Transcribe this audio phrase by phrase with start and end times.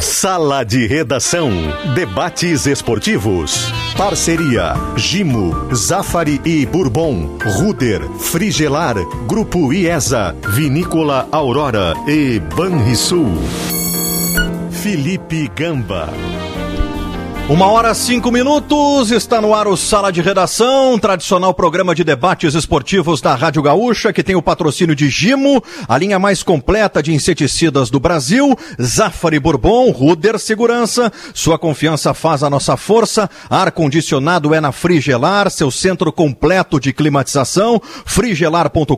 [0.00, 1.50] Sala de Redação.
[1.94, 3.72] Debates esportivos.
[3.96, 13.36] Parceria: Gimo, Zafari e Bourbon, Ruder, Frigelar, Grupo IESA, Vinícola Aurora e Banrisul.
[14.70, 16.08] Felipe Gamba.
[17.48, 22.54] Uma hora cinco minutos, está no ar o Sala de Redação, tradicional programa de debates
[22.54, 27.14] esportivos da Rádio Gaúcha, que tem o patrocínio de Gimo, a linha mais completa de
[27.14, 34.60] inseticidas do Brasil, Zafari Bourbon, Ruder Segurança, sua confiança faz a nossa força, ar-condicionado é
[34.60, 38.94] na Frigelar, seu centro completo de climatização, frigelar.com.br,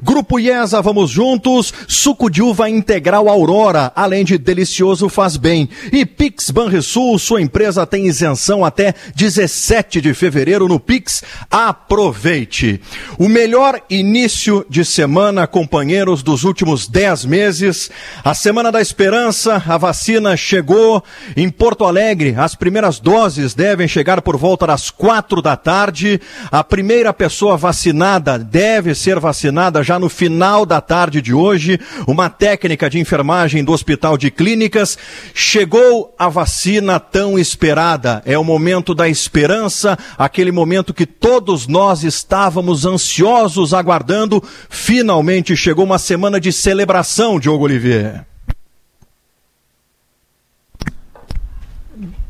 [0.00, 6.06] Grupo IESA, vamos juntos, suco de uva integral Aurora, além de delicioso faz bem, e
[6.06, 11.22] Pix Banrisul, sua empresa tem isenção até 17 de fevereiro no Pix.
[11.50, 12.80] Aproveite.
[13.18, 17.90] O melhor início de semana, companheiros, dos últimos 10 meses.
[18.22, 21.02] A Semana da Esperança, a vacina chegou
[21.36, 22.34] em Porto Alegre.
[22.36, 26.20] As primeiras doses devem chegar por volta das quatro da tarde.
[26.52, 31.80] A primeira pessoa vacinada deve ser vacinada já no final da tarde de hoje.
[32.06, 34.98] Uma técnica de enfermagem do Hospital de Clínicas.
[35.32, 38.20] Chegou a vacina tão esperada.
[38.26, 44.42] É o momento da esperança, aquele momento que todos nós estávamos ansiosos aguardando.
[44.68, 48.26] Finalmente chegou uma semana de celebração, Diogo Olivier.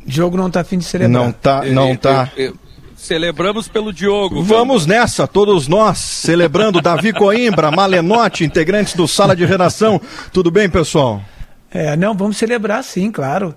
[0.05, 1.25] Diogo não está afim de celebrar.
[1.25, 2.31] Não tá, não tá.
[2.37, 2.59] Eu, eu,
[2.95, 4.43] celebramos pelo Diogo.
[4.43, 9.99] Vamos nessa, todos nós, celebrando Davi Coimbra, Malenotti, integrantes do Sala de Redação.
[10.31, 11.23] Tudo bem, pessoal?
[11.71, 13.55] É, não, vamos celebrar sim, claro.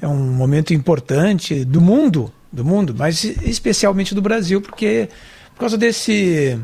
[0.00, 5.08] É um momento importante do mundo, do mundo, mas especialmente do Brasil, porque
[5.54, 6.58] por causa desse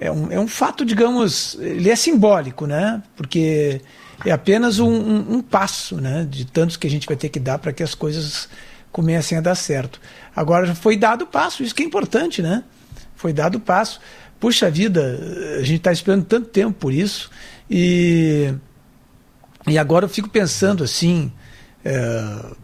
[0.00, 3.02] é um, é um fato, digamos, ele é simbólico, né?
[3.16, 3.80] Porque
[4.24, 6.26] é apenas um, um, um passo, né?
[6.28, 8.48] De tantos que a gente vai ter que dar para que as coisas
[8.90, 10.00] comecem a dar certo.
[10.34, 12.64] Agora já foi dado o passo, isso que é importante, né?
[13.14, 14.00] Foi dado o passo.
[14.40, 15.18] Puxa vida,
[15.58, 17.30] a gente está esperando tanto tempo por isso
[17.70, 18.52] e
[19.66, 21.32] e agora eu fico pensando assim,
[21.82, 22.54] é,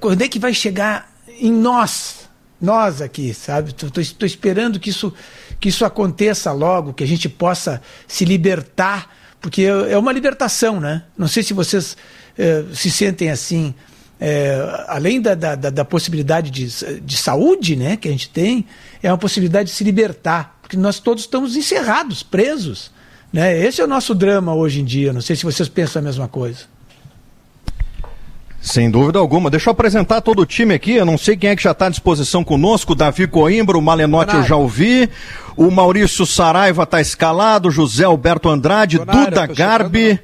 [0.00, 2.28] quando é que vai chegar em nós,
[2.60, 3.70] nós aqui, sabe?
[3.70, 5.12] Estou esperando que isso,
[5.60, 11.04] que isso aconteça logo, que a gente possa se libertar, porque é uma libertação, né?
[11.16, 11.96] Não sei se vocês
[12.36, 13.74] é, se sentem assim.
[14.20, 18.66] É, além da, da, da, possibilidade de, de saúde né, que a gente tem,
[19.00, 22.90] é uma possibilidade de se libertar, porque nós todos estamos encerrados, presos.
[23.32, 23.64] Né?
[23.64, 25.12] Esse é o nosso drama hoje em dia.
[25.12, 26.64] Não sei se vocês pensam a mesma coisa.
[28.60, 29.50] Sem dúvida alguma.
[29.50, 30.92] Deixa eu apresentar todo o time aqui.
[30.92, 32.94] Eu não sei quem é que já está à disposição conosco.
[32.94, 35.08] Davi Coimbra, o Malenotti eu já ouvi.
[35.56, 37.70] O Maurício Saraiva está escalado.
[37.70, 40.20] José Alberto Andrade, Duda Garbi.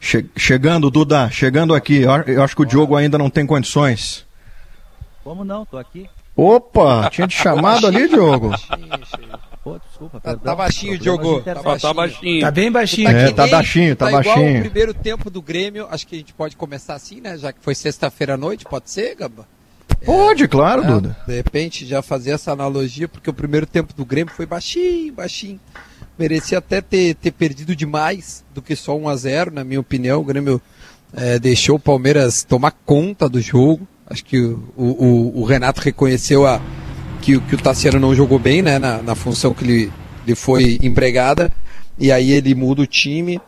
[0.00, 2.02] Che chegando, Duda, chegando aqui.
[2.26, 4.24] Eu acho que o Diogo ainda não tem condições.
[5.22, 5.66] Como não?
[5.66, 6.08] Tô aqui.
[6.36, 8.52] Opa, tinha te chamado ali, Diogo.
[9.66, 11.40] Pô, desculpa, tá, tá baixinho, Diogo.
[11.40, 11.80] Tá, baixinho.
[11.80, 12.40] tá baixinho.
[12.40, 13.08] Tá bem baixinho.
[13.08, 14.36] É, tá baixinho, tá, tá baixinho.
[14.36, 17.36] Igual o primeiro tempo do Grêmio, acho que a gente pode começar assim, né?
[17.36, 19.44] Já que foi sexta-feira à noite, pode ser, Gamba?
[20.04, 21.16] Pode, é, claro, é, Duda.
[21.26, 25.58] De repente já fazer essa analogia, porque o primeiro tempo do Grêmio foi baixinho, baixinho.
[26.16, 30.20] Merecia até ter, ter perdido demais do que só 1 a 0 na minha opinião.
[30.20, 30.62] O Grêmio
[31.12, 33.84] é, deixou o Palmeiras tomar conta do jogo.
[34.06, 36.60] Acho que o, o, o Renato reconheceu a,
[37.26, 41.50] que, que o Tassiano não jogou bem né, na, na função que ele, foi empregada,
[41.98, 43.40] e aí ele muda o time.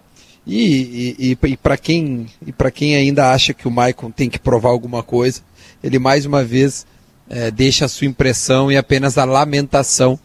[0.44, 2.27] E, e, e, e para quem,
[2.75, 5.43] quem ainda acha que o Maicon tem que provar alguma coisa,
[5.81, 6.87] ele mais uma vez
[7.31, 10.19] é, deixa a sua impressão e apenas a lamentação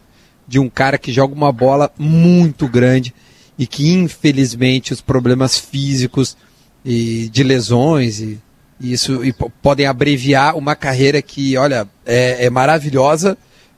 [0.48, 3.14] de um cara que joga uma bola muito grande
[3.56, 6.36] e que infelizmente os problemas físicos
[6.84, 8.38] e de lesões e
[8.80, 13.36] isso e podem abreviar uma carreira que, olha, é, é maravilhosa.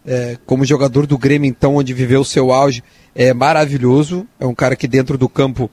[0.08, 2.82] É, como jogador do Grêmio, então, onde viveu o seu auge,
[3.14, 4.26] é maravilhoso.
[4.38, 5.68] É um cara que dentro do campo,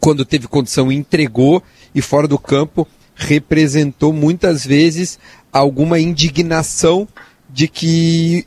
[0.00, 1.62] quando teve condição, entregou
[1.94, 5.18] e fora do campo representou muitas vezes
[5.52, 7.06] alguma indignação
[7.48, 8.44] de que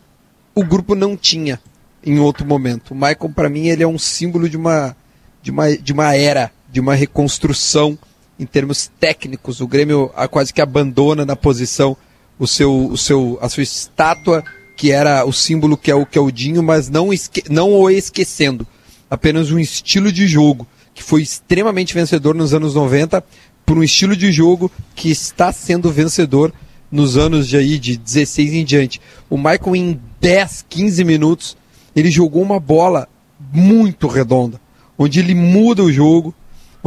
[0.54, 1.60] o grupo não tinha
[2.04, 2.92] em outro momento.
[2.92, 4.96] O Michael, para mim, ele é um símbolo de uma,
[5.42, 7.98] de uma, de uma era, de uma reconstrução
[8.40, 9.62] em termos técnicos.
[9.62, 11.98] O Grêmio quase que abandona na posição
[12.40, 14.44] o seu, o seu, a sua estátua,
[14.76, 17.74] que era o símbolo que é o, que é o Dinho, mas não, esque, não
[17.74, 18.66] o esquecendo.
[19.10, 23.24] Apenas um estilo de jogo que foi extremamente vencedor nos anos 90,
[23.66, 26.52] por um estilo de jogo que está sendo vencedor
[26.92, 29.02] nos anos de, aí, de 16 em diante.
[29.30, 31.58] O Michael, em 10, 15 minutos,
[31.96, 33.08] ele jogou uma bola
[33.54, 34.60] muito redonda,
[34.98, 36.34] onde ele muda o jogo,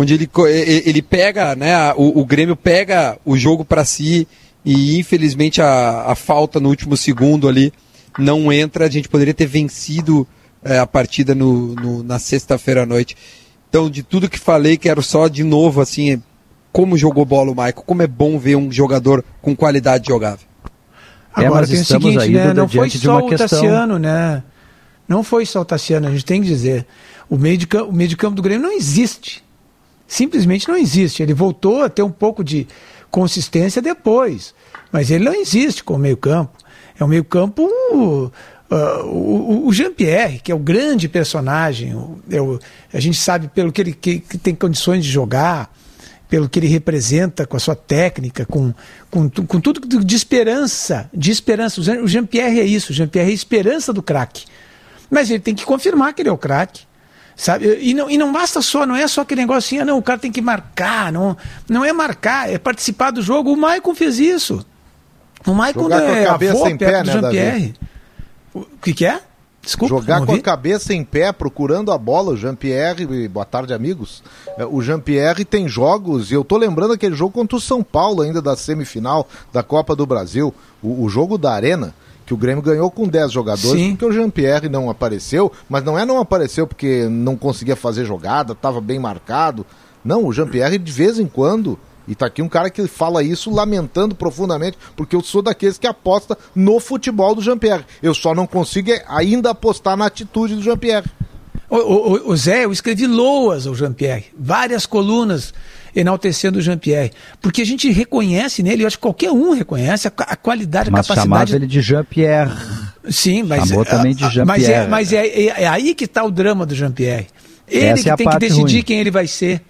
[0.01, 0.29] onde ele,
[0.87, 4.27] ele pega, né, o, o Grêmio pega o jogo para si
[4.65, 7.73] e infelizmente a, a falta no último segundo ali
[8.19, 8.87] não entra.
[8.87, 10.27] A gente poderia ter vencido
[10.65, 13.17] é, a partida no, no- na sexta-feira à noite.
[13.69, 16.21] Então, de tudo que falei, quero só de novo, assim,
[16.73, 20.47] como jogou bola o Maicon, como é bom ver um jogador com qualidade jogável.
[21.37, 22.53] É, Agora tem o seguinte, aí, né?
[22.55, 24.43] Não foi só o questão- Tassiano, né?
[25.09, 26.85] Não foi só o Tassiano, a gente tem que dizer.
[27.29, 29.43] O meio de campo, o meio de campo do Grêmio não existe.
[30.11, 31.23] Simplesmente não existe.
[31.23, 32.67] Ele voltou a ter um pouco de
[33.13, 34.53] consistência depois.
[34.91, 36.59] Mas ele não existe como meio campo.
[36.99, 37.63] É um meio campo.
[37.93, 38.33] uh,
[39.07, 41.95] o, Jean-Pierre, que é o grande personagem,
[42.29, 42.39] é
[42.97, 45.73] a gente sabe pelo que ele que- que tem condições de jogar,
[46.29, 48.75] pelo que ele representa, com a sua técnica, com,
[49.13, 51.81] com, com tudo de esperança, de esperança.
[51.81, 54.45] O Jean-Pierre é isso, o Jean-Pierre é a esperança do craque.
[55.09, 56.83] Mas ele tem que confirmar que ele é o craque.
[57.41, 57.79] Sabe?
[57.81, 60.03] E não, e não basta só, não é só aquele negócio assim, ah, não, o
[60.03, 61.35] cara tem que marcar, não,
[61.67, 63.51] não é marcar, é participar do jogo.
[63.51, 64.63] O Maicon fez isso.
[65.47, 67.75] O Maicon Jogar com a é cabeça avô em pé, né, Jean-Pierre.
[68.53, 69.23] O que, que é?
[69.63, 74.23] Desculpa, Jogar com a cabeça em pé, procurando a bola, o Jean-Pierre, boa tarde, amigos.
[74.59, 78.21] É, O Jean-Pierre tem jogos, e eu tô lembrando aquele jogo contra o São Paulo,
[78.21, 81.95] ainda da semifinal da Copa do Brasil, o, o jogo da Arena,
[82.31, 83.91] que o Grêmio ganhou com 10 jogadores, Sim.
[83.91, 88.53] porque o Jean-Pierre não apareceu, mas não é não apareceu porque não conseguia fazer jogada,
[88.53, 89.67] estava bem marcado.
[90.05, 91.77] Não, o Jean-Pierre de vez em quando.
[92.07, 95.89] E tá aqui um cara que fala isso lamentando profundamente, porque eu sou daqueles que
[95.89, 97.85] aposta no futebol do Jean-Pierre.
[98.01, 101.11] Eu só não consigo ainda apostar na atitude do Jean-Pierre.
[101.69, 105.53] Ô, ô, ô, Zé, eu escrevi loas ao Jean-Pierre, várias colunas
[105.95, 107.11] enaltecendo o Jean-Pierre,
[107.41, 110.93] porque a gente reconhece nele, eu acho que qualquer um reconhece a, a qualidade, a
[110.93, 111.57] Mas chamava capacidade.
[111.57, 112.51] ele de Jean-Pierre.
[113.09, 114.47] Sim, mas, Chamou também de Jean-Pierre.
[114.47, 117.27] mas, é, mas é, é- é aí que está o drama do Jean-Pierre.
[117.69, 118.83] Ele Essa que é a tem que decidir ruim.
[118.83, 119.63] quem ele vai ser.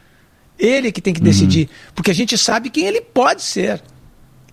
[0.59, 1.69] Ele que tem que decidir.
[1.95, 3.81] Porque a gente sabe quem ele pode ser.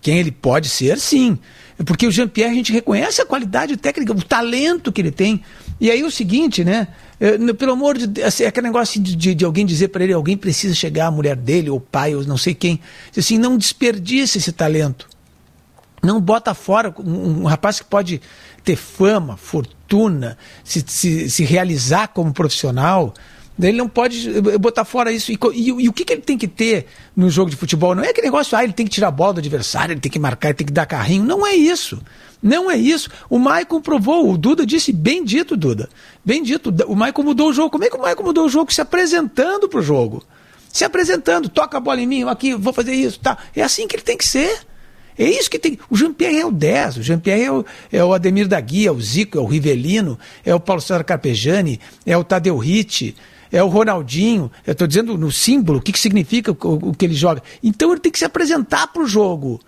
[0.02, 1.38] Quem ele pode ser, sim.
[1.86, 5.44] Porque o Jean-Pierre, a gente reconhece a qualidade técnica, o talento que ele tem.
[5.80, 6.88] E aí o seguinte, né?
[7.58, 10.36] Pelo amor de Deus, assim, aquele negócio de, de- de alguém dizer para ele, alguém
[10.36, 12.80] precisa chegar, a mulher dele, ou pai, ou não sei quem.
[13.16, 15.08] Assim, não desperdice esse talento.
[16.02, 18.22] Não bota fora um, um rapaz que pode
[18.64, 23.14] ter fama, fortuna, se, se, se realizar como profissional.
[23.60, 25.32] Ele não pode eh, botar fora isso.
[25.32, 27.96] E, e- e o que, que ele tem que ter no jogo de futebol?
[27.96, 30.12] Não é aquele negócio, ah, ele tem que tirar a bola do adversário, ele tem
[30.12, 31.24] que marcar, ele tem que dar carrinho.
[31.24, 32.00] Não é isso.
[32.42, 33.10] Não é isso.
[33.30, 35.90] O Maicon provou, o Duda disse, bem dito, Duda.
[36.24, 36.72] Bem dito.
[36.88, 37.72] O Maicon mudou o jogo.
[37.72, 38.72] Como é que o Maicon mudou o jogo?
[38.72, 40.24] Se apresentando para o jogo.
[40.72, 43.20] Se apresentando, toca a bola em mim, aqui, vou fazer isso.
[43.20, 43.38] Tá.
[43.56, 44.60] É assim que ele tem que ser.
[45.18, 45.80] É isso que tem.
[45.90, 48.92] O Jean-Pierre é o 10, o Jean-Pierre é o, é o Ademir da Guia, é
[48.92, 53.16] o Zico, é o Rivelino, é o Paulo César Carpejani, é o Tadeu Ritt,
[53.52, 54.52] é o Ronaldinho.
[54.66, 57.42] Eu estou dizendo no símbolo, o que, que significa o, o que ele joga.
[57.64, 59.60] Então ele tem que se apresentar para o jogo.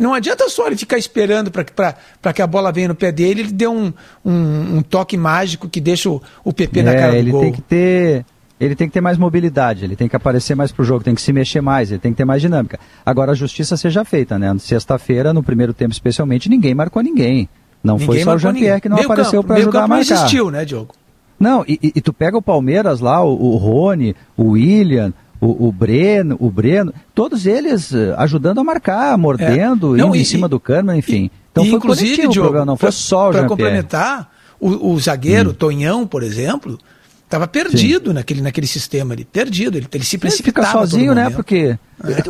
[0.00, 3.52] Não adianta só ele ficar esperando para que a bola venha no pé dele, ele
[3.52, 3.92] dê um,
[4.24, 7.40] um, um toque mágico que deixa o, o PP na É, cara do ele gol.
[7.40, 8.24] tem que ter.
[8.60, 11.20] Ele tem que ter mais mobilidade, ele tem que aparecer mais pro jogo, tem que
[11.22, 12.78] se mexer mais, ele tem que ter mais dinâmica.
[13.04, 14.54] Agora a justiça seja feita, né?
[14.60, 17.48] Sexta-feira, no primeiro tempo especialmente, ninguém marcou ninguém.
[17.82, 19.96] Não foi Ninguém só o Jean-Pierre que não Meio apareceu para ajudar a campo não
[19.98, 20.14] marcar.
[20.14, 20.94] existiu, né, Diogo?
[21.42, 25.72] Não, e, e- tu pega o Palmeiras lá, o, o Rony, o William, o, o
[25.72, 29.98] Breno, o Breno, todos eles eh, ajudando a marcar, mordendo, É.
[29.98, 31.30] Não, indo e- em cima do cano, enfim.
[31.50, 34.92] Então foi inclusive, coletivo o Diogo, problema, não foi pra- só o Para complementar, o,
[34.92, 36.78] o zagueiro, Tonhão, por exemplo,
[37.24, 39.24] estava perdido naquele, naquele sistema ali.
[39.24, 39.76] Perdido.
[39.78, 40.66] Ele, ele se Ele precipitava.
[40.66, 41.28] fica a todo sozinho, né?
[41.30, 41.76] Porque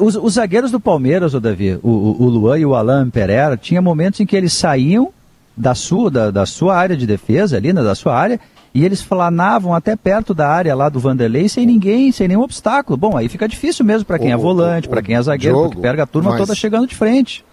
[0.01, 3.57] os, os zagueiros do Palmeiras, o Davi, o, o, o Luan e o Alain Pereira,
[3.57, 5.11] tinha momentos em que eles saíam
[5.57, 8.41] da sua, da, da sua área de defesa ali, né, da sua área,
[8.75, 12.97] e eles flanavam até perto da área lá do Vanderlei sem ninguém, sem nenhum obstáculo.
[12.97, 15.71] Bom, aí fica difícil mesmo para quem O- é volante, para quem é zagueiro, Diogo,
[15.71, 17.45] porque pega a turma toda chegando de frente.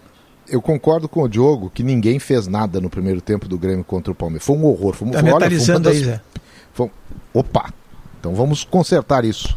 [0.48, 4.10] Eu concordo com o Diogo que ninguém fez nada no primeiro tempo do Grêmio contra
[4.12, 4.44] o Palmeiras.
[4.44, 4.94] Foi um horror.
[4.94, 6.20] Foi, um- Tá foi- olha, foi uma das- aí, Zé.
[6.72, 6.90] foi-
[7.32, 7.72] Opa!
[8.18, 9.56] Então vamos consertar isso.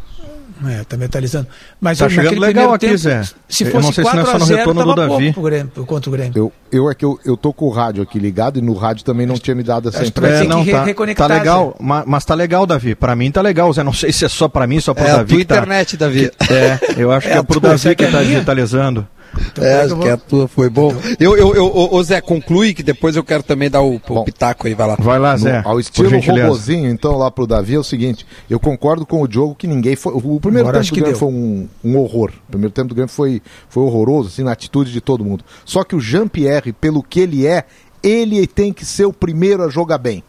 [0.66, 1.48] É, tá mentalizando.
[1.80, 3.22] Mas Tá chegando legal aqui, tempo, Zé.
[3.48, 5.32] Se Eu fosse não sei se não é 4 só no 0, retorno do Davi.
[5.32, 6.32] pro Grêmio, contra o Grêmio.
[6.36, 9.04] Eu, eu é que eu, eu tô com o rádio aqui ligado e no rádio
[9.04, 10.44] também não tinha me dado essa que impressão.
[10.44, 12.94] É, não, que tá, tá legal, ma- mas tá legal, Davi.
[12.94, 13.82] Pra mim tá legal, Zé.
[13.82, 15.28] Não sei se é só pra mim, só pro É a Davi.
[15.30, 16.30] tua que tá- internet, Davi.
[16.50, 19.06] É, eu acho que É é, a pro Davi será que que é tá digitalizando.
[19.52, 20.94] Então, É, acho eu que vou- a tua foi bom.
[21.18, 24.00] Eu, eu, eu, ô, ô, Zé, conclui que depois eu quero também dar o, o
[24.06, 24.24] Bom.
[24.24, 24.96] pitaco aí, vai lá.
[24.98, 25.58] Vai lá, No- Zé.
[25.58, 29.28] ao por estilo robozinho, então, lá pro Davi, é o seguinte: eu concordo com o
[29.28, 30.12] Diogo que ninguém foi.
[30.14, 31.18] O primeiro Agora acho tempo do que Grêmio deu.
[31.18, 32.30] foi um, um horror.
[32.48, 35.44] O primeiro tempo do Grêmio foi, foi horroroso, assim, na atitude de todo mundo.
[35.64, 37.64] Só que o Jean-Pierre, pelo que ele é,
[38.02, 40.22] ele tem que ser o primeiro a jogar bem.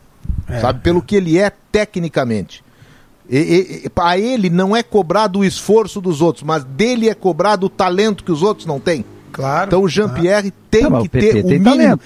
[0.49, 0.59] É.
[0.59, 0.79] sabe?
[0.81, 2.63] Pelo que ele é tecnicamente.
[3.29, 7.65] E, e, a ele não é cobrado o esforço dos outros, mas dele é cobrado
[7.65, 9.03] o talento que os outros não têm.
[9.31, 9.67] Claro.
[9.67, 11.65] Então o Jean-Pierre tem Não, mas que o ter o mínimo.
[11.65, 12.01] talento.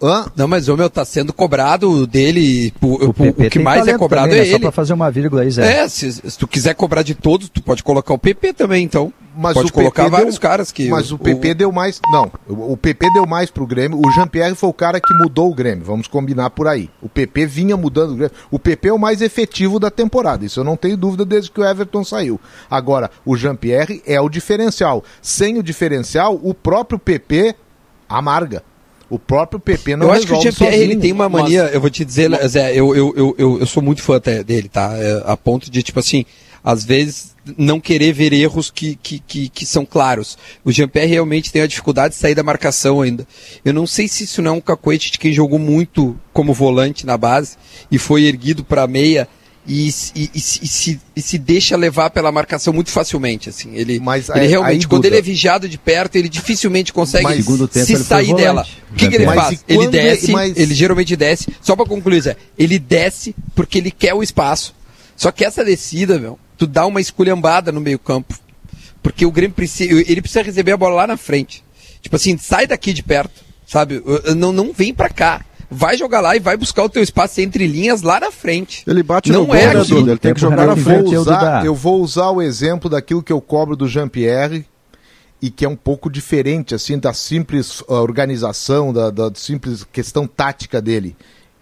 [0.00, 0.26] Hã?
[0.36, 2.72] Não, mas o meu tá sendo cobrado dele.
[2.80, 4.48] O, o- O, o que mais é cobrado também, é né?
[4.50, 4.62] Só ele.
[4.62, 5.80] pra fazer uma vírgula aí, Zé.
[5.82, 9.12] É, se, se tu quiser cobrar de todos, tu pode colocar o PP também, então.
[9.36, 10.88] Mas pode o colocar PP vários deu- caras que.
[10.88, 12.00] Mas o, PP deu mais.
[12.12, 14.00] Não, o o PP deu mais pro Grêmio.
[14.04, 15.84] O Jean-Pierre foi o cara que mudou o Grêmio.
[15.84, 16.88] Vamos combinar por aí.
[17.02, 18.32] O PP vinha mudando o Grêmio.
[18.52, 20.44] O PP é o mais efetivo da temporada.
[20.44, 22.40] Isso eu não tenho dúvida desde que o Everton saiu.
[22.70, 25.02] Agora, o Jean-Pierre é o diferencial.
[25.22, 27.54] Sem o diferencial, o próprio PP
[28.08, 28.62] amarga.
[29.10, 31.88] O próprio PP não eu acho que o Jean-Pierre ele tem uma mania, eu vou
[31.88, 34.92] te dizer, Zé, eu, eu, eu, eu, eu sou muito fã até dele, tá?
[34.96, 36.26] É, a ponto de, tipo assim,
[36.62, 40.36] às vezes não querer ver erros que, que, que, que são claros.
[40.62, 43.26] O Jean-Pierre realmente tem a dificuldade de sair da marcação ainda.
[43.64, 47.06] Eu não sei se isso não é um cacoete de quem jogou muito como volante
[47.06, 47.56] na base
[47.90, 49.26] e foi erguido para meia
[49.68, 53.48] e, se- e, e, se- e se, e se deixa levar pela marcação muito facilmente,
[53.50, 53.74] assim.
[53.74, 56.92] Ele, Mas ele aí- realmente, aí, quando Duda- ele é vigiado de perto, ele dificilmente
[56.92, 58.66] consegue Mas- se sair volante, dela.
[58.90, 59.64] O que, que ele Mas faz?
[59.68, 64.14] Ele desce, mas- ele geralmente desce, só pra concluir, Zé, ele desce porque ele quer
[64.14, 64.74] o espaço.
[65.16, 68.34] Só que essa descida, meu, tu dá uma esculhambada no meio campo.
[69.02, 71.62] Porque o Grêmio precisa, ele precisa receber a bola lá na frente.
[72.02, 74.02] Tipo assim, sai daqui de perto, sabe?
[74.36, 75.44] Não, não vem pra cá.
[75.70, 78.82] Vai jogar lá e vai buscar o teu espaço entre linhas lá na frente.
[78.86, 79.90] Ele bate Não no gol, é né, aqui.
[79.90, 80.10] Duda?
[80.12, 80.84] Ele tem que jogar na frente.
[80.84, 84.64] vou Inverteu, usar, eu vou usar o exemplo daquilo que eu cobro do Jean-Pierre
[85.40, 90.26] e que é um pouco diferente assim da simples ah, organização, da, da simples questão
[90.26, 91.14] tática dele.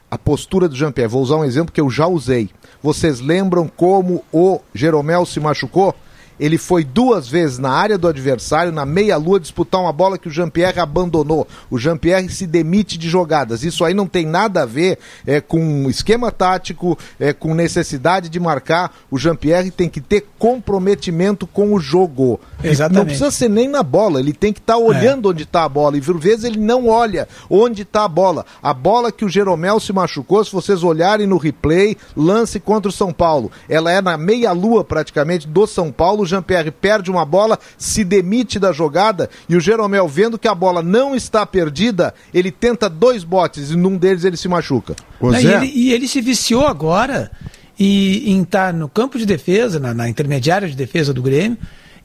[0.08, 1.10] A postura do Jean-Pierre.
[1.10, 2.48] Vou usar um exemplo que eu já usei.
[2.80, 5.94] Vocês lembram como o Jeromel se machucou?
[6.38, 10.30] Ele foi duas vezes na área do adversário, na meia-lua, disputar uma bola que o
[10.30, 11.46] Jean-Pierre abandonou.
[11.70, 13.62] O Jean-Pierre se demite de jogadas.
[13.62, 18.38] Isso aí não tem nada a ver é, com esquema tático, é, com necessidade de
[18.38, 18.94] marcar.
[19.10, 22.38] O Jean-Pierre tem que ter comprometimento com o jogo.
[22.62, 22.98] Exatamente.
[22.98, 25.96] Não precisa ser nem na bola, ele tem que estar olhando onde está a bola.
[25.96, 28.44] E por vezes ele não olha onde está a bola.
[28.62, 32.92] A bola que o Jeromel se machucou, se vocês olharem no replay, lance contra o
[32.92, 33.50] São Paulo.
[33.68, 36.25] Ela é na meia-lua praticamente do São Paulo.
[36.26, 40.54] O Jean-Pierre perde uma bola, se demite da jogada e o Jeromel, vendo que a
[40.54, 44.94] bola não está perdida, ele tenta dois botes e num deles ele se machuca.
[45.20, 47.30] Não, e, ele, e ele se viciou agora
[47.78, 51.56] e, em estar no campo de defesa, na, na intermediária de defesa do Grêmio,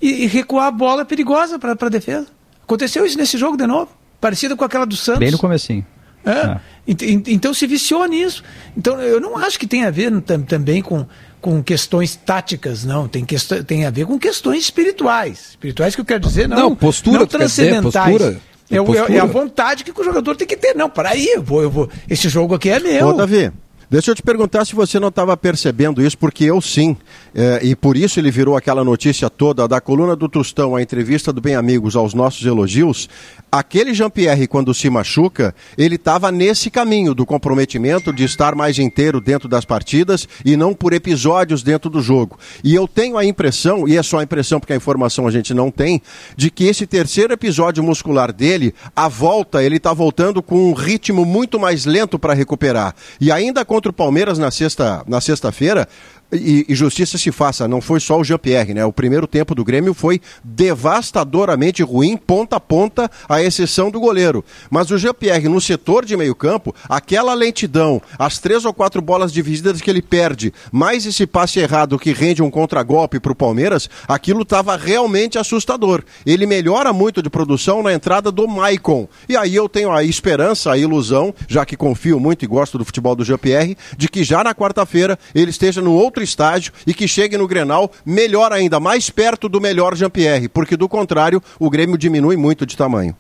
[0.02, 2.28] e, e recuar a bola perigosa para a defesa.
[2.64, 5.20] Aconteceu isso nesse jogo de novo, parecido com aquela do Santos.
[5.20, 5.86] Bem no comecinho.
[6.26, 6.32] É.
[6.32, 6.60] É.
[6.88, 8.44] Ent- ent- Então se viciou nisso.
[8.78, 11.06] Então eu não acho que tem a ver tam- também com,
[11.42, 13.08] com questões táticas, não.
[13.08, 15.50] Tem, questão, tem a ver com questões espirituais.
[15.50, 16.58] Espirituais que eu quero dizer, não.
[16.58, 18.18] Não, postura, não quer dizer, transcendentais.
[18.18, 18.42] postura.
[18.70, 19.14] É, é- Postura.
[19.14, 20.74] é a vontade que o jogador tem que ter.
[20.76, 21.90] Não, para aí, eu vou, eu vou.
[22.10, 23.08] Esse jogo aqui é meu.
[23.08, 23.52] Ô, Davi,
[23.92, 26.96] deixa eu te perguntar se você não estava percebendo isso, porque eu sim.
[27.36, 31.34] É, e por isso ele virou aquela notícia toda da coluna do Tostão, a entrevista
[31.34, 33.10] do Bem Amigos aos nossos elogios.
[33.52, 39.20] Aquele Jean-Pierre, quando se machuca, ele estava nesse caminho do comprometimento de estar mais inteiro
[39.20, 42.40] dentro das partidas e não por episódios dentro do jogo.
[42.64, 45.54] E eu tenho a impressão, e é só a impressão porque a informação a gente
[45.54, 46.02] não tem,
[46.38, 51.26] de que esse terceiro episódio muscular dele, a volta, ele está voltando com um ritmo
[51.26, 52.96] muito mais lento para recuperar.
[53.20, 55.88] E ainda contra o Palmeiras na sexta na sexta-feira,
[56.32, 58.86] e, e justiça se faça, não foi só o Jean-Pierre, né?
[58.86, 64.44] O primeiro tempo do Grêmio foi devastadoramente ruim, ponta a ponta, à exceção do goleiro.
[64.70, 69.82] Mas o Jean-Pierre, no setor de meio-campo, aquela lentidão, as três ou quatro bolas divididas
[69.82, 74.44] que ele perde, mais esse passe errado que rende um contragolpe para o Palmeiras, aquilo
[74.44, 76.04] estava realmente assustador.
[76.26, 79.08] Ele melhora muito de produção na entrada do Maicon.
[79.28, 82.86] E aí eu tenho a esperança, a ilusão, já que confio muito e gosto do
[82.86, 87.08] futebol do Jean-Pierre, de que já na quarta-feira ele esteja no outro estágio e que
[87.08, 91.98] chegue no Grenal melhor ainda, mais perto do melhor Jean-Pierre, porque do contrário o Grêmio
[91.98, 93.16] diminui muito de tamanho.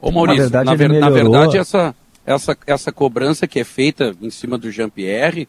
[0.00, 1.94] Ô Maurício, Na verdade, na, ver- na verdade, essa,
[2.24, 5.46] essa, essa cobrança que é feita em cima do Jean-Pierre,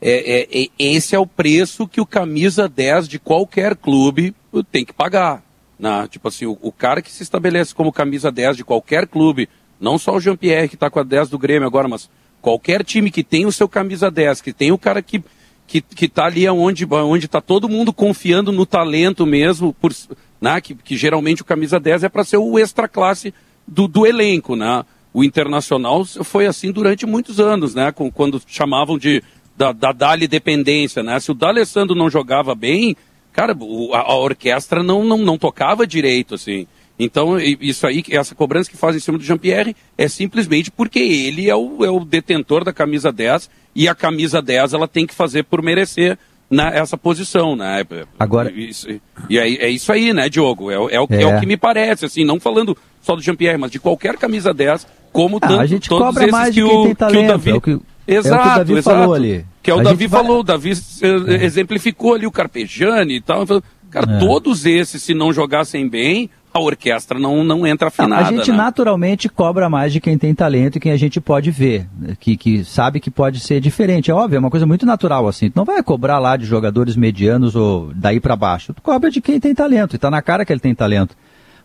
[0.00, 4.34] é, é- é- esse é o preço que o camisa 10 de qualquer clube
[4.70, 5.42] tem que pagar.
[5.78, 6.06] Né?
[6.10, 9.48] Tipo assim, o, o cara que se estabelece como camisa 10 de qualquer clube,
[9.80, 12.08] não só o Jean-Pierre que está com a 10 do Grêmio agora, mas
[12.40, 15.22] qualquer time que tem o seu camisa 10, que tem o cara que
[15.68, 19.92] que, que tá ali onde onde tá todo mundo confiando no talento mesmo, por,
[20.40, 20.60] né?
[20.60, 23.32] que, que geralmente o camisa 10 é para ser o extra classe
[23.66, 24.82] do, do elenco, né?
[25.12, 27.92] O Internacional foi assim durante muitos anos, né?
[27.92, 29.22] Com, quando chamavam de
[29.56, 31.20] da, da Dali dependência, né?
[31.20, 32.96] Se o D'Alessandro não jogava bem,
[33.32, 36.66] cara, o- a, a orquestra não, não, não tocava direito, assim.
[36.98, 41.48] Então, isso aí, essa cobrança que faz em cima do Jean-Pierre é simplesmente porque ele
[41.48, 43.48] é o, é o detentor da camisa 10
[43.78, 46.18] e a camisa 10 ela tem que fazer por merecer
[46.50, 47.84] na essa posição, né?
[48.18, 48.88] Agora- Isso-
[49.30, 50.70] e é, é isso aí, né, Diogo?
[50.70, 51.26] É, o- é, o, é É.
[51.36, 54.86] o que me parece, assim, não falando só do Jean-Pierre, mas de qualquer camisa 10,
[55.12, 57.28] como Ah, tanto, a gente todos cobra esses mais que o, tem que o talento,
[57.28, 57.50] Davi...
[57.50, 58.98] é o que- é o que o exato, Davi exato.
[58.98, 59.44] falou ali.
[59.62, 63.20] Que é o A Davi vai- falou, o Davi eh, exemplificou ali o Carpegiani e
[63.20, 63.44] tal.
[63.90, 64.18] Cara, É.
[64.18, 68.50] todos esses, se não jogassem bem, a orquestra não, não entra Não, afinada, a gente
[68.50, 68.56] né?
[68.56, 72.36] naturalmente cobra mais de quem tem talento e quem a gente pode ver, né, que,
[72.36, 74.10] que sabe que pode ser diferente.
[74.10, 75.50] É óbvio, é uma coisa muito natural assim.
[75.50, 78.72] Tu não vai cobrar lá de jogadores medianos ou daí pra baixo.
[78.74, 81.14] Tu cobra de quem tem talento e tá na cara que ele tem talento.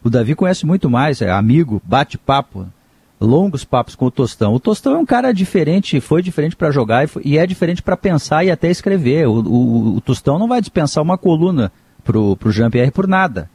[0.04, 2.68] O Davi conhece muito mais, é amigo, bate papo,
[3.22, 4.54] longos papos com o Tostão.
[4.54, 7.82] O Tostão é um cara diferente, foi diferente pra jogar e, foi- e é diferente
[7.82, 9.28] pra pensar e até escrever.
[9.30, 11.72] O, o, o Tostão não vai dispensar uma coluna
[12.04, 13.50] pro, pro Jean-Pierre por nada.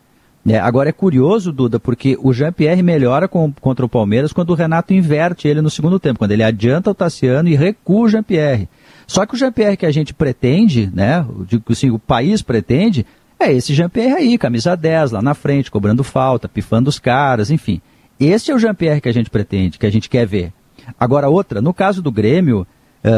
[0.49, 4.55] É, agora é curioso, Duda, porque o Jean-Pierre melhora com- contra o Palmeiras quando o
[4.55, 8.69] Renato inverte ele no segundo tempo, quando ele adianta o Tassiano e recua o Jean-Pierre.
[9.07, 11.25] Só que o Jean-Pierre que a gente pretende, né,
[11.71, 13.05] assim, o país pretende,
[13.38, 17.81] é esse Jean-Pierre aí, camisa 10 lá na frente, cobrando falta, pifando os caras, enfim.
[18.19, 20.52] Esse é o Jean-Pierre que a gente pretende, que a gente quer ver.
[20.99, 22.67] Agora outra, no caso do Grêmio,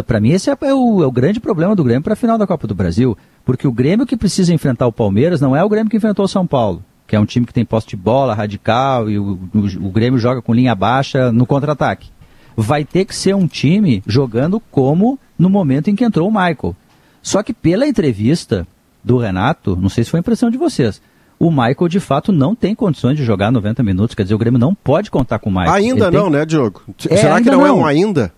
[0.07, 2.37] para mim esse é, é o, é o grande problema do Grêmio para a final
[2.37, 5.69] da Copa do Brasil, porque o Grêmio que precisa enfrentar o Palmeiras não é o
[5.69, 8.35] Grêmio que enfrentou o São Paulo, que é um time que tem posse de bola,
[8.35, 12.09] radical, e o, o, o Grêmio joga com linha baixa no contra-ataque.
[12.57, 16.77] Vai ter que ser um time jogando como no momento em que entrou o Michael.
[17.21, 18.65] Só que pela entrevista
[19.03, 21.03] do Renato, não sei se foi impressão de vocês,
[21.39, 24.61] o Michael de fato não tem condições de jogar 90 minutos, quer dizer, o Grêmio
[24.61, 25.73] não pode contar com o Michael.
[25.73, 26.83] Ainda Ele tem- não, né, Diogo?
[27.09, 27.79] É, Será que ainda não, é não.
[27.81, 28.33] um ainda?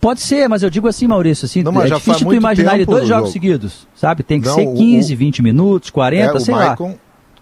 [0.00, 2.72] Pode ser, mas eu digo assim, Maurício, assim, Não, mas é já difícil tu imaginar
[2.72, 3.32] tempo dois do jogos jogo.
[3.32, 4.22] seguidos, sabe?
[4.22, 6.76] Tem que Não, ser o- 15, 20 minutos, 40, É, o sei lá.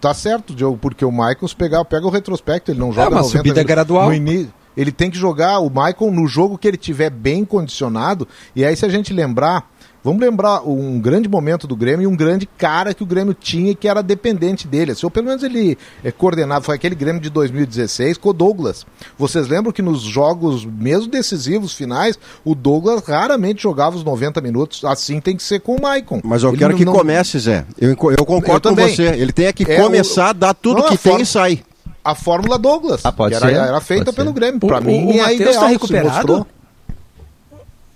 [0.05, 1.11] Tá certo, Diogo, porque o
[1.47, 4.05] se pegar, pega o retrospecto, ele não joga uma 90 subida gradual.
[4.09, 8.27] No ini- Ele tem que jogar o Maicon no jogo que ele tiver bem condicionado.
[8.55, 9.67] E aí, se a gente lembrar,
[10.05, 13.71] vamos lembrar um grande momento do Grêmio e um grande cara que o Grêmio tinha
[13.71, 14.91] e que era dependente dele.
[14.93, 18.85] Assim, ou pelo menos ele é coordenado, foi aquele Grêmio de 2016 com o Douglas.
[19.17, 24.85] Vocês lembram que nos jogos, mesmo decisivos finais, o Douglas raramente jogava os 90 minutos.
[24.85, 26.21] Assim tem que ser com o Maicon.
[26.23, 27.65] Mas eu Ele quero não- que não- comece, Zé.
[27.81, 28.95] Eu, eu concordo Eu com também.
[28.95, 29.07] você.
[29.07, 31.63] Ele tem que É, começar o- a dar tudo Não, que tem forma- e sair.
[32.03, 33.01] a Fórmula Douglas.
[33.03, 34.33] Ah, pode que era, ser, era feita pode pelo ser.
[34.35, 34.59] Grêmio.
[34.61, 35.53] O- Pra o- mim o é Matheus ideal.
[35.55, 36.09] tá se recuperado?
[36.13, 36.47] mostrou.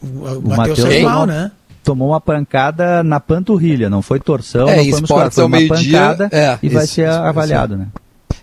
[0.02, 1.52] O, o O Matheus tomou, mal, né?
[1.84, 6.00] Tomou uma pancada na panturrilha, não foi torção, É, não foi musculação, foi uma meio-dia,
[6.00, 7.88] pancada é, e vai isso, ser isso, avaliado, né?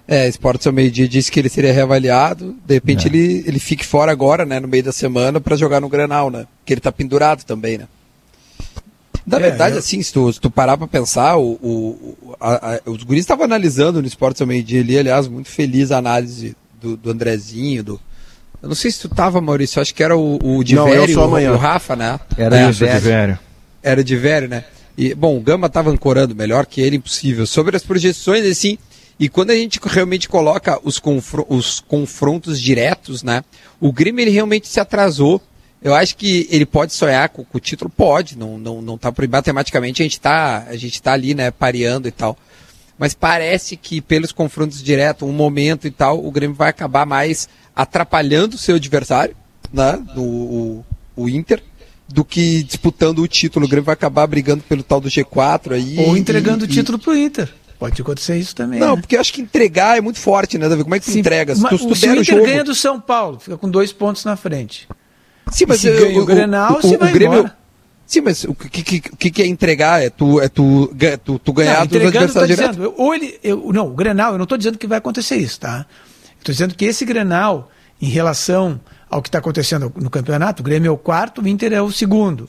[0.08, 2.54] É, Esportes ao meio-dia disse que ele seria reavaliado.
[2.64, 3.10] De repente É.
[3.10, 6.46] ele, ele fique fora agora, né, no meio da semana, para jogar no Granal, né?
[6.60, 7.88] Porque ele tá pendurado também, né?
[9.26, 12.76] Na É, verdade, eu- assim, se tu, se tu parar pra pensar, o, o, a-
[12.76, 16.56] a- os guris estavam analisando no Esportes ao meio-dia ali, aliás, muito feliz a análise
[16.80, 18.00] do, do Andrezinho, do.
[18.66, 21.00] Eu não sei se tu tava, Maurício, acho que era o, o de Não, eu
[21.02, 22.18] Vério, sou o, o Rafa, né?
[22.36, 23.38] Era É, de velho.
[23.80, 24.64] era de velho, né?
[24.98, 27.46] E, bom, o Gama estava ancorando melhor que ele, impossível.
[27.46, 28.76] Sobre as projeções, assim,
[29.20, 33.44] e quando a gente realmente coloca os, confro- os confrontos diretos, né?
[33.80, 35.40] O Grêmio, ele realmente se atrasou.
[35.80, 39.12] Eu acho que ele pode sonhar com, com o título, pode, não, não, não tá
[39.12, 42.36] por matematicamente, a gente tá, a gente tá ali, né, pareando e tal.
[42.98, 47.46] Mas parece que pelos confrontos diretos, um momento e tal, o Grêmio vai acabar mais
[47.76, 49.36] atrapalhando o seu adversário,
[49.72, 50.02] né?
[50.16, 51.62] O, o, o Inter,
[52.08, 53.66] do que disputando o título.
[53.66, 55.96] O Grêmio vai acabar brigando pelo tal do G4 aí.
[55.98, 57.52] Ou e- entregando o e- título pro Inter.
[57.78, 58.80] Pode acontecer isso também.
[58.80, 59.00] Não, né?
[59.02, 60.82] porque eu acho que entregar é muito forte, né, Davi?
[60.82, 61.54] Como é que Sim, entrega?
[61.54, 62.46] Se tu, se tu se o o Inter jogo...
[62.46, 64.88] ganha do São Paulo, fica com dois pontos na frente.
[65.52, 67.54] Sim, mas se eu- ganha o Grenal, se vai embora.
[68.06, 70.00] Sim, mas o que, que, o que que é entregar?
[70.00, 70.90] É tu, é tu,
[71.24, 72.70] tu, tu ganhar não, dos adversários direto?
[72.76, 75.58] dizendo, ou ele, eu, não, o Grenal, eu não estou dizendo que vai acontecer isso,
[75.58, 75.84] tá?
[76.46, 78.80] Estou dizendo que esse Grenal, em relação
[79.10, 81.90] ao que está acontecendo no campeonato, o Grêmio é o quarto, o Inter é o
[81.90, 82.48] segundo.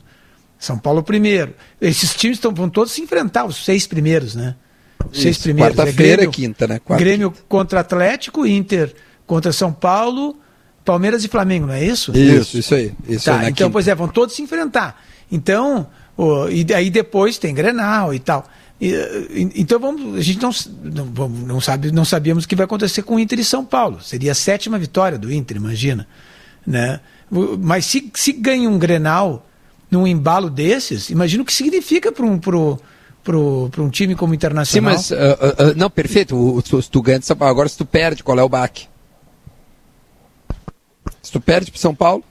[0.60, 1.56] São Paulo é o primeiro.
[1.82, 4.56] Esses times tão, vão todos se enfrentar, os seis primeiros, né?
[5.12, 5.76] Os seis Isso, primeiros.
[5.76, 6.80] quarta-feira Grêmio- é quinta, né?
[6.80, 8.94] Quarta Grêmio contra Atlético, Inter
[9.26, 10.38] contra São Paulo,
[10.86, 12.16] Palmeiras e Flamengo, não é isso?
[12.16, 12.94] Isso, isso aí.
[13.10, 13.74] Isso Tá, aí na então, quinta.
[13.74, 15.02] pois é, vão todos se enfrentar.
[15.32, 15.88] Então,
[16.52, 18.48] e aí depois tem Grenal e tal.
[18.80, 20.52] E, e- então vamos, a gente não,
[20.84, 24.02] não, não sabe, não sabíamos o que vai acontecer com o Inter e São Paulo.
[24.02, 26.08] Seria a sétima vitória do Inter, imagina,
[26.66, 27.00] né?
[27.60, 29.46] Mas se, se ganha um Grenal
[29.90, 32.80] num embalo desses, imagina o que significa para um pro,
[33.24, 34.94] pro um time como o Sim, Internacional.
[34.94, 35.12] mas.
[35.12, 35.16] ah,
[35.58, 36.36] ah, não, perfeito.
[36.36, 38.50] O- o- se tu ganha de São Paulo, agora se tu perde, qual é o
[38.50, 38.88] baque?
[41.22, 42.24] Se tu perde pro São Paulo.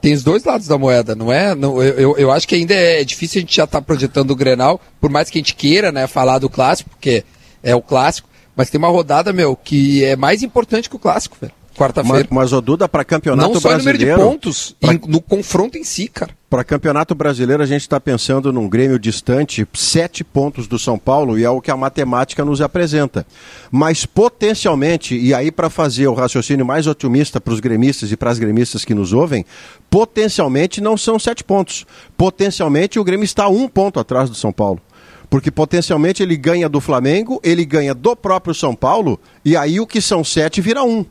[0.00, 1.54] Tem os dois lados da moeda, não é?
[1.54, 4.80] Não, eu, eu, acho que ainda é difícil a gente já estar projetando o Grenal,
[5.00, 7.24] por mais que a gente queira, né, falar do clássico, porque
[7.62, 11.36] é o clássico, mas tem uma rodada, meu, que é mais importante que o clássico,
[11.40, 11.52] velho.
[11.76, 12.26] Quarta-feira.
[12.30, 14.30] Mas, mas o Duda, para campeonato Não só em número de brasileiro.
[14.32, 16.36] pontos, pra- no confronto em si, cara.
[16.50, 21.38] Para campeonato brasileiro, a gente está pensando num Grêmio distante, sete pontos do São Paulo,
[21.38, 23.26] e é o que a matemática nos apresenta.
[23.70, 28.30] Mas potencialmente, e aí para fazer o raciocínio mais otimista para os gremistas e para
[28.30, 29.44] as gremistas que nos ouvem,
[29.90, 31.84] potencialmente não são sete pontos.
[32.16, 34.80] Potencialmente o Grêmio está um ponto atrás do São Paulo.
[35.30, 39.86] Porque potencialmente ele ganha do Flamengo, ele ganha do próprio São Paulo, e aí o
[39.86, 41.04] que são sete vira um.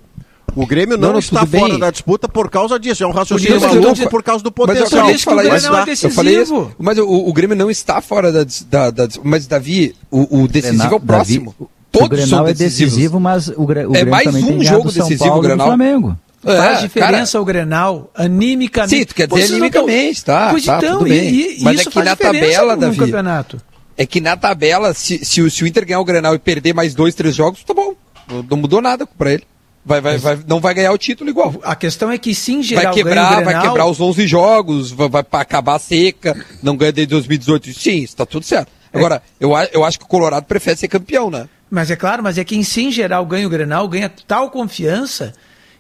[0.55, 1.79] O Grêmio não, Não, não, está fora bem.
[1.79, 3.03] da disputa por causa disso.
[3.03, 4.99] É um raciocínio isso eu maluco por causa do Mas eu potencial.
[5.01, 5.61] acabei de falar Por isso isso.
[5.61, 6.61] que o Grenal é Eu falei decisivo.
[6.63, 6.75] isso.
[6.79, 10.83] Mas o, o Grêmio não está fora da, da, da Mas, Davi, o, o decisivo
[10.83, 11.55] é o Davi, próximo.
[11.59, 14.63] o Todos Grenal são é decisivo, mas o, Gre- o É Grêmio mais também um
[14.63, 15.67] jogo São decisivo, Paulo e do Grenal.
[15.67, 16.17] Flamengo.
[16.45, 18.97] É, Faz diferença cara, o Grenal, animicamente.
[18.99, 21.29] Sim, tu quer dizer Vocês não tão- animicamente, tá, Pois tá, então, tudo e- bem.
[21.33, 23.57] e, Mas é isso que na tabela, no Davi, campeonato.
[23.95, 26.73] É que na tabela, se, se, o, se o Inter ganhar o Grenal e perder
[26.73, 27.93] mais dois, três jogos, tá bom.
[28.29, 29.43] Não, não mudou nada pra ele.
[29.87, 31.55] Vai, vai, vai, não vai ganhar o título igual.
[31.63, 35.07] A questão é que sim, geral Vai quebrar, vai Grenal, quebrar os 11 jogos, vai,
[35.07, 37.73] vai acabar a seca, não ganha desde 2018.
[37.73, 38.69] Sim, isso tá tudo certo.
[38.93, 41.47] Agora, eu, a- eu acho que o Colorado prefere ser campeão, né?
[41.71, 44.51] Mas é claro, mas é que em si, em geral, ganha o Grenal, ganha tal
[44.51, 45.33] confiança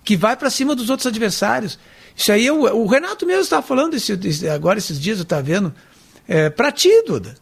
[0.05, 1.77] que vai pra cima dos outros adversários.
[2.15, 4.13] Isso aí, o, o Renato mesmo estava falando esse,
[4.49, 5.73] agora esses dias, eu estava vendo.
[6.25, 7.35] É, pra ti, Duda.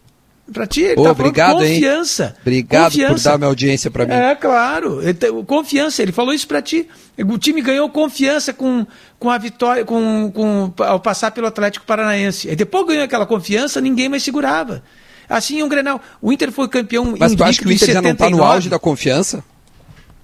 [0.54, 1.74] Pra ti, ele Ô, tá obrigado, falando hein?
[1.82, 2.36] confiança.
[2.42, 3.30] Obrigado por confiança.
[3.32, 4.14] dar minha audiência pra mim.
[4.14, 5.02] É, claro.
[5.02, 6.88] Ele tem- Confiança, ele falou isso pra ti.
[7.18, 8.86] O time ganhou confiança com,
[9.18, 12.48] com a vitória, com, com, ao passar pelo Atlético Paranaense.
[12.48, 14.84] E depois ganhou aquela confiança, ninguém mais segurava.
[15.28, 16.00] Assim, um Grenal.
[16.22, 18.54] O Inter foi campeão Mas tu acha que o Inter já não tá no 79?
[18.54, 19.44] auge da confiança?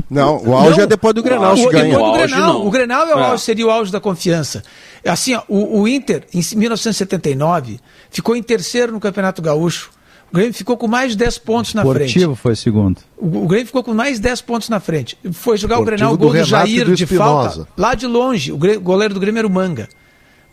[0.08, 0.84] Não, o auge Não.
[0.84, 1.86] é depois do Grenal, se o, ganha.
[1.86, 2.68] depois do O Grenal.
[2.68, 3.24] O Grenal é o É.
[3.24, 4.62] auge, seria o auge da confiança.
[5.04, 7.80] Assim, ó, o, o Inter, em 1979,
[8.12, 9.90] ficou em terceiro no Campeonato Gaúcho.
[10.32, 12.08] O Grêmio ficou com mais de 10 pontos na frente.
[12.08, 13.00] Esportivo foi segundo.
[13.18, 15.18] O, o Grêmio ficou com mais 10 pontos na frente.
[15.34, 17.68] Foi jogar o Grenal, o do gol do, e Jair do de falta.
[17.78, 19.90] Lá de longe, o, o goleiro do Grêmio era o Manga.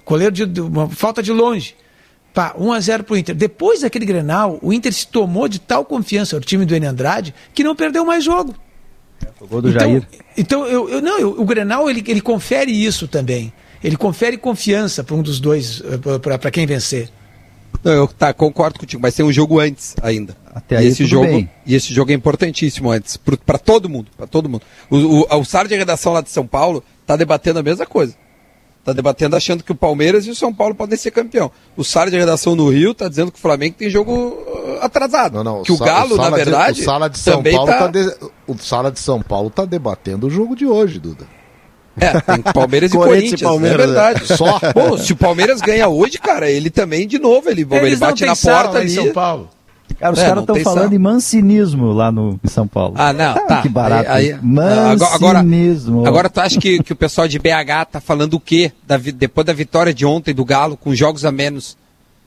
[0.04, 1.76] Goleiro de, de- uma falta de longe.
[2.34, 3.34] Pá, 1 a 0 pro Inter.
[3.36, 7.32] Depois daquele Grenal, o Inter se tomou de tal confiança, o time do Enio Andrade,
[7.54, 8.54] que não perdeu mais jogo.
[9.40, 10.08] O gol do então, Jair.
[10.36, 13.52] Então, eu, eu- não, eu- o Grenal ele, ele confere isso também.
[13.82, 15.80] Ele confere confiança para um dos dois,
[16.20, 17.08] para quem vencer.
[17.82, 20.36] Não, eu tá, concordo contigo, mas tem um jogo antes ainda.
[20.54, 21.50] Até e aí esse tudo jogo bem.
[21.64, 24.62] E esse jogo é importantíssimo antes, para todo mundo, para todo mundo.
[24.90, 28.14] O, o, o Sara de redação lá de São Paulo tá debatendo a mesma coisa.
[28.84, 31.50] Tá debatendo achando que o Palmeiras e o São Paulo podem ser campeão.
[31.76, 35.34] O Sara de redação no Rio tá dizendo que o Flamengo tem jogo uh, atrasado.
[35.34, 37.70] Não, não, que o Sa- Galo, na de- verdade, o Sala de São também Paulo
[37.70, 37.78] tá...
[37.78, 41.26] tá de- o Sala de São Paulo tá debatendo o jogo de hoje, Duda.
[42.00, 44.26] É, tem Palmeiras e Corinthians e Palmeiras, é verdade.
[44.36, 44.60] Só.
[44.74, 48.24] Bom, se o Palmeiras ganha hoje, cara, ele também, de novo, ele, ele Eles bate
[48.24, 48.90] na porta em ali.
[48.94, 49.48] São Paulo.
[49.98, 50.92] Cara, os É, caras estão falando sal.
[50.94, 52.94] em mancinismo lá no, em São Paulo.
[52.96, 53.62] Ah, não, tá.
[53.62, 54.08] Que barato.
[54.10, 54.38] Aí- aí-
[54.92, 56.06] agora, agora, Mancinismo.
[56.06, 58.70] agora tu acha que, que o pessoal de BH tá falando o quê?
[58.86, 61.76] Da depois da vitória de ontem do Galo, com jogos a menos.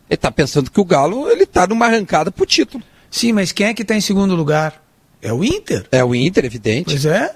[0.10, 2.84] Ele tá pensando que o Galo, ele tá numa arrancada pro título.
[3.10, 4.82] Sim, mas quem é que está em segundo lugar?
[5.22, 5.86] É o Inter.
[5.92, 6.86] É o Inter, evidente.
[6.90, 7.32] Pois é.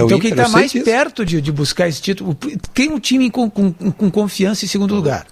[0.00, 0.84] É então Inter, quem está mais disso.
[0.84, 2.34] perto de, de buscar esse título,
[2.74, 5.26] tem um time com, com, com confiança em segundo lugar.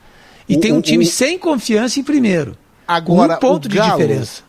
[0.49, 2.57] E O- tem um time o- sem confiança em primeiro.
[2.87, 4.43] Agora, um ponto o de Galo- diferença.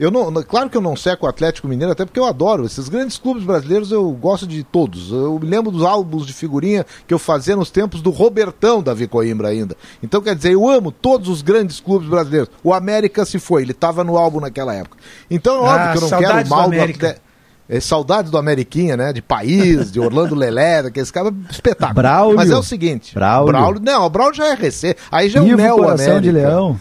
[0.00, 2.64] Eu não, claro que eu não seco o Atlético Mineiro, até porque eu adoro.
[2.66, 5.12] Esses grandes clubes brasileiros eu gosto de todos.
[5.12, 9.06] Eu me lembro dos álbuns de figurinha que eu fazia nos tempos do Robertão Davi
[9.06, 9.76] Coimbra ainda.
[10.02, 12.48] Então, quer dizer, eu amo todos os grandes clubes brasileiros.
[12.64, 14.96] O América se foi, ele estava no álbum naquela época.
[15.30, 17.06] Então é óbvio Ah, que eu não quero do mal do América.
[17.08, 17.31] Atlético.
[17.72, 19.14] É, saudades do Ameriquinha, né?
[19.14, 21.94] De País, de Orlando Lelé, daqueles caras espetáculo.
[21.94, 22.36] Braulio.
[22.36, 23.80] Mas é o seguinte: Braulio.
[23.80, 24.94] não, o Braulio já é recém.
[25.10, 26.50] Aí já é o Ivo Neo Coração de América.
[26.50, 26.80] Leão.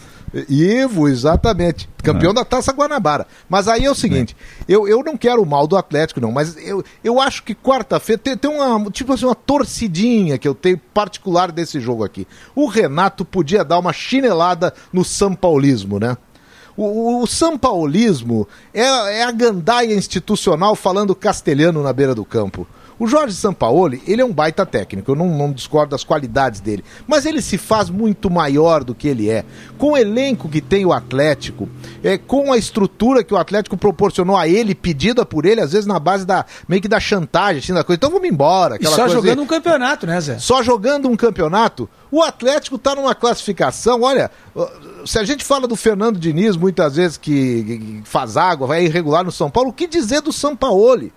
[0.49, 1.87] Ivo, exatamente.
[2.03, 3.25] Campeão da Taça Guanabara.
[3.47, 4.35] Mas aí é o seguinte,
[4.67, 8.21] eu, eu não quero o mal do Atlético, não, mas eu, eu acho que quarta-feira
[8.21, 12.27] tem, tem uma, tipo assim, uma torcidinha que eu tenho particular desse jogo aqui.
[12.53, 16.17] O Renato podia dar uma chinelada no São Paulismo, né?
[16.75, 18.81] O, o, São Paulismo é,
[19.19, 22.67] é a gandaia institucional falando castelhano na beira do campo.
[23.01, 26.85] O Jorge Sampaoli, ele é um baita técnico, eu não, não discordo das qualidades dele,
[27.07, 29.43] mas ele se faz muito maior do que ele é.
[29.75, 31.67] Com o elenco que tem o Atlético,
[32.03, 35.87] é, com a estrutura que o Atlético proporcionou a ele, pedida por ele, às vezes
[35.87, 37.97] na base da meio que da chantagem, assim, da coisa.
[37.97, 38.77] Então vamos embora.
[38.79, 40.37] E só jogando assim um campeonato, né, Zé?
[40.37, 44.03] só jogando um campeonato, o Atlético está numa classificação.
[44.03, 44.29] Olha,
[45.07, 49.23] se a gente fala do Fernando Diniz muitas vezes que que faz água, vai irregular
[49.23, 51.11] no São Paulo, o que dizer do Sampaoli?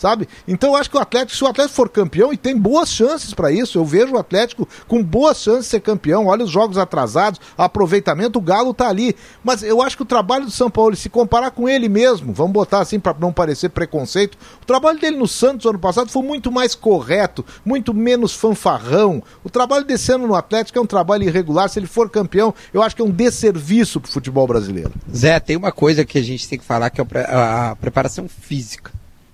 [0.00, 0.26] Sabe?
[0.48, 3.34] Então eu acho que o Atlético, se o Atlético for campeão, e tem boas chances
[3.34, 6.26] para isso, eu vejo o Atlético com boas chances de ser campeão.
[6.26, 9.14] Olha os jogos atrasados, aproveitamento, o Galo tá ali.
[9.44, 12.52] Mas eu acho que o trabalho do São Paulo, se comparar com ele mesmo, vamos
[12.52, 16.50] botar assim para não parecer preconceito, o trabalho dele no Santos ano passado foi muito
[16.50, 19.22] mais correto, muito menos fanfarrão.
[19.44, 21.68] O trabalho desse ano no Atlético é um trabalho irregular.
[21.68, 24.92] Se ele for campeão, eu acho que é um desserviço pro futebol brasileiro.
[25.14, 28.90] Zé, tem uma coisa que a gente tem que falar que é a preparação física,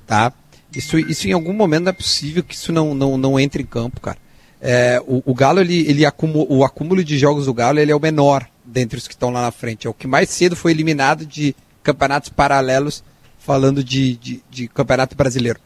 [0.07, 0.33] tá?
[0.77, 3.67] Isso, isso em algum momento não é possível que isso não, não, não entre em
[3.67, 4.19] campo, cara.
[4.61, 7.97] É, o, o, Galo, ele, ele acumu, o acúmulo de jogos do Galo ele é
[7.97, 9.87] o menor dentre os que estão lá na frente.
[9.87, 13.03] É o que mais cedo foi eliminado de campeonatos paralelos,
[13.39, 15.59] falando de, de, de campeonato brasileiro.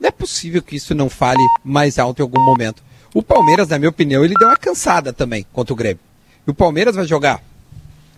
[0.00, 2.82] Não é possível que isso não fale mais alto em algum momento.
[3.14, 6.00] O Palmeiras, na minha opinião, ele deu uma cansada também contra o Grêmio.
[6.46, 7.42] E o Palmeiras vai jogar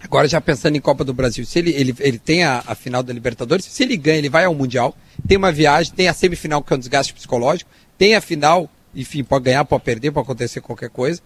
[0.02, 3.02] Agora, já pensando em Copa do Brasil, se ele, ele, ele tem a, a, final
[3.02, 4.96] da Libertadores, se ele ganha, ele vai ao Mundial,
[5.28, 9.22] tem uma viagem, tem a semifinal, que é um desgaste psicológico, tem a final, enfim,
[9.22, 11.20] pode ganhar, pode perder, pode acontecer qualquer coisa.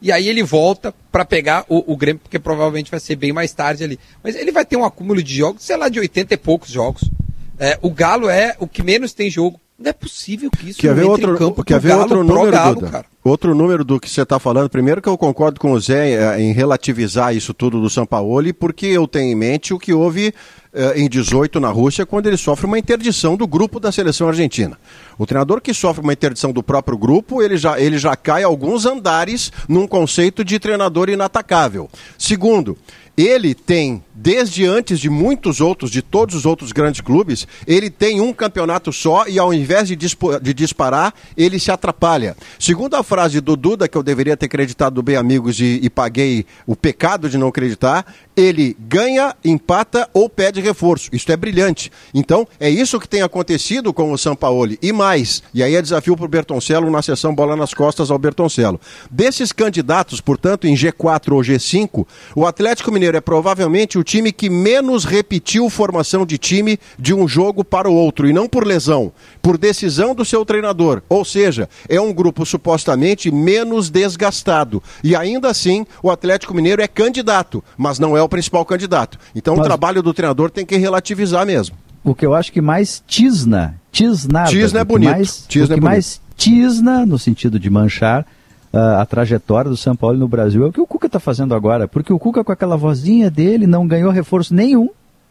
[0.00, 3.52] E aí ele volta para pegar o, o Grêmio, porque provavelmente vai ser bem mais
[3.52, 3.98] tarde ali.
[4.22, 7.10] Mas ele vai ter um acúmulo de jogos, sei lá, de 80 e poucos jogos.
[7.58, 10.94] É, o Galo é o que menos tem jogo não é possível que isso quer
[10.94, 13.04] ver outro, em campo quer ver outro número, Galo, Duda?
[13.24, 14.68] Outro número do que você está falando.
[14.68, 18.52] Primeiro que eu concordo com o Zé eh, em relativizar isso tudo do São Paulo,
[18.52, 20.34] porque eu tenho em mente o que houve
[20.74, 24.78] eh, em 18 na Rússia, quando ele sofre uma interdição do grupo da seleção argentina.
[25.18, 28.84] O treinador que sofre uma interdição do próprio grupo, ele já, ele já cai alguns
[28.84, 31.88] andares num conceito de treinador inatacável.
[32.18, 32.76] Segundo,
[33.16, 38.20] ele tem, desde antes de muitos outros, de todos os outros grandes clubes, ele tem
[38.20, 42.36] um campeonato só e ao invés de, de disparar, ele se atrapalha.
[42.58, 46.46] Segundo a frase do Duda, que eu deveria ter acreditado bem amigos e, e paguei
[46.66, 51.10] o pecado de não acreditar, ele ganha, empata ou pede reforço.
[51.12, 51.90] Isso é brilhante.
[52.14, 54.78] Então, é isso que tem acontecido com o Sampaoli.
[54.82, 58.18] E mais, e aí é desafio para o Bertoncello na sessão Bola nas Costas ao
[58.18, 58.80] Bertoncello.
[59.10, 64.48] Desses candidatos, portanto, em G4 ou G5, o Atlético Mineiro é provavelmente o time que
[64.48, 69.12] menos repetiu formação de time de um jogo para o outro, e não por lesão,
[69.40, 71.02] por decisão do seu treinador.
[71.08, 74.82] Ou seja, é um grupo supostamente menos desgastado.
[75.02, 79.18] E ainda assim, o Atlético Mineiro é candidato, mas não é o principal candidato.
[79.34, 79.64] Então Mas...
[79.64, 81.76] o trabalho do treinador tem que relativizar mesmo.
[82.02, 84.50] O que eu acho que mais tisna, tisnada.
[84.50, 85.10] Tisna é bonito.
[85.10, 88.26] Mais, tisna o que é mais tisna, no sentido de manchar,
[88.72, 91.54] uh, a trajetória do São Paulo no Brasil é o que o Cuca está fazendo
[91.54, 91.86] agora.
[91.86, 94.88] Porque o Cuca, com aquela vozinha dele, não ganhou reforço nenhum,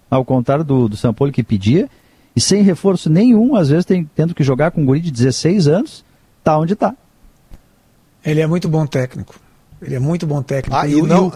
[0.09, 1.89] ao contrário do, do São Paulo que pedia,
[2.39, 5.67] e sem reforço nenhum, às vezes tem, tendo que jogar com um guri de 16
[5.67, 6.05] anos,
[6.41, 6.95] tá onde está.
[8.23, 9.35] Ele é muito bom técnico.
[9.81, 10.73] Ele é muito bom técnico.
[10.73, 11.27] Ah, e, e não,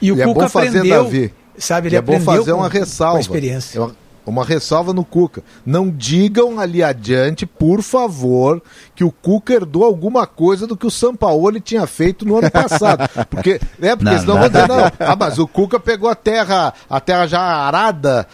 [0.00, 1.34] e e o e Cuca é bom fazer, aprendeu, Davi.
[1.58, 3.18] sabe, ele é bom fazer com, uma ressalva.
[3.18, 3.82] experiência.
[3.82, 3.96] Uma,
[4.30, 5.42] uma ressalva no Cuca.
[5.64, 8.60] Não digam ali adiante, por favor,
[8.94, 13.08] que o Cuca herdou alguma coisa do que o Sampaoli tinha feito no ano passado.
[13.30, 16.74] Porque, é, porque não, senão vão dizer, não, ah, mas o Cuca pegou a terra,
[16.88, 18.26] a terra já arada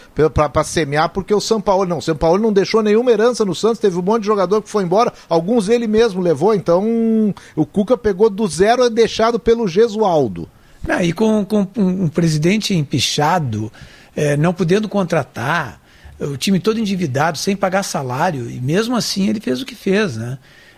[0.51, 3.97] para semear, porque o Sampaoli, não, o Sampaoli não deixou nenhuma herança no Santos, teve
[3.97, 8.29] um monte de jogador que foi embora, alguns ele mesmo levou, então o Cuca pegou
[8.29, 10.49] do zero e deixado pelo Gesualdo.
[10.87, 13.71] Não, e com, com um presidente empichado,
[14.15, 15.79] é, não podendo contratar,
[16.27, 20.17] o time todo endividado, sem pagar salário, e mesmo assim ele fez o que fez.
[20.17, 20.37] Né?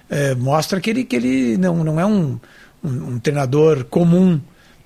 [0.10, 2.40] É, mostra que ele, que ele não, não é um,
[2.84, 4.40] um, um treinador comum.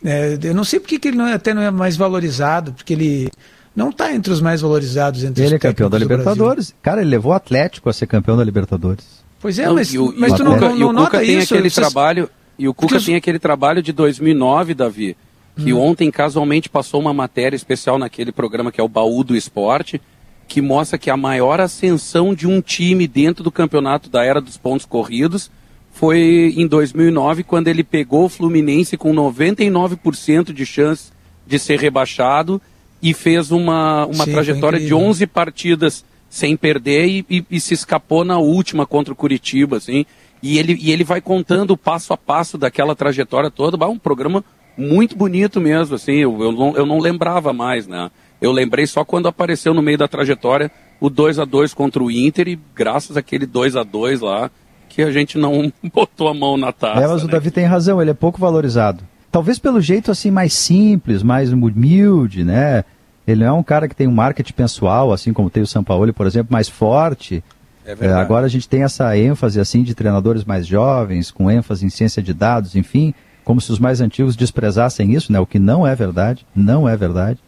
[0.04, 2.94] É, eu não sei porque que ele não é, até não é mais valorizado, porque
[2.94, 3.30] ele
[3.76, 6.74] não está entre os mais valorizados entre Ele é campeão da Libertadores.
[6.82, 9.06] Cara, ele levou o Atlético a ser campeão da Libertadores.
[9.40, 11.54] Pois é, não, mas, o, mas tu não, não, não nota tem isso.
[11.54, 15.16] aquele trabalho e o Cuca tem aquele trabalho de 2009, Davi,
[15.56, 15.80] que hum.
[15.80, 20.02] ontem casualmente passou uma matéria especial naquele programa que é o Baú do Esporte,
[20.50, 24.58] que mostra que a maior ascensão de um time dentro do campeonato da era dos
[24.58, 25.52] pontos corridos
[25.92, 31.12] foi em 2009, quando ele pegou o Fluminense com 99% de chance
[31.46, 32.60] de ser rebaixado
[33.02, 37.74] e fez uma, uma Sim, trajetória de 11 partidas sem perder e, e, e, se
[37.74, 40.06] escapou na última contra o Curitiba, assim.
[40.42, 43.84] E ele, e ele vai contando o passo a passo daquela trajetória toda.
[43.88, 44.44] um programa
[44.78, 46.14] muito bonito mesmo, assim.
[46.14, 48.10] Eu, eu, não, eu não lembrava mais, né?
[48.42, 52.12] Eu lembrei só quando apareceu no meio da trajetória o 2 a 2 contra o
[52.12, 54.50] Inter e graças àquele 2 a 2 lá
[54.88, 57.02] que a gente não botou a mão na taça.
[57.02, 57.28] É, mas né?
[57.28, 59.04] o Davi tem razão, ele é pouco valorizado.
[59.32, 62.84] Talvez pelo jeito assim mais simples, mais humilde, né?
[63.28, 65.84] Ele não é um cara que tem um marketing pessoal, assim como tem o São
[65.84, 67.44] Paulo, por exemplo, mais forte.
[67.86, 71.86] É é, agora a gente tem essa ênfase assim de treinadores mais jovens, com ênfase
[71.86, 75.40] em ciência de dados, enfim, como se os mais antigos desprezassem isso, né?
[75.40, 77.40] O que não é verdade, não é verdade.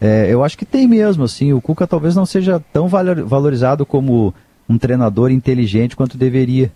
[0.00, 1.52] É, eu acho que tem mesmo, assim.
[1.52, 4.34] O Cuca talvez não seja tão valorizado como
[4.68, 6.70] um treinador inteligente quanto deveria.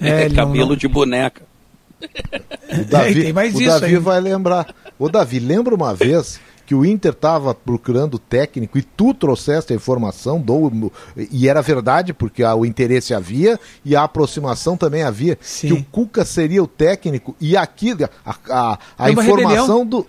[0.00, 0.76] É, cabelo não...
[0.76, 1.42] de boneca.
[2.72, 4.74] O Davi, é, o Davi vai lembrar.
[4.98, 9.76] O Davi, lembra uma vez que o Inter estava procurando técnico e tu trouxeste a
[9.76, 10.90] informação do,
[11.30, 15.66] e era verdade porque o interesse havia e a aproximação também havia Sim.
[15.66, 17.94] que o Cuca seria o técnico e aqui
[18.24, 20.06] a, a, a informação do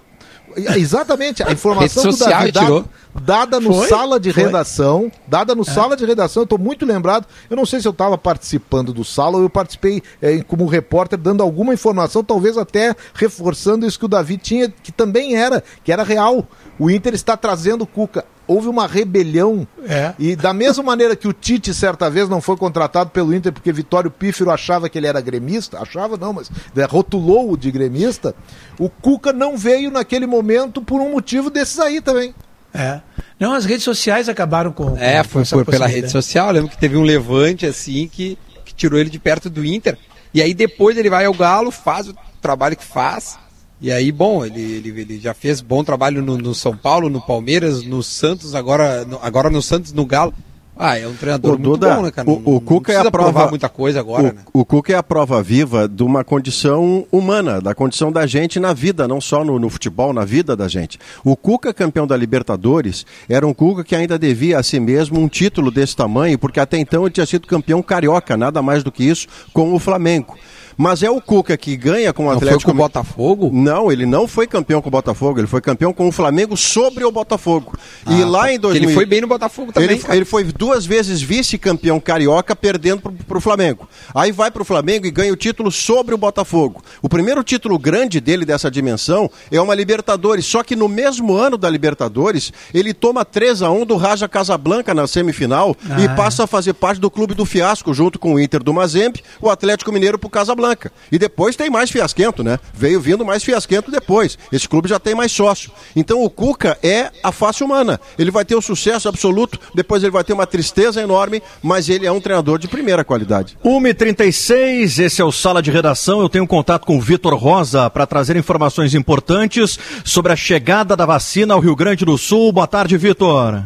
[0.75, 3.87] Exatamente, a informação do Davi dada, dada no foi?
[3.87, 4.43] sala de foi?
[4.43, 5.65] redação, dada no é.
[5.65, 9.03] sala de redação, eu estou muito lembrado, eu não sei se eu estava participando do
[9.03, 14.05] sala ou eu participei é, como repórter dando alguma informação, talvez até reforçando isso que
[14.05, 16.47] o Davi tinha, que também era, que era real.
[16.79, 19.67] O Inter está trazendo o Cuca houve uma rebelião.
[19.87, 20.13] É.
[20.19, 23.71] E da mesma maneira que o Tite, certa vez, não foi contratado pelo Inter porque
[23.71, 26.49] Vitório Pífero achava que ele era gremista, achava não, mas
[26.89, 28.35] rotulou-o de gremista,
[28.79, 32.33] o Cuca não veio naquele momento por um motivo desses aí também.
[32.73, 33.01] É.
[33.39, 34.97] Não, as redes sociais acabaram com.
[34.97, 36.47] É, com foi, pela rede social.
[36.47, 39.97] Eu lembro que teve um levante assim que, que tirou ele de perto do Inter.
[40.33, 43.37] E aí depois ele vai ao Galo, faz o trabalho que faz
[43.83, 47.19] e aí, bom, ele, ele, ele já fez bom trabalho no, no, São Paulo, no
[47.19, 50.33] Palmeiras, no Santos, agora no, agora no Santos, no Galo.
[50.77, 52.29] Ah, é um treinador o muito Duda, bom, né, cara?
[52.29, 54.35] O, o Cuca é a prova muita coisa agora, o, né?
[54.53, 58.71] O Cuca é a prova viva de uma condição humana, da condição da gente na
[58.71, 60.97] vida, não só no, no, futebol, na vida da gente.
[61.21, 65.27] O Cuca, campeão da Libertadores, era um Cuca que ainda devia a si mesmo um
[65.27, 69.03] título desse tamanho, porque até então ele tinha sido campeão carioca, nada mais do que
[69.03, 70.37] isso, com o Flamengo.
[70.77, 72.53] Mas é o Cuca que ganha com o Atlético.
[72.53, 73.49] Não foi com o Botafogo?
[73.53, 77.03] Não, ele não foi campeão com o Botafogo, ele foi campeão com o Flamengo sobre
[77.03, 77.77] o Botafogo.
[78.05, 78.53] Ah, e lá tá.
[78.53, 78.83] em 2000...
[78.83, 79.97] Ele foi bem no Botafogo também.
[79.97, 83.87] Ele, ele foi duas vezes vice-campeão carioca, perdendo para o Flamengo.
[84.13, 86.81] Aí vai para o Flamengo e ganha o título sobre o Botafogo.
[87.01, 91.57] O primeiro título grande dele dessa dimensão é uma Libertadores, só que no mesmo ano
[91.57, 96.01] da Libertadores, ele toma 3 a 1 do Raja Casablanca na semifinal ah.
[96.01, 99.23] e passa a fazer parte do clube do fiasco, junto com o Inter do Mazembe,
[99.41, 100.62] o Atlético Mineiro para o Casablanca.
[100.63, 100.91] Casablanca.
[101.11, 102.57] E depois tem mais fiasquento, né?
[102.73, 104.37] Veio vindo mais fiasquento depois.
[104.51, 105.71] Esse clube já tem mais sócio.
[105.95, 107.99] Então o Cuca é a face humana.
[108.17, 111.89] Ele vai ter o um sucesso absoluto, depois ele vai ter uma tristeza enorme, mas
[111.89, 113.57] ele é um treinador de primeira qualidade.
[113.63, 116.21] 1h36, esse é o Sala de Redação.
[116.21, 121.05] Eu tenho contato com o Vitor Rosa para trazer informações importantes sobre a chegada da
[121.05, 122.51] vacina ao Rio Grande do Sul.
[122.51, 123.63] Boa tarde, Vitor.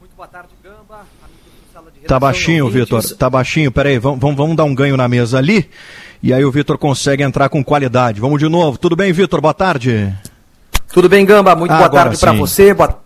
[0.00, 1.04] Muito boa tarde, Gamba.
[2.06, 3.02] Tá baixinho, Vitor.
[3.16, 3.72] Tá baixinho.
[3.72, 5.68] Peraí, vamos, vamos, vamos dar um ganho na mesa ali
[6.22, 8.20] e aí o Vitor consegue entrar com qualidade.
[8.20, 8.78] Vamos de novo.
[8.78, 9.40] Tudo bem, Vitor?
[9.40, 10.12] Boa tarde.
[10.92, 11.54] Tudo bem, Gamba?
[11.54, 12.72] Muito ah, boa tarde para você.
[12.74, 12.98] Boa,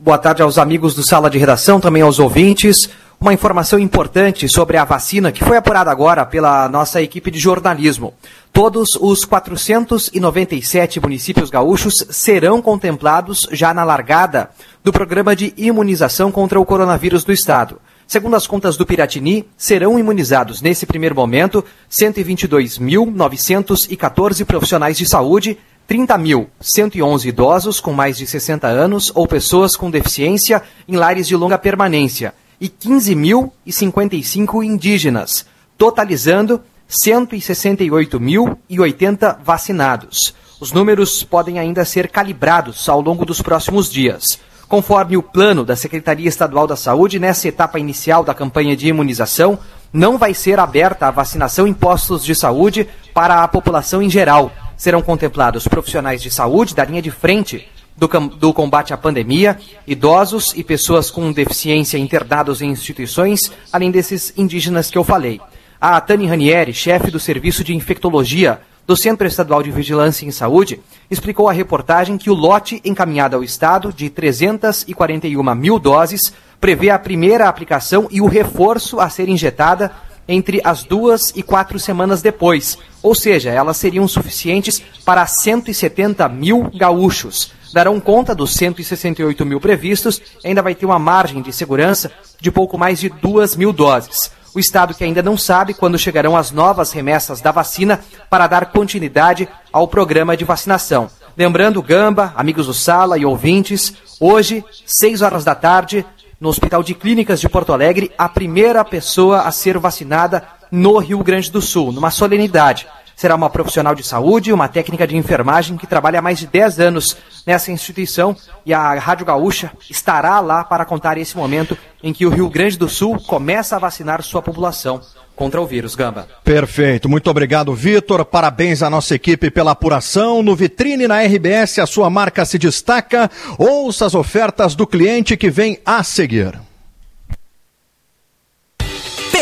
[0.00, 2.88] boa tarde aos amigos do Sala de Redação, também aos ouvintes.
[3.20, 8.14] Uma informação importante sobre a vacina que foi apurada agora pela nossa equipe de jornalismo.
[8.52, 14.50] Todos os 497 municípios gaúchos serão contemplados já na largada
[14.82, 17.78] do programa de imunização contra o coronavírus do estado.
[18.06, 25.56] Segundo as contas do Piratini, serão imunizados nesse primeiro momento 122.914 profissionais de saúde,
[25.88, 31.58] 30.111 idosos com mais de 60 anos ou pessoas com deficiência em lares de longa
[31.58, 40.32] permanência e 15.055 indígenas, totalizando 168.080 vacinados.
[40.60, 44.38] Os números podem ainda ser calibrados ao longo dos próximos dias.
[44.72, 49.58] Conforme o plano da Secretaria Estadual da Saúde, nessa etapa inicial da campanha de imunização,
[49.92, 54.50] não vai ser aberta a vacinação em postos de saúde para a população em geral.
[54.74, 60.54] Serão contemplados profissionais de saúde da linha de frente do, do, combate à pandemia, idosos
[60.56, 65.38] e pessoas com deficiência internados em instituições, além desses indígenas que eu falei.
[65.78, 70.80] A Tani Ranieri, chefe do Serviço de Infectologia do Centro Estadual de Vigilância em Saúde,
[71.10, 76.98] explicou à reportagem que o lote encaminhado ao Estado de 341 mil doses prevê a
[76.98, 79.92] primeira aplicação e o reforço a ser injetada
[80.26, 86.70] entre as duas e quatro semanas depois, ou seja, elas seriam suficientes para 170 mil
[86.74, 87.52] gaúchos.
[87.72, 92.78] Darão conta dos 168 mil previstos, ainda vai ter uma margem de segurança de pouco
[92.78, 96.92] mais de duas mil doses o Estado que ainda não sabe quando chegarão as novas
[96.92, 101.10] remessas da vacina para dar continuidade ao programa de vacinação.
[101.36, 106.04] Lembrando, Gamba, amigos do Sala e ouvintes, hoje, 6 horas da tarde,
[106.38, 111.22] no Hospital de Clínicas de Porto Alegre, a primeira pessoa a ser vacinada no Rio
[111.22, 112.86] Grande do Sul, numa solenidade.
[113.22, 116.80] Será uma profissional de saúde, uma técnica de enfermagem que trabalha há mais de 10
[116.80, 118.36] anos nessa instituição
[118.66, 122.76] e a Rádio Gaúcha estará lá para contar esse momento em que o Rio Grande
[122.76, 125.00] do Sul começa a vacinar sua população
[125.36, 126.26] contra o vírus, Gamba.
[126.42, 128.24] Perfeito, muito obrigado, Vitor.
[128.24, 130.42] Parabéns à nossa equipe pela apuração.
[130.42, 133.30] No Vitrine na RBS, a sua marca se destaca.
[133.56, 136.58] Ouça as ofertas do cliente que vem a seguir.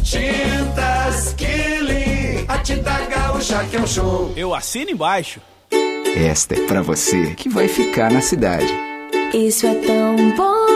[0.03, 4.33] Tintas Killing, a tinta gaúcha que é um show.
[4.35, 5.41] Eu assino embaixo.
[6.17, 8.73] Esta é pra você que vai ficar na cidade.
[9.35, 10.76] Isso é tão bom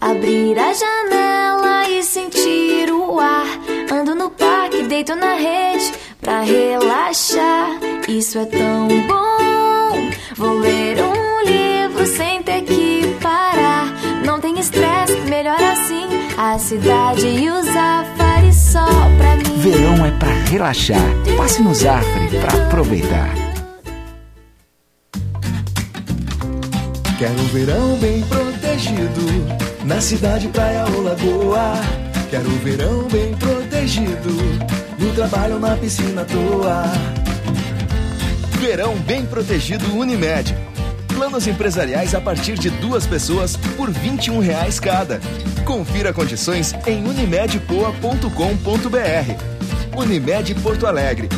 [0.00, 3.46] abrir a janela e sentir o ar.
[3.92, 7.70] Ando no parque, deito na rede pra relaxar.
[8.08, 10.10] Isso é tão bom.
[10.36, 13.86] Vou ler um livro sem ter que parar.
[14.24, 16.06] Não tem estresse, melhor assim.
[16.38, 18.86] A cidade e o Zafari só
[19.18, 19.58] pra mim.
[19.58, 20.98] Verão é pra relaxar.
[21.36, 23.50] Passe no Zafari pra aproveitar.
[27.18, 28.59] Quero um verão bem protegido,
[29.84, 31.74] na cidade, praia ou lagoa.
[32.30, 34.30] Quero um verão bem protegido,
[34.98, 36.84] no trabalho ou na piscina à toa.
[38.58, 40.56] Verão bem protegido Unimed.
[41.08, 45.20] Planos empresariais a partir de duas pessoas por 21 reais cada.
[45.64, 49.98] Confira condições em unimedpoa.com.br.
[49.98, 51.28] Unimed Porto Alegre.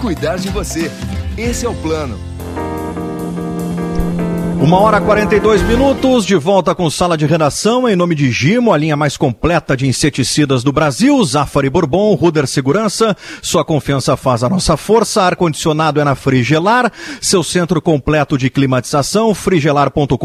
[0.00, 0.90] Cuidar de você.
[1.36, 2.31] Esse é o plano.
[4.62, 8.72] Uma hora e 42 minutos, de volta com sala de redação, em nome de Gimo,
[8.72, 14.44] a linha mais completa de inseticidas do Brasil, Zafari Bourbon, Ruder Segurança, sua confiança faz
[14.44, 20.16] a nossa força, ar-condicionado é na Frigelar, seu centro completo de climatização, frigelar.com.br,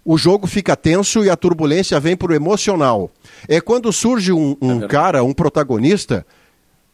[0.03, 3.11] O jogo fica tenso e a turbulência vem pro emocional.
[3.47, 6.25] É quando surge um, um cara, um protagonista,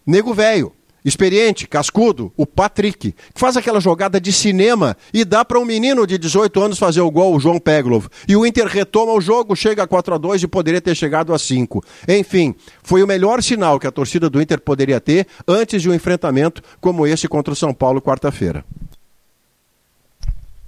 [0.05, 0.73] nego velho
[1.07, 6.05] experiente, cascudo, o Patrick, que faz aquela jogada de cinema e dá para um menino
[6.05, 8.07] de 18 anos fazer o gol, o João Peglov.
[8.27, 11.33] E o Inter retoma o jogo, chega a 4 a 2 e poderia ter chegado
[11.33, 11.81] a 5.
[12.09, 12.53] Enfim,
[12.83, 16.61] foi o melhor sinal que a torcida do Inter poderia ter antes de um enfrentamento
[16.81, 18.65] como esse contra o São Paulo quarta-feira.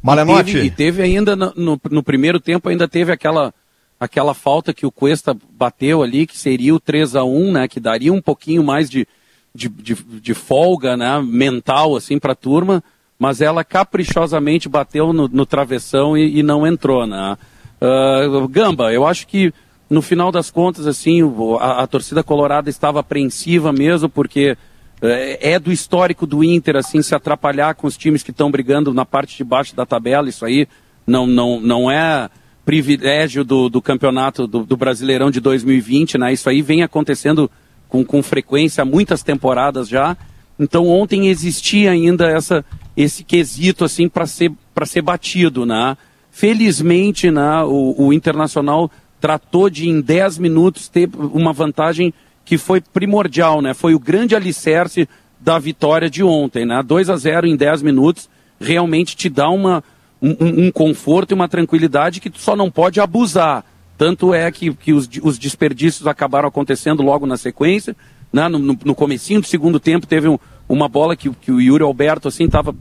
[0.02, 0.52] Malenotti.
[0.52, 3.54] E teve, e teve ainda no, no, no, primeiro tempo ainda teve aquela
[4.00, 7.82] aquela falta que o Cuesta bateu ali, que seria o 3 a 1 né, que
[7.82, 9.06] daria um pouquinho mais de,
[9.54, 12.84] de, de, de folga né, mental assim para a turma,
[13.18, 17.06] mas ela caprichosamente bateu no, no travessão e, e, não entrou.
[17.06, 17.38] Né?
[17.82, 19.54] Uh, Gamba, eu acho que
[19.90, 21.22] no final das contas assim
[21.60, 24.56] a, a torcida colorada estava apreensiva mesmo porque
[25.02, 28.94] é, é do histórico do Inter assim se atrapalhar com os times que estão brigando
[28.94, 30.30] na parte de baixo da tabela.
[30.30, 30.68] Isso aí
[31.06, 32.30] não, não, não é
[32.66, 36.32] privilégio do, do campeonato do, do Brasileirão de 2020, né?
[36.32, 37.50] Isso aí vem acontecendo
[37.90, 40.16] com, com frequência há muitas temporadas já.
[40.58, 42.64] Então ontem existia ainda essa,
[42.96, 44.52] esse quesito assim para ser,
[44.86, 45.66] ser batido.
[45.66, 45.98] Né?
[46.32, 52.14] Felizmente né, o, o Internacional tratou de em 10 minutos ter uma vantagem
[52.46, 53.76] que foi primordial, né?
[53.76, 55.08] Foi o grande alicerce
[55.40, 56.82] da vitória de ontem, né?
[56.82, 58.30] 2 a 0 em 10 minutos
[58.60, 59.84] realmente te dá uma,
[60.22, 63.64] um, um conforto e uma tranquilidade que tu só não pode abusar.
[64.00, 67.94] Tanto é que, que os, os desperdícios acabaram acontecendo logo na sequência.
[68.32, 68.48] Né?
[68.48, 70.40] No, no, no comecinho do segundo tempo teve um,
[70.70, 72.74] uma bola que, que o Yuri Alberto assim estava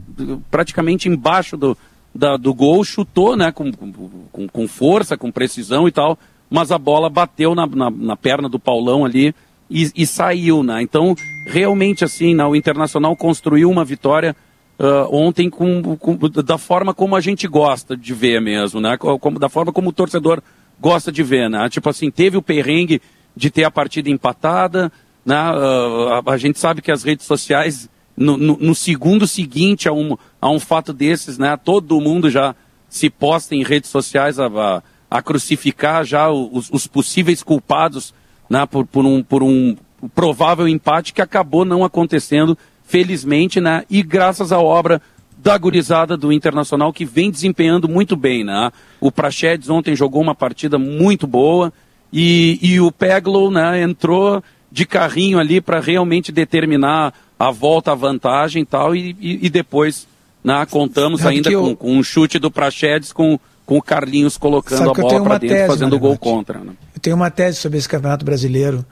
[0.49, 1.77] praticamente embaixo do,
[2.15, 3.51] da, do gol, chutou né?
[3.51, 6.17] Com, com, com, força, com precisão e tal,
[6.49, 9.35] mas a bola bateu na, na, na perna do Paulão ali
[9.69, 10.63] e, e, saiu.
[10.63, 10.81] Né?
[10.81, 11.17] Então,
[11.47, 12.45] realmente assim, né?
[12.45, 14.33] o Internacional construiu uma vitória
[14.81, 18.95] Uh, ontem com, com, da forma como a gente gosta de ver mesmo, né?
[18.95, 20.41] Como, da forma como o torcedor
[20.79, 21.69] gosta de ver, né?
[21.69, 23.01] Tipo assim, teve o perrengue
[23.35, 24.91] de ter a partida empatada,
[25.25, 25.51] né?
[25.51, 29.93] Uh, a, a, gente sabe que as redes sociais, no, no, no, segundo seguinte a
[29.93, 31.57] um, a um fato desses, né?
[31.57, 32.55] Todo mundo já
[32.89, 38.13] se posta em redes sociais a, a, a crucificar já os, os, possíveis culpados,
[38.49, 38.65] né?
[38.65, 39.75] Por, por, um, por um
[40.15, 43.83] provável empate que acabou não acontecendo, felizmente, né?
[43.89, 45.01] E graças à obra
[45.41, 48.71] da gurizada do Internacional que vem desempenhando muito bem, né?
[48.99, 51.71] O Prachedes ontem jogou uma partida muito boa
[52.11, 57.95] e, e o Peglow, né, entrou de carrinho ali para realmente determinar a volta à
[57.95, 60.07] vantagem e tal e, e, e depois,
[60.43, 61.61] né, contamos Sabe ainda eu...
[61.61, 65.37] com, com, um chute do Prachedes com, com o Carlinhos colocando Sabe a bola para
[65.37, 66.59] dentro, tese, fazendo o gol contra.
[66.59, 66.73] Né?
[66.93, 68.85] Eu tenho uma tese sobre esse Campeonato Brasileiro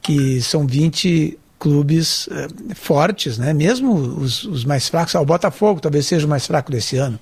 [0.00, 3.52] que são 20 clubes eh, fortes, né?
[3.52, 5.14] mesmo os, os, mais fracos.
[5.14, 7.18] Ah, o Botafogo talvez seja o mais fraco desse ano,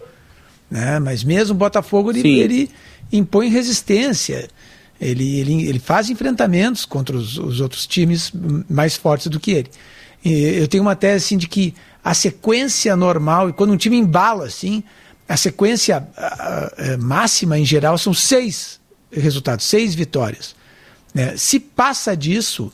[0.71, 0.99] né?
[0.99, 2.71] mas mesmo o Botafogo ele, ele
[3.13, 4.49] impõe resistência.
[5.01, 8.33] Ele, ele, ele faz enfrentamentos contra os, os, outros times
[8.69, 9.71] mais fortes do que ele.
[10.25, 13.97] E eu tenho uma tese assim, de que a sequência normal, e quando um time
[13.97, 14.83] embala assim,
[15.29, 18.81] a sequência a, a, máxima em geral são seis
[19.11, 20.55] resultados, seis vitórias.
[21.13, 21.37] Né?
[21.37, 22.73] Se passa disso,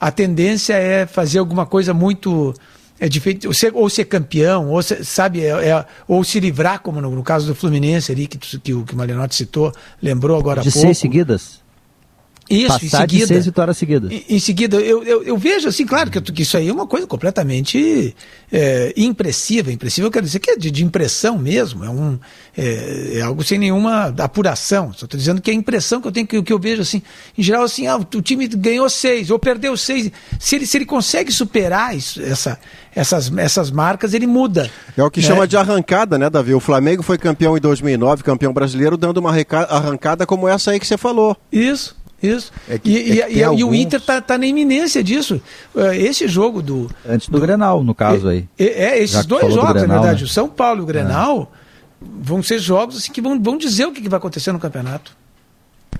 [0.00, 2.54] a tendência é fazer alguma coisa muito
[2.98, 6.80] é diferente, ou ser, ou ser campeão, ou ser, sabe, é, é, ou se livrar,
[6.80, 9.72] como no, no, caso do Fluminense ali, que, que, o, que o Malenotti citou,
[10.02, 10.86] lembrou agora de há pouco.
[10.86, 11.59] seis seguidas?
[12.50, 13.06] Isso, Passar em seguida.
[13.06, 14.10] de seis vitórias seguidas.
[14.10, 16.86] Em, em seguida, eu, eu, eu, vejo assim, claro que, que, isso aí é uma
[16.86, 18.12] coisa completamente
[18.50, 19.70] é, impressiva.
[19.70, 22.18] Impressiva, eu quero dizer que é de, de impressão mesmo, é, um,
[22.58, 24.92] é, é, algo sem nenhuma apuração.
[24.92, 27.00] Só estou dizendo que é a impressão que eu tenho, que, que eu vejo assim,
[27.38, 30.10] em geral, assim, ah, o time ganhou seis, ou perdeu seis.
[30.40, 32.58] Se ele, se ele consegue superar isso, essa,
[32.92, 34.68] essas, essas marcas, ele muda.
[34.96, 35.26] É o que né?
[35.28, 36.52] chama de arrancada, né, Davi?
[36.52, 40.86] O Flamengo foi campeão em 2009, campeão brasileiro, dando uma arrancada como essa aí que
[40.86, 41.36] você falou.
[41.52, 41.99] Isso.
[42.22, 42.52] Isso.
[42.68, 43.60] É que, e, é e, e, alguns...
[43.60, 45.40] e, o Inter está tá na iminência disso.
[45.94, 46.90] Esse jogo do.
[47.08, 48.46] Antes do, do Grenal, no caso aí.
[48.58, 50.22] É, é esses dois jogos, do Grenal, na verdade.
[50.22, 50.26] Né?
[50.26, 51.50] O São Paulo e o Grenal
[52.02, 52.06] é.
[52.22, 55.16] vão ser jogos assim, que vão, vão dizer o que, que vai acontecer no campeonato.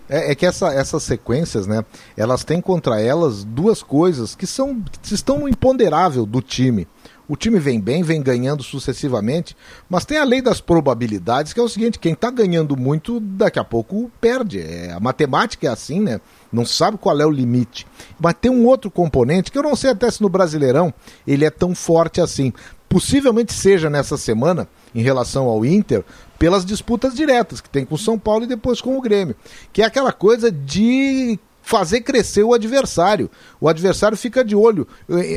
[0.08, 1.84] É, é, que essa, essas sequências, né,
[2.16, 6.86] elas têm contra elas duas coisas que são que estão no imponderável do time.
[7.30, 9.56] O time vem bem, vem ganhando sucessivamente,
[9.88, 13.60] mas tem a lei das probabilidades, que é o seguinte: quem está ganhando muito, daqui
[13.60, 14.58] a pouco perde.
[14.58, 16.20] É, a matemática é assim, né?
[16.52, 17.86] Não sabe qual é o limite.
[18.18, 20.92] Mas tem um outro componente que eu não sei até se no Brasileirão
[21.24, 22.52] ele é tão forte assim.
[22.88, 26.02] Possivelmente seja nessa semana, em relação ao Inter,
[26.36, 29.36] pelas disputas diretas que tem com o São Paulo e depois com o Grêmio.
[29.72, 33.30] Que é aquela coisa de fazer crescer o adversário.
[33.60, 34.88] O adversário fica de olho.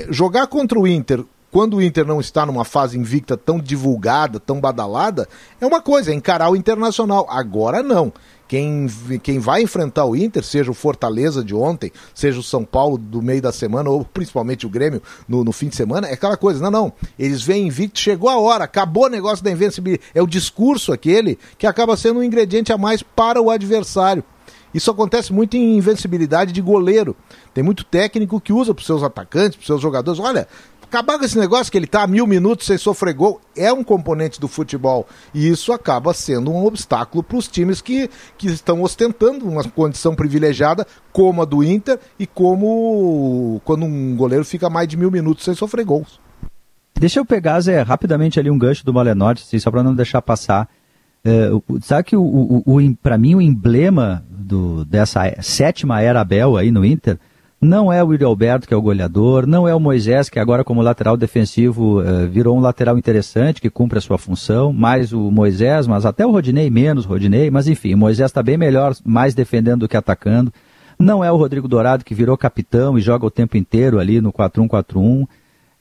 [0.09, 1.23] Jogar contra o Inter
[1.53, 5.29] quando o Inter não está numa fase invicta tão divulgada, tão badalada,
[5.61, 7.27] é uma coisa, é encarar o Internacional.
[7.29, 8.11] Agora não.
[8.47, 8.87] Quem,
[9.21, 13.21] quem vai enfrentar o Inter, seja o Fortaleza de ontem, seja o São Paulo do
[13.21, 16.59] meio da semana, ou principalmente o Grêmio no, no fim de semana, é aquela coisa,
[16.59, 16.93] não, não.
[17.19, 20.09] Eles vêm invicto, chegou a hora, acabou o negócio da invencibilidade.
[20.15, 24.23] É o discurso aquele que acaba sendo um ingrediente a mais para o adversário.
[24.73, 27.15] Isso acontece muito em invencibilidade de goleiro.
[27.53, 30.19] Tem muito técnico que usa para os seus atacantes, para os seus jogadores.
[30.19, 30.47] Olha,
[30.93, 33.83] acabar com esse negócio que ele está a mil minutos sem sofrer gol é um
[33.83, 35.07] componente do futebol.
[35.33, 40.13] E isso acaba sendo um obstáculo para os times que, que estão ostentando uma condição
[40.15, 45.43] privilegiada, como a do Inter, e como quando um goleiro fica mais de mil minutos
[45.43, 46.19] sem sofrer gols.
[46.99, 50.21] Deixa eu pegar, Zé, rapidamente ali um gancho do Malenotti, assim, só para não deixar
[50.21, 50.69] passar.
[51.25, 51.49] É,
[51.81, 56.69] sabe que o, o, o para mim o emblema do, dessa sétima era Abel aí
[56.69, 57.17] no Inter
[57.63, 60.63] não é o Yuri Alberto que é o goleador, não é o Moisés que agora
[60.63, 65.31] como lateral defensivo uh, virou um lateral interessante que cumpre a sua função, mais o
[65.31, 69.33] Moisés, mas até o Rodinei menos Rodinei, mas enfim, o Moisés está bem melhor, mais
[69.33, 70.53] defendendo do que atacando.
[70.97, 74.31] Não é o Rodrigo Dourado que virou capitão e joga o tempo inteiro ali no
[74.31, 75.27] 4-1-4-1.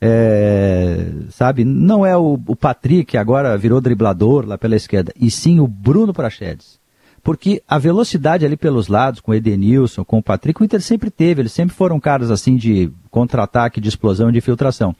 [0.01, 5.31] É, sabe, não é o, o Patrick que agora virou driblador lá pela esquerda, e
[5.31, 6.82] sim o Bruno Prachedes
[7.23, 11.09] porque a velocidade ali pelos lados, com o Edenilson, com o Patrick, o Inter sempre
[11.09, 14.93] teve, eles sempre foram caras assim de contra-ataque, de explosão, de infiltração.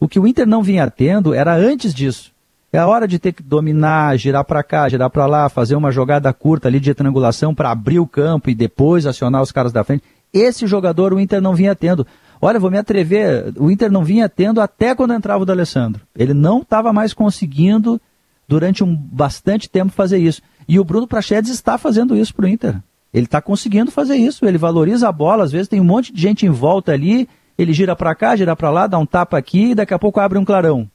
[0.00, 2.32] O que o Inter não vinha tendo era antes disso.
[2.72, 5.90] É a hora de ter que dominar, girar para cá, girar para lá, fazer uma
[5.90, 9.84] jogada curta ali de triangulação para abrir o campo e depois acionar os caras da
[9.84, 10.02] frente.
[10.32, 12.06] Esse jogador o Inter não vinha tendo.
[12.40, 16.02] Olha, vou me atrever, o Inter não vinha tendo até quando entrava o D'Alessandro.
[16.14, 18.00] Ele não estava mais conseguindo,
[18.46, 20.42] durante um bastante tempo, fazer isso.
[20.68, 22.76] E o Bruno Prachedes está fazendo isso para o Inter.
[23.12, 24.44] Ele está conseguindo fazer isso.
[24.44, 25.44] Ele valoriza a bola.
[25.44, 27.26] Às vezes tem um monte de gente em volta ali.
[27.56, 30.20] Ele gira para cá, gira para lá, dá um tapa aqui e daqui a pouco
[30.20, 30.88] abre um clarão.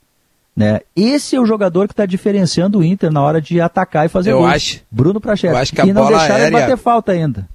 [0.56, 0.82] Né?
[0.96, 4.32] Esse é o jogador que está diferenciando o Inter na hora de atacar e fazer
[4.32, 4.54] eu gols.
[4.54, 5.56] Acho, Bruno Prachedes.
[5.56, 6.58] Eu acho que a e não bola deixaram aérea...
[6.58, 7.50] ele bater falta ainda.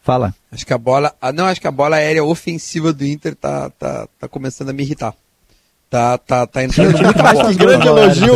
[0.00, 0.34] Fala.
[0.52, 1.14] Acho que a bola.
[1.20, 4.72] Ah, não, acho que a bola aérea ofensiva do Inter tá, tá, tá começando a
[4.74, 5.14] me irritar.
[5.88, 6.94] Tá, tá, tá entrando.
[6.94, 8.34] Que grande elogio.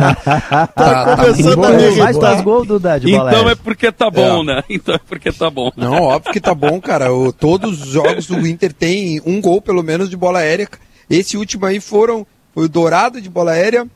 [0.24, 2.14] tá, tá começando a me irritar.
[2.14, 4.44] faz gol, de bola Então é porque tá bom, é.
[4.44, 4.62] né?
[4.70, 5.70] Então é porque tá bom.
[5.76, 7.12] Não, óbvio que tá bom, cara.
[7.12, 10.68] O, todos os jogos do Inter tem um gol, pelo menos, de bola aérea.
[11.08, 12.26] Esse último aí foram.
[12.54, 13.86] Foi o Dourado de bola aérea.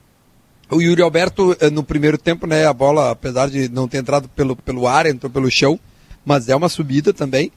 [0.69, 2.65] O Yuri Alberto, no primeiro tempo, né?
[2.65, 5.79] A bola, apesar de não ter entrado pelo, pelo ar, entrou pelo chão.
[6.25, 7.51] Mas é uma subida também.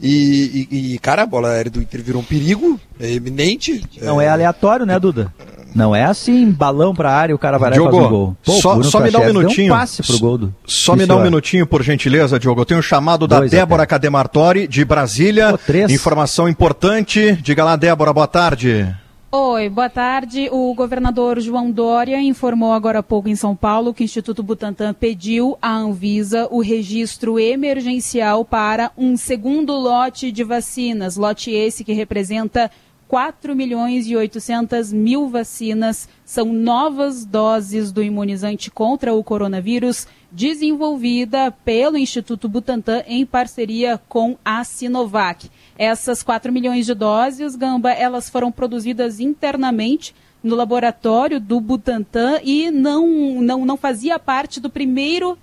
[0.00, 3.82] E, e, e, cara, a bola aérea do Inter virou um perigo, é eminente.
[4.02, 5.32] Não é, é aleatório, né, Duda?
[5.74, 8.36] Não é assim, balão pra área e o cara vai lá e faz um gol.
[8.44, 9.74] Pô, só, só me dá um minutinho.
[9.74, 10.54] Um passe pro gol do...
[10.64, 12.60] Só me dá um minutinho, por gentileza, Diogo.
[12.60, 15.50] Eu tenho um chamado da Dois Débora Cademartori, de Brasília.
[15.50, 17.36] Pô, Informação importante.
[17.42, 18.94] Diga lá, Débora, boa tarde.
[19.36, 20.48] Oi, boa tarde.
[20.52, 24.94] O governador João Dória informou agora há pouco em São Paulo que o Instituto Butantan
[24.94, 31.92] pediu à Anvisa o registro emergencial para um segundo lote de vacinas, lote esse que
[31.92, 32.70] representa
[33.08, 41.50] 4 milhões e 800 mil vacinas são novas doses do imunizante contra o coronavírus, desenvolvida
[41.64, 45.50] pelo Instituto Butantan em parceria com a Sinovac.
[45.76, 52.70] Essas 4 milhões de doses, Gamba, elas foram produzidas internamente no laboratório do Butantan e
[52.70, 55.38] não, não, não fazia parte do primeiro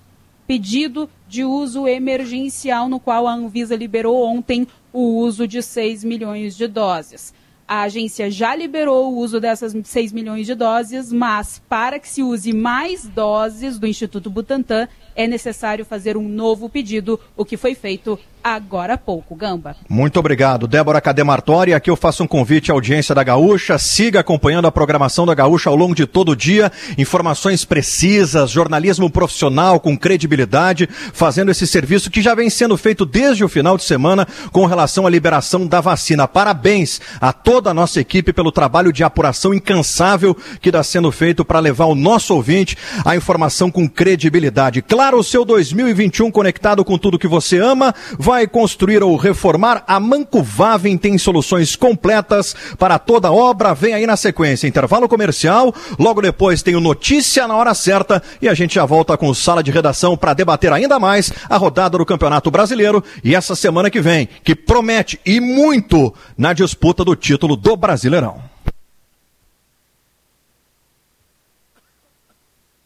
[0.48, 6.56] pedido de uso emergencial, no qual a Anvisa liberou ontem o uso de 6 milhões
[6.56, 7.34] de doses.
[7.68, 12.22] A agência já liberou o uso dessas 6 milhões de doses, mas para que se
[12.22, 17.74] use mais doses do Instituto Butantan, é necessário fazer um novo pedido, o que foi
[17.74, 19.36] feito agora há pouco.
[19.36, 19.76] Gamba.
[19.90, 21.74] Muito obrigado, Débora Cademartori.
[21.74, 23.78] Aqui eu faço um convite à audiência da Gaúcha.
[23.78, 26.72] Siga acompanhando a programação da Gaúcha ao longo de todo o dia.
[26.98, 33.44] Informações precisas, jornalismo profissional com credibilidade, fazendo esse serviço que já vem sendo feito desde
[33.44, 36.28] o final de semana com relação à liberação da vacina.
[36.28, 41.44] Parabéns a toda a nossa equipe pelo trabalho de apuração incansável que está sendo feito
[41.44, 44.82] para levar o nosso ouvinte a informação com credibilidade.
[44.82, 50.00] Claro, o seu 2021 conectado com tudo que você ama vai construir ou reformar, a
[50.00, 53.74] Mancovaven tem soluções completas para toda obra.
[53.74, 55.74] Vem aí na sequência, intervalo comercial.
[56.00, 59.64] Logo depois tem o Notícia na hora certa e a gente já volta com sala
[59.64, 64.02] de redação para debater ainda mais a rodada do Campeonato Brasileiro e essa semana que
[64.02, 68.51] vem, que promete e muito na disputa do título do Brasileirão.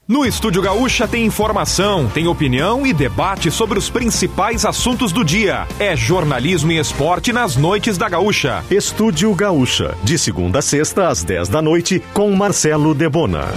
[0.08, 5.68] No Estúdio Gaúcha tem informação, tem opinião e debate sobre os principais assuntos do dia.
[5.80, 8.64] É jornalismo e esporte nas noites da Gaúcha.
[8.70, 13.48] Estúdio Gaúcha, de segunda a sexta às 10 da noite, com Marcelo Debona.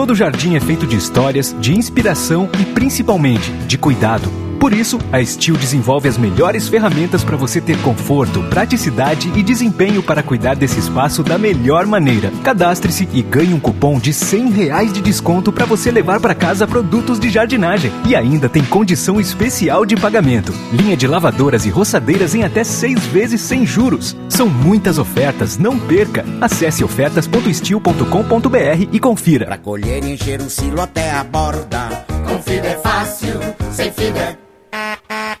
[0.00, 4.49] Todo jardim é feito de histórias, de inspiração e principalmente de cuidado.
[4.60, 10.02] Por isso, a Steel desenvolve as melhores ferramentas para você ter conforto, praticidade e desempenho
[10.02, 12.30] para cuidar desse espaço da melhor maneira.
[12.44, 16.66] Cadastre-se e ganhe um cupom de 100 reais de desconto para você levar para casa
[16.66, 17.90] produtos de jardinagem.
[18.06, 20.52] E ainda tem condição especial de pagamento.
[20.70, 24.14] Linha de lavadoras e roçadeiras em até seis vezes sem juros.
[24.28, 26.22] São muitas ofertas, não perca.
[26.38, 29.46] Acesse ofertas.steel.com.br e confira.
[29.46, 32.04] Pra colher e encher o silo até a borda.
[32.28, 33.40] Com fibra é fácil,
[33.72, 34.49] sem fibra.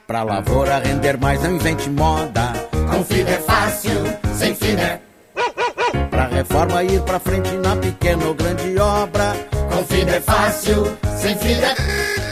[0.06, 2.52] Pra lavoura render mais, não invente moda.
[2.72, 3.92] Com é fácil,
[4.34, 5.00] sem fibra.
[6.10, 9.34] Pra reforma ir pra frente na pequena ou grande obra.
[9.52, 11.74] Com é fácil, sem fibra.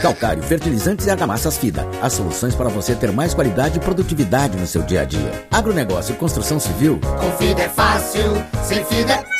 [0.01, 1.85] Calcário, fertilizantes e argamassas FIDA.
[2.01, 5.45] As soluções para você ter mais qualidade e produtividade no seu dia a dia.
[5.51, 6.99] Agronegócio e construção civil.
[7.01, 9.38] Com fibra é fácil, sem fibra.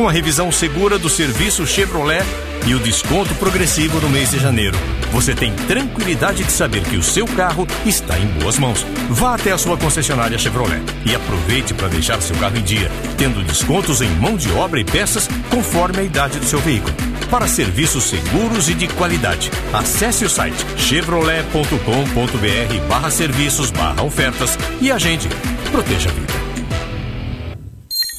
[0.00, 2.24] Com a revisão segura do serviço Chevrolet
[2.66, 4.78] e o desconto progressivo no mês de janeiro,
[5.12, 8.82] você tem tranquilidade de saber que o seu carro está em boas mãos.
[9.10, 13.44] Vá até a sua concessionária Chevrolet e aproveite para deixar seu carro em dia, tendo
[13.44, 16.94] descontos em mão de obra e peças conforme a idade do seu veículo.
[17.30, 24.90] Para serviços seguros e de qualidade, acesse o site chevrolet.com.br barra serviços barra ofertas e
[24.90, 25.28] agende.
[25.70, 26.39] Proteja a vida.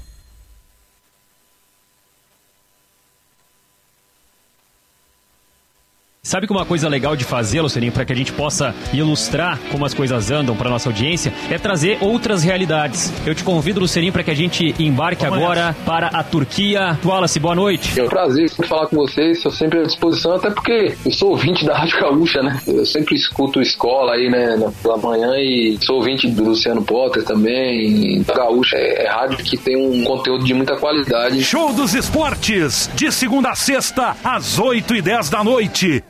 [6.26, 9.84] Sabe que uma coisa legal de fazer, Lucerinho, para que a gente possa ilustrar como
[9.84, 13.12] as coisas andam para nossa audiência, é trazer outras realidades.
[13.24, 15.84] Eu te convido, Lucerinho, para que a gente embarque Vamos agora nessa.
[15.84, 16.98] para a Turquia.
[17.04, 18.00] Wallace, boa noite.
[18.00, 21.64] É um prazer falar com vocês, estou sempre à disposição, até porque eu sou ouvinte
[21.64, 22.60] da Rádio Gaúcha, né?
[22.66, 28.24] Eu sempre escuto escola aí, né, pela manhã e sou ouvinte do Luciano Potter também.
[28.24, 31.44] Gaúcha é, é rádio que tem um conteúdo de muita qualidade.
[31.44, 36.02] Show dos Esportes, de segunda a sexta, às 8 e 10 da noite.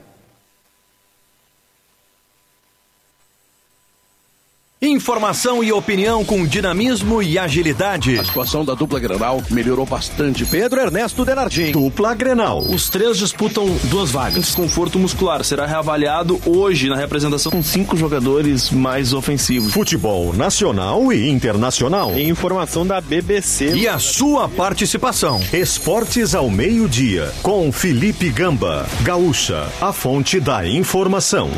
[4.83, 8.19] Informação e opinião com dinamismo e agilidade.
[8.19, 10.45] A situação da dupla Grenal melhorou bastante.
[10.45, 11.73] Pedro Ernesto Denardim.
[11.73, 12.59] Dupla Grenal.
[12.59, 14.45] Os três disputam duas vagas.
[14.45, 19.73] Desconforto muscular será reavaliado hoje na representação com cinco jogadores mais ofensivos.
[19.73, 22.13] Futebol nacional e internacional.
[22.13, 23.75] E informação da BBC.
[23.75, 25.41] E a sua participação.
[25.55, 28.87] Esportes ao meio-dia com Felipe Gamba.
[29.01, 31.51] Gaúcha, a fonte da informação.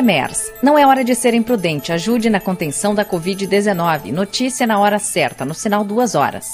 [0.00, 0.50] Cremers.
[0.62, 1.92] Não é hora de ser imprudente.
[1.92, 4.10] Ajude na contenção da Covid-19.
[4.12, 6.46] Notícia na hora certa, no sinal duas horas.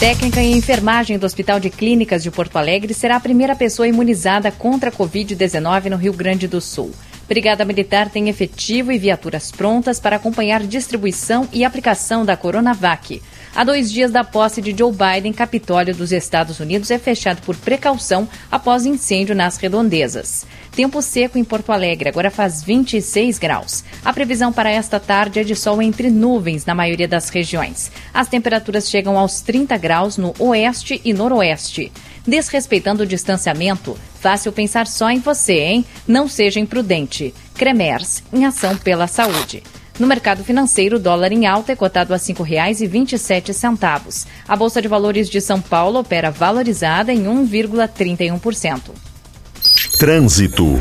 [0.00, 4.50] Técnica em enfermagem do Hospital de Clínicas de Porto Alegre será a primeira pessoa imunizada
[4.50, 6.92] contra a Covid-19 no Rio Grande do Sul.
[7.28, 13.20] Brigada Militar tem efetivo e viaturas prontas para acompanhar distribuição e aplicação da Coronavac.
[13.56, 17.54] Há dois dias da posse de Joe Biden, Capitólio dos Estados Unidos é fechado por
[17.54, 20.44] precaução após incêndio nas redondezas.
[20.72, 23.84] Tempo seco em Porto Alegre, agora faz 26 graus.
[24.04, 27.92] A previsão para esta tarde é de sol entre nuvens na maioria das regiões.
[28.12, 31.92] As temperaturas chegam aos 30 graus no oeste e noroeste.
[32.26, 35.84] Desrespeitando o distanciamento, fácil pensar só em você, hein?
[36.08, 37.32] Não seja imprudente.
[37.54, 39.62] Cremers, em ação pela saúde.
[39.98, 44.26] No mercado financeiro, o dólar em alta é cotado a R$ 5,27.
[44.48, 48.90] A Bolsa de Valores de São Paulo opera valorizada em 1,31%.
[49.98, 50.80] Trânsito.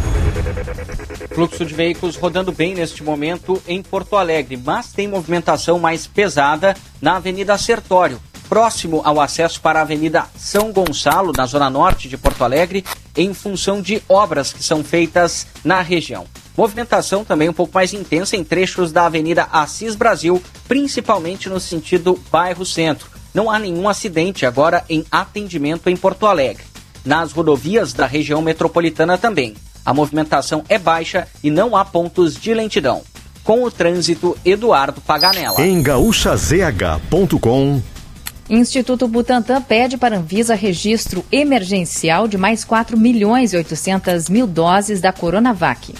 [1.30, 6.76] Fluxo de veículos rodando bem neste momento em Porto Alegre, mas tem movimentação mais pesada
[7.00, 12.18] na Avenida Sertório, próximo ao acesso para a Avenida São Gonçalo, na zona norte de
[12.18, 12.84] Porto Alegre,
[13.16, 16.26] em função de obras que são feitas na região.
[16.56, 22.20] Movimentação também um pouco mais intensa em trechos da Avenida Assis Brasil, principalmente no sentido
[22.32, 23.10] bairro centro.
[23.34, 26.64] Não há nenhum acidente agora em atendimento em Porto Alegre.
[27.04, 29.56] Nas rodovias da região metropolitana também.
[29.84, 33.02] A movimentação é baixa e não há pontos de lentidão.
[33.44, 35.60] Com o trânsito, Eduardo Paganella.
[35.60, 37.82] Em gaúchazh.com
[38.50, 45.02] Instituto Butantan pede para Anvisa registro emergencial de mais 4 milhões e 800 mil doses
[45.02, 45.94] da Coronavac.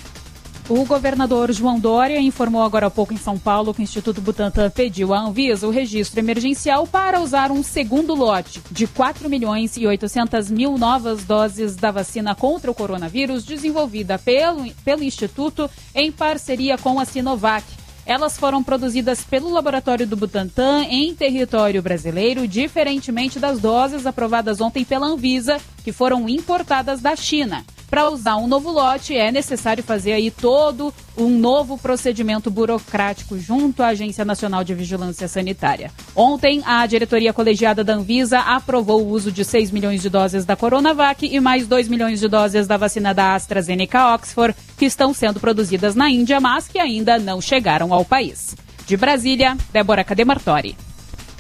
[0.70, 4.70] O governador João Dória informou agora há pouco em São Paulo que o Instituto Butantan
[4.70, 9.86] pediu à Anvisa o registro emergencial para usar um segundo lote de 4 milhões e
[9.86, 16.78] 800 mil novas doses da vacina contra o coronavírus desenvolvida pelo, pelo Instituto em parceria
[16.78, 17.66] com a Sinovac.
[18.06, 24.86] Elas foram produzidas pelo laboratório do Butantan em território brasileiro, diferentemente das doses aprovadas ontem
[24.86, 27.66] pela Anvisa, que foram importadas da China.
[27.94, 33.84] Para usar um novo lote, é necessário fazer aí todo um novo procedimento burocrático junto
[33.84, 35.92] à Agência Nacional de Vigilância Sanitária.
[36.16, 40.56] Ontem, a diretoria colegiada da Anvisa aprovou o uso de 6 milhões de doses da
[40.56, 45.40] Coronavac e mais 2 milhões de doses da vacina da AstraZeneca Oxford, que estão sendo
[45.40, 48.56] produzidas na Índia, mas que ainda não chegaram ao país.
[48.88, 50.76] De Brasília, Débora Cademartori.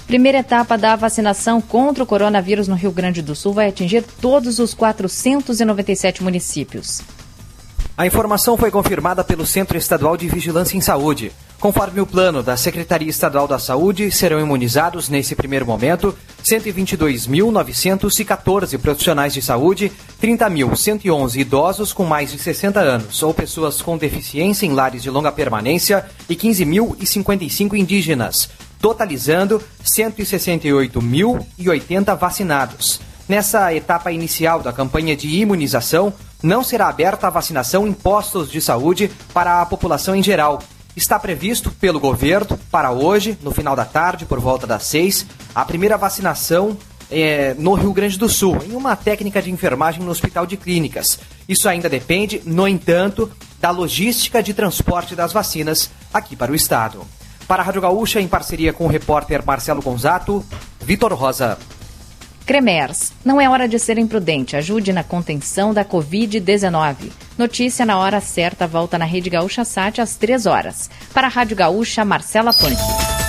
[0.08, 4.60] Primeira etapa da vacinação contra o coronavírus no Rio Grande do Sul vai atingir todos
[4.60, 7.02] os 497 municípios.
[7.96, 11.32] A informação foi confirmada pelo Centro Estadual de Vigilância em Saúde.
[11.60, 19.34] Conforme o plano da Secretaria Estadual da Saúde, serão imunizados, nesse primeiro momento, 122.914 profissionais
[19.34, 19.90] de saúde,
[20.22, 25.32] 30.111 idosos com mais de 60 anos ou pessoas com deficiência em lares de longa
[25.32, 28.50] permanência e 15.055 indígenas,
[28.84, 33.00] totalizando 168.080 vacinados.
[33.30, 36.14] Nessa etapa inicial da campanha de imunização,
[36.44, 40.62] não será aberta a vacinação em postos de saúde para a população em geral.
[40.98, 45.26] Está previsto pelo governo para hoje, no final da tarde, por volta das seis,
[45.56, 46.78] a primeira vacinação
[47.10, 51.22] é, no Rio Grande do Sul, em uma técnica de enfermagem no Hospital de Clínicas.
[51.48, 53.32] Isso ainda depende, no entanto,
[53.62, 57.08] da logística de transporte das vacinas aqui para o estado.
[57.48, 60.44] Para a Rádio Gaúcha, em parceria com o repórter Marcelo Gonzato,
[60.82, 61.58] Vitor Rosa.
[62.46, 63.14] Cremers.
[63.24, 64.56] Não é hora de ser imprudente.
[64.56, 67.12] Ajude na contenção da Covid-19.
[67.38, 70.90] Notícia na hora certa volta na Rede Gaúcha Sat às 3 horas.
[71.14, 73.23] Para a Rádio Gaúcha, Marcela Punk.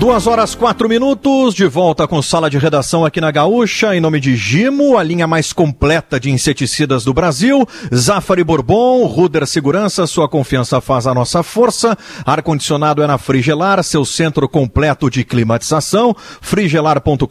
[0.00, 4.18] Duas horas quatro minutos, de volta com sala de redação aqui na Gaúcha, em nome
[4.18, 10.26] de Gimo, a linha mais completa de inseticidas do Brasil, Zafari Bourbon, Ruder Segurança, sua
[10.26, 17.26] confiança faz a nossa força, ar-condicionado é na Frigelar, seu centro completo de climatização, frigelar.com.br,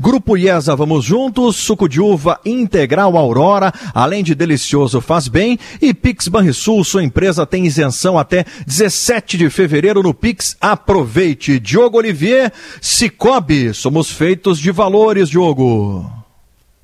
[0.00, 5.94] Grupo IESA Vamos Juntos, suco de uva integral Aurora, além de delicioso faz bem, e
[5.94, 11.43] Pix Banrisul, sua empresa tem isenção até 17 de fevereiro no Pix, aproveite.
[11.60, 16.10] Diogo Olivier, Cicobi, somos feitos de valores, Diogo.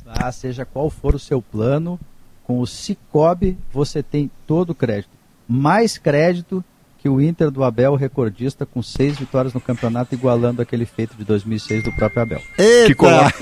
[0.07, 1.99] Ah, seja qual for o seu plano,
[2.45, 5.11] com o Cicobi você tem todo o crédito.
[5.49, 6.65] Mais crédito
[6.99, 11.25] que o Inter do Abel, recordista, com seis vitórias no campeonato, igualando aquele feito de
[11.25, 12.43] 2006 do próprio Abel.
[12.59, 13.33] Eita!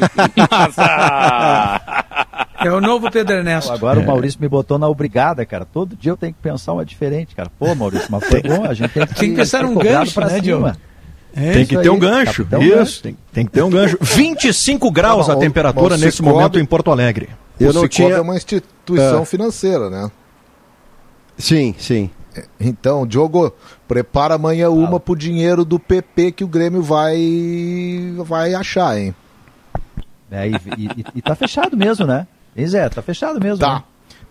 [2.61, 3.73] É o novo Pedro Ernesto.
[3.73, 4.03] Agora é.
[4.03, 5.65] o Maurício me botou na obrigada, cara.
[5.65, 7.49] Todo dia eu tenho que pensar uma diferente, cara.
[7.57, 10.27] Pô, Maurício, mas foi bom, a gente tem que, Tem que pensar um gancho, pra
[10.27, 10.43] né, cima.
[10.43, 10.77] Diogo?
[11.35, 12.43] É tem que ter aí, um gancho.
[12.45, 13.03] capitão Isso, gancho.
[13.03, 13.97] tem, tem que ter um gancho.
[14.01, 17.29] 25 graus Tá a bom, temperatura o nesse Cicobi- momento em Porto Alegre.
[17.61, 19.25] Eu O não tinha é uma instituição É.
[19.25, 20.11] financeira, né?
[21.37, 22.11] Sim, sim.
[22.61, 23.53] Então, Diogo,
[23.87, 27.17] prepara amanhã uma pro dinheiro do PP que o Grêmio vai
[28.19, 29.15] vai achar, hein?
[30.31, 32.27] É, e, e- e tá fechado mesmo, né?
[32.57, 32.89] Hein, Zé?
[32.89, 33.59] Tá fechado mesmo.
[33.59, 33.75] Tá.
[33.77, 33.83] né?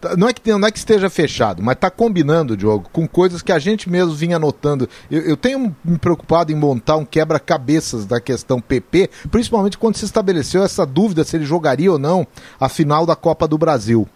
[0.07, 3.41] Tá, Não é, que, não é que esteja fechado, mas tá combinando, Diogo, com coisas
[3.41, 4.87] que a gente mesmo vinha notando.
[5.11, 10.05] Eu, eu tenho me preocupado em montar um quebra-cabeças da questão PP, principalmente quando se
[10.05, 12.25] estabeleceu essa dúvida se ele jogaria ou não
[12.59, 14.07] a final da Copa do Brasil.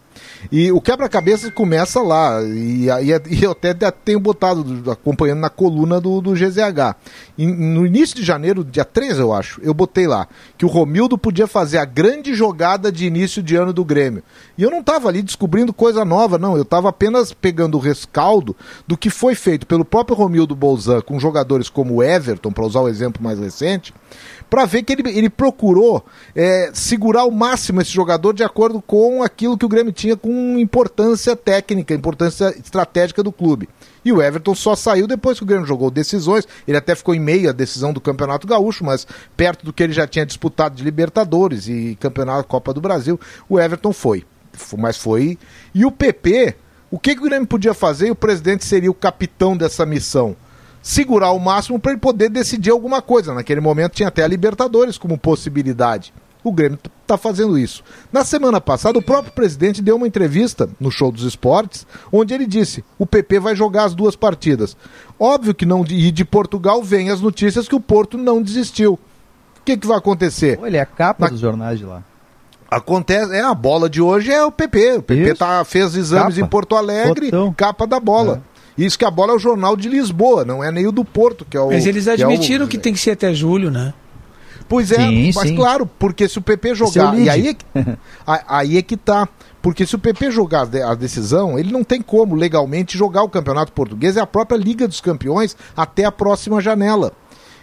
[0.50, 6.00] E o quebra-cabeças começa lá, e, aí e eu até tenho botado, acompanhando na coluna
[6.00, 6.96] do, do GZH.
[7.38, 10.26] No início de janeiro, dia 13, eu acho, eu botei lá
[10.58, 14.22] que o Romildo podia fazer a grande jogada de início de ano do Grêmio.
[14.56, 16.56] E eu não estava ali descobrindo coisa nova, não.
[16.56, 18.54] Eu estava apenas pegando o rescaldo
[18.86, 22.80] do que foi feito pelo próprio Romildo Bolzan com jogadores como o Everton, para usar
[22.80, 23.94] o exemplo mais recente,
[24.52, 26.04] para ver que ele, ele procurou
[26.36, 30.58] é, segurar ao máximo esse jogador de acordo com aquilo que o Grêmio tinha com
[30.58, 33.68] importância técnica, importância estratégica do clube.
[34.04, 36.46] E o Everton só saiu depois que o Grêmio jogou decisões.
[36.66, 39.92] Ele até ficou em meio à decisão do Campeonato Gaúcho, mas perto do que ele
[39.92, 44.24] já tinha disputado de Libertadores e Campeonato Copa do Brasil, o Everton foi.
[44.76, 45.38] Mas foi.
[45.74, 46.56] E o PP,
[46.90, 48.08] o que, que o Grêmio podia fazer?
[48.08, 50.36] E o presidente seria o capitão dessa missão
[50.82, 53.32] segurar o máximo para ele poder decidir alguma coisa.
[53.32, 56.12] Naquele momento tinha até a Libertadores como possibilidade.
[56.44, 57.84] O Grêmio está fazendo isso.
[58.12, 62.46] Na semana passada, o próprio presidente deu uma entrevista no Show dos Esportes, onde ele
[62.46, 64.76] disse: o PP vai jogar as duas partidas.
[65.18, 65.84] Óbvio que não.
[65.88, 68.94] E de Portugal vem as notícias que o Porto não desistiu.
[68.94, 70.58] O que, que vai acontecer?
[70.64, 72.02] Ele é a capa dos jornais de lá.
[72.68, 74.96] Acontece, é a bola de hoje é o PP.
[74.96, 76.46] O PP tá, fez exames Capa.
[76.46, 77.52] em Porto Alegre, Botão.
[77.52, 78.42] capa da bola.
[78.76, 81.44] Isso que a bola é o jornal de Lisboa, não é nem o do Porto,
[81.44, 81.68] que é o.
[81.68, 83.92] Mas eles que é o- admitiram que tem que ser até julho, né?
[84.72, 85.54] Pois é, Sim, mas sim.
[85.54, 87.18] claro, porque se o PP é jogar.
[87.18, 87.64] E aí é, que,
[88.48, 89.28] aí é que tá.
[89.60, 93.22] Porque se o PP jogar a de- a decisão, ele não tem como legalmente jogar
[93.22, 97.12] o Campeonato Português e a própria Liga dos Campeões até a próxima janela.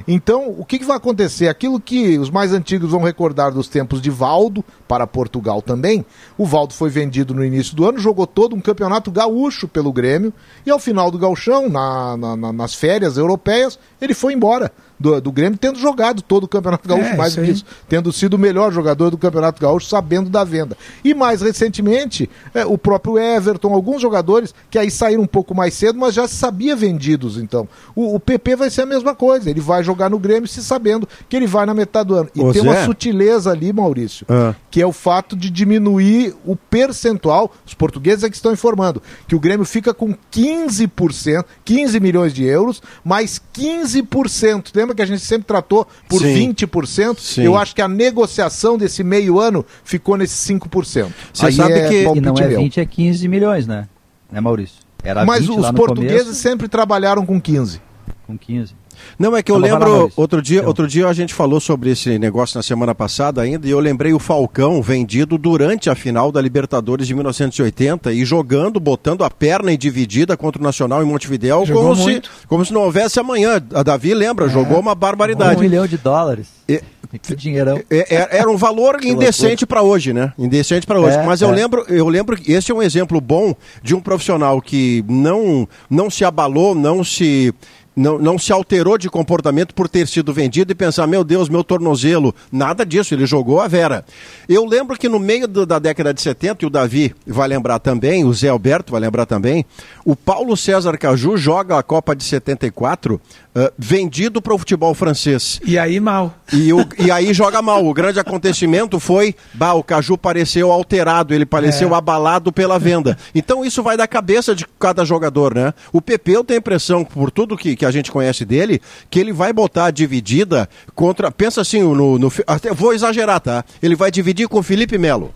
[0.07, 1.49] Então, o que, que vai acontecer?
[1.49, 6.05] Aquilo que os mais antigos vão recordar dos tempos de Valdo, para Portugal também.
[6.38, 10.32] O Valdo foi vendido no início do ano, jogou todo um campeonato gaúcho pelo Grêmio,
[10.66, 15.32] e ao final do gauchão, na- na- nas férias europeias, ele foi embora do, do
[15.32, 18.34] Grêmio, tendo jogado todo o Campeonato Gaúcho, É, mais isso do que isso, tendo sido
[18.34, 20.78] o melhor jogador do Campeonato Gaúcho, sabendo da venda.
[21.04, 25.74] E mais recentemente, é, o próprio Everton, alguns jogadores que aí saíram um pouco mais
[25.74, 27.68] cedo, mas já se sabia vendidos, então.
[27.95, 31.08] O, o PP vai ser a mesma coisa, ele vai jogar no Grêmio se sabendo
[31.30, 32.30] que ele vai na metade do ano.
[32.36, 32.68] E Ô, tem Zé.
[32.70, 34.54] uma sutileza ali, Maurício, Ah.
[34.70, 39.36] que é o fato de diminuir o percentual, os portugueses é que estão informando, que
[39.36, 44.72] o Grêmio fica com 15%, 15 milhões de euros, mais 15%.
[44.76, 46.53] Lembra que a gente sempre tratou por Sim.
[46.53, 47.19] 20%?
[47.19, 47.43] Sim.
[47.43, 51.07] Eu acho que a negociação desse meio ano ficou nesse 5%.
[51.33, 52.01] Você Aí sabe é que.
[52.01, 52.59] E palpite não é meu.
[52.59, 53.87] 20, é 15 milhões, né?
[54.31, 54.77] Né, Maurício?
[55.03, 57.81] Era Mas 20 os lá no portugueses começo, sempre trabalharam com 15.
[58.27, 58.75] com 15.
[59.18, 62.18] Não, é que eu lá, lembro, outro dia, outro dia a gente falou sobre esse
[62.20, 66.41] negócio na semana passada ainda, e eu lembrei o Falcão vendido durante a final da
[66.41, 71.66] Libertadores de 1980 e jogando, botando a perna em dividida contra o Nacional em Montevidéu,
[71.66, 73.62] Jogou como se, como se não houvesse amanhã.
[73.74, 75.60] A Davi lembra, jogou uma barbaridade.
[75.60, 76.47] Um milhão de dólares.
[76.68, 76.82] E
[77.24, 77.82] Que dinheirão.
[77.89, 80.32] É- é- Era um valor indecente para hoje, né?
[80.38, 81.18] Indecente para hoje.
[81.18, 81.56] É, Mas eu é.
[81.56, 86.10] lembro, eu lembro que esse é um exemplo bom de um profissional que não não
[86.10, 87.54] se abalou, não se
[88.00, 91.64] não, não se alterou de comportamento por ter sido vendido e pensar, meu Deus, meu
[91.64, 92.34] tornozelo.
[92.52, 94.06] Nada disso, ele jogou a Vera.
[94.47, 97.80] Eu lembro que no meio do- da década de 70, e o Davi vai lembrar
[97.80, 99.66] também, o Zé Alberto vai lembrar também,
[100.06, 103.20] o Paulo César Caju joga a Copa de 74
[103.56, 105.60] ah, vendido para o futebol francês.
[105.66, 106.36] E aí mal.
[106.54, 107.86] E, o- e aí joga mal.
[107.86, 111.97] O grande acontecimento foi, bah, o Caju pareceu alterado, ele pareceu É.
[111.97, 113.18] abalado pela venda.
[113.34, 115.74] Então isso vai da cabeça de cada jogador, né?
[115.91, 119.20] O PP eu tenho a impressão, por tudo que, que a gente conhece dele, que
[119.20, 121.32] ele vai botar a dividida contra.
[121.32, 123.64] Pensa assim, no, no, até vou exagerar, tá?
[123.82, 125.34] Ele vai dividir com o Felipe Melo.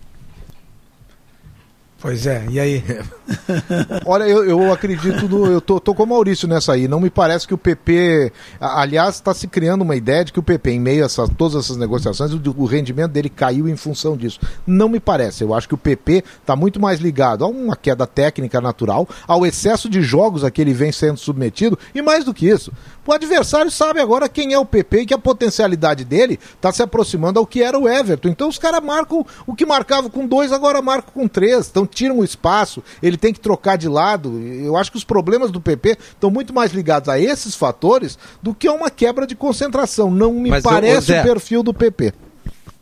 [2.04, 2.84] Pois é, e aí?
[4.04, 6.86] Olha, eu, eu acredito, no, eu tô, tô com o Maurício nessa aí.
[6.86, 8.30] Não me parece que o PP.
[8.60, 11.78] Aliás, está se criando uma ideia de que o PP, em meio a todas essas
[11.78, 14.38] negociações, o, o rendimento dele caiu em função disso.
[14.66, 15.42] Não me parece.
[15.42, 19.46] Eu acho que o PP está muito mais ligado a uma queda técnica natural, ao
[19.46, 22.70] excesso de jogos a que ele vem sendo submetido, e mais do que isso.
[23.06, 26.82] O adversário sabe agora quem é o PP e que a potencialidade dele está se
[26.82, 28.28] aproximando ao que era o Everton.
[28.28, 31.68] Então os caras marcam o que marcava com dois, agora marcam com três.
[31.68, 34.38] Então tiram o espaço, ele tem que trocar de lado.
[34.40, 38.54] Eu acho que os problemas do PP estão muito mais ligados a esses fatores do
[38.54, 40.10] que a uma quebra de concentração.
[40.10, 42.14] Não me Mas, parece Zé, o perfil do PP.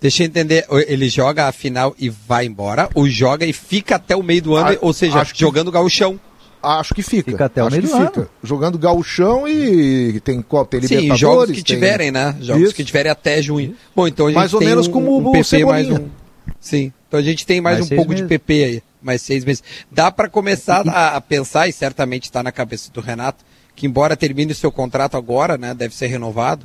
[0.01, 4.17] Deixa eu entender, ele joga a final e vai embora, ou joga e fica até
[4.17, 6.19] o meio do ano, Ah, ou seja, acho que- jogando gauchão.
[6.63, 7.31] Acho que fica.
[7.33, 8.21] Fica até o acho meio que do fica.
[8.21, 8.31] ano.
[8.43, 11.21] Jogando gauchão e tem, qual- tem Sim, Libertadores.
[11.21, 12.37] jogos que tem- tiverem, né?
[12.41, 12.75] Jogos Isso.
[12.75, 13.75] que tiverem até junho.
[13.97, 16.01] Bom, então a gente Mais ou tem menos um, como um o PP mais Cebolinha.
[16.01, 16.11] um.
[16.61, 18.29] Sim, então a gente tem mais, Mais um pouco de meses.
[18.29, 19.63] PP aí, mais seis meses.
[19.91, 23.45] Dá para começar a, a pensar, e certamente está na cabeça do Renato,
[23.75, 26.65] que embora termine o seu contrato agora, né, deve ser renovado,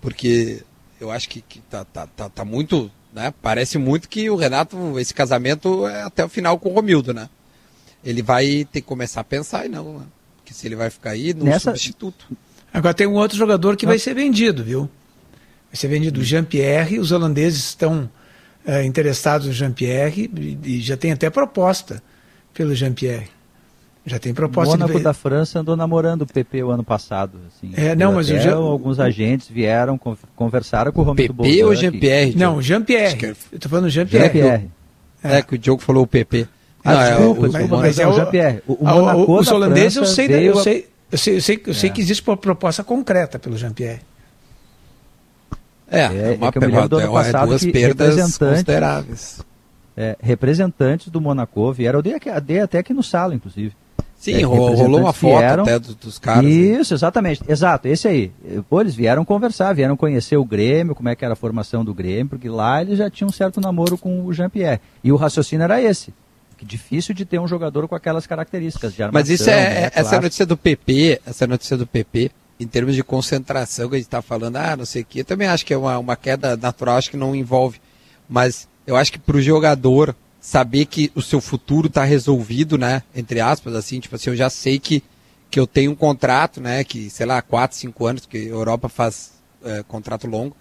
[0.00, 0.62] porque
[1.00, 4.98] eu acho que, que tá, tá, tá, tá muito, né, parece muito que o Renato,
[4.98, 7.28] esse casamento é até o final com o Romildo, né?
[8.06, 10.04] Ele vai ter que começar a pensar e não, né?
[10.36, 12.24] Porque se ele vai ficar aí, no Nessa- substituto.
[12.72, 14.82] Agora tem um outro jogador que vai ser vendido, viu?
[15.70, 16.98] Vai ser vendido o Jean-Pierre.
[17.00, 18.08] Os holandeses estão
[18.64, 22.02] eh, interessados no Jean-Pierre e, e já tem até proposta
[22.54, 23.28] pelo Jean-Pierre.
[24.08, 25.02] Já tem O proposta Mônaco de...
[25.02, 27.40] da França andou namorando o PP o ano passado.
[27.48, 27.72] Assim.
[27.76, 31.74] É, não, mas o Jean- alguns agentes vieram, con- conversaram com o Romildo PP ou
[31.74, 32.36] Jean-Pierre?
[32.36, 32.62] Não?
[32.62, 33.34] Jean-Pierre.
[33.50, 34.26] Eu tô falando Jean-Pierre.
[34.38, 34.70] Jean-Pierre.
[35.24, 35.42] É.
[35.42, 36.46] que o Diogo falou o PP.
[36.86, 38.62] Ah, Não, é desculpa, o- o- desculpa, o- mas é o Jean-Pierre.
[38.66, 41.40] O- o Ah, Monaco os da holandeses eu sei, eu a- sei, eu sei, eu
[41.40, 41.92] sei, eu sei É.
[41.92, 44.00] que existe uma proposta concreta pelo Jean-Pierre.
[45.90, 47.72] É, É, uma é que eu me lembro do ano perda- é passado duas que
[47.72, 49.40] perdas representantes- consideráveis.
[49.96, 52.14] É, representantes do Monaco vieram, eu dei,
[52.44, 53.72] dei até aqui no sala, inclusive.
[54.18, 56.44] Sim, É, ro- rolou uma foto vieram- até do- dos caras.
[56.44, 57.42] Isso, exatamente.
[57.46, 58.32] Exato, esse aí.
[58.68, 61.94] Pô, eles vieram conversar, vieram conhecer o Grêmio, como é que era a formação do
[61.94, 64.80] Grêmio, porque lá eles já tinham um certo namoro com o Jean-Pierre.
[65.04, 66.12] E o raciocínio era esse.
[66.62, 69.90] Difícil de ter um jogador com aquelas características de armação, Mas isso é, né, é-
[69.94, 74.06] essa notícia do PP, essa notícia do PP, em termos de concentração que a gente
[74.06, 76.56] está falando, ah, não sei o que, eu também acho que é uma, uma queda
[76.56, 77.80] natural, acho que não envolve.
[78.28, 83.02] Mas eu acho que para o jogador saber que o seu futuro está resolvido, né?
[83.14, 85.02] Entre aspas, assim, tipo assim, eu já sei que,
[85.50, 86.84] que eu tenho um contrato, né?
[86.84, 89.32] Que, sei lá, 4, 5 anos, porque a Europa faz
[89.64, 90.56] é, contrato longo,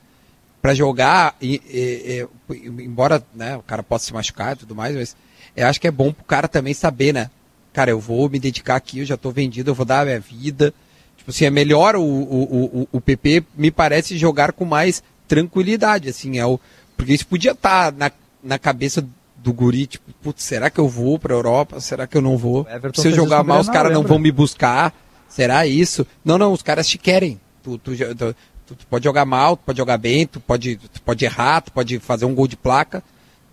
[0.66, 4.96] para jogar, e, e- e- embora né, o cara possa se machucar e tudo mais,
[4.96, 5.16] mas
[5.56, 7.30] eu acho que é bom pro cara também saber, né?
[7.72, 10.20] Cara, eu vou me dedicar aqui, eu já tô vendido, eu vou dar a minha
[10.20, 10.74] vida.
[11.18, 16.10] Tipo assim, é melhor o, o, o, o PP, me parece, jogar com mais tranquilidade,
[16.10, 16.60] assim, é o,
[16.98, 18.12] porque isso podia estar na,
[18.44, 19.06] na cabeça
[19.38, 21.80] do guri, tipo, putz, será que eu vou pra Europa?
[21.80, 22.66] Será que eu não vou?
[23.04, 24.92] Se eu jogar mal, os caras não vão me buscar.
[25.30, 26.08] Será isso?
[26.24, 27.40] Não, não, os caras te querem.
[27.62, 28.36] Tu, tu, tu-
[28.68, 31.72] tu- tu pode jogar mal, tu pode jogar bem, tu pode, tu pode errar, tu
[31.72, 33.04] pode fazer um gol de placa.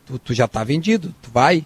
[0.06, 1.64] Tu, tu já tá vendido, tu vai.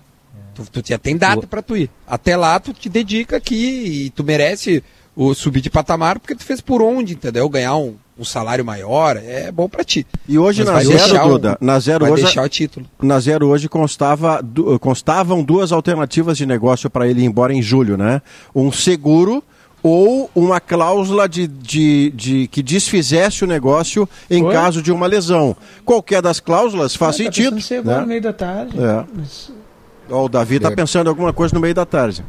[0.55, 1.90] Tu, tu já tem data pra tu ir.
[2.07, 4.82] Até lá, tu te dedica aqui e tu merece
[5.14, 7.49] o subir de patamar porque tu fez por onde, entendeu?
[7.49, 10.07] Ganhar um, um salário maior, é bom pra ti.
[10.28, 12.86] E hoje Mas na vai zero, Duda, na zero vai hoje, deixar o título.
[13.03, 14.42] na zero hoje constava,
[14.80, 18.20] constavam duas alternativas de negócio para ele ir embora em julho, né?
[18.55, 19.42] Um seguro
[19.87, 24.53] ou uma cláusula de, de, de que desfizesse o negócio em Oi?
[24.53, 25.57] caso de uma lesão.
[25.84, 27.54] Qualquer das cláusulas faz Ah, tá sentido.
[27.57, 28.03] pensando agora né?
[28.03, 28.76] no meio da tarde.
[28.79, 29.04] É.
[29.14, 29.53] Mas-
[30.11, 32.25] Ó, o Davi está pensando em alguma coisa no meio da tarde.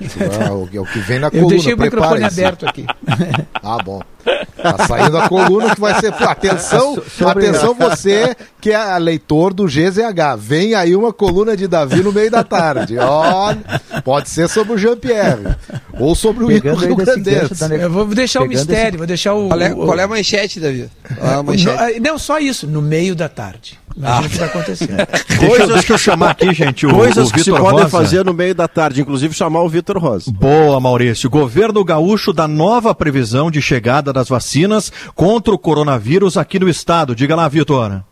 [0.00, 1.48] Ah, o, é o que vem na Eu coluna.
[1.50, 2.86] deixei o microfone aberto aqui.
[3.64, 4.00] Ah, bom.
[4.60, 6.12] Tá saindo a coluna que vai ser.
[6.12, 10.36] Atenção, Sobre- atenção você que é leitor do GZH.
[10.36, 12.98] Vem aí uma coluna de Davi no meio da tarde.
[12.98, 13.60] Olha,
[14.04, 15.54] pode ser sobre o Jean-Pierre.
[15.96, 17.54] Ou sobre o Pegando Rio Grandense.
[17.80, 19.46] Eu vou deixar o Pegando mistério, esse- vou deixar o.
[19.48, 20.90] Qual é, o- qual é a manchete, Davi?
[21.20, 22.00] É a Não, manchete?
[22.00, 23.78] não, só isso, no meio da tarde.
[23.94, 24.88] Imagina o que vai acontecer.
[25.38, 28.32] Deixa, eu- deixa eu chamar aqui, gente, o, Coisas o que se podem fazer no
[28.32, 30.30] meio da tarde, inclusive chamar o Vitor Rosa.
[30.30, 31.28] Boa, Maurício.
[31.28, 37.14] Governo gaúcho dá nova previsão de chegada das vacinas contra o coronavírus aqui no estado.
[37.14, 38.04] Diga lá, Vitor.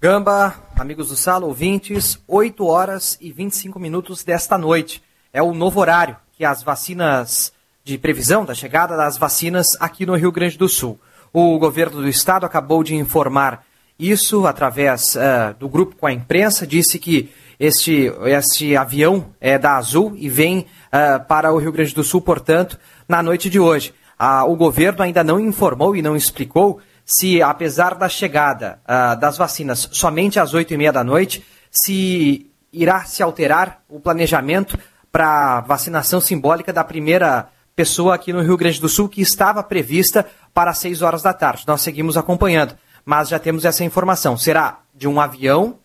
[0.00, 5.02] Gamba, amigos do Sala, ouvintes, 8 horas e 25 minutos desta noite.
[5.32, 7.52] É o novo horário que as vacinas,
[7.84, 11.00] de previsão da chegada das vacinas aqui no Rio Grande do Sul.
[11.32, 13.64] O governo do estado acabou de informar
[13.98, 19.76] isso através eh, do grupo com a imprensa, disse que este, este avião é da
[19.76, 22.78] Azul e vem eh, para o Rio Grande do Sul, portanto,
[23.08, 23.92] na noite de hoje.
[24.18, 29.36] Ah, o governo ainda não informou e não explicou se, apesar da chegada ah, das
[29.36, 34.78] vacinas somente às oito e meia da noite, se irá se alterar o planejamento
[35.10, 40.26] para vacinação simbólica da primeira pessoa aqui no Rio Grande do Sul, que estava prevista
[40.52, 41.64] para 6 horas da tarde.
[41.66, 42.74] Nós seguimos acompanhando,
[43.04, 44.36] mas já temos essa informação.
[44.36, 45.78] Será de um avião,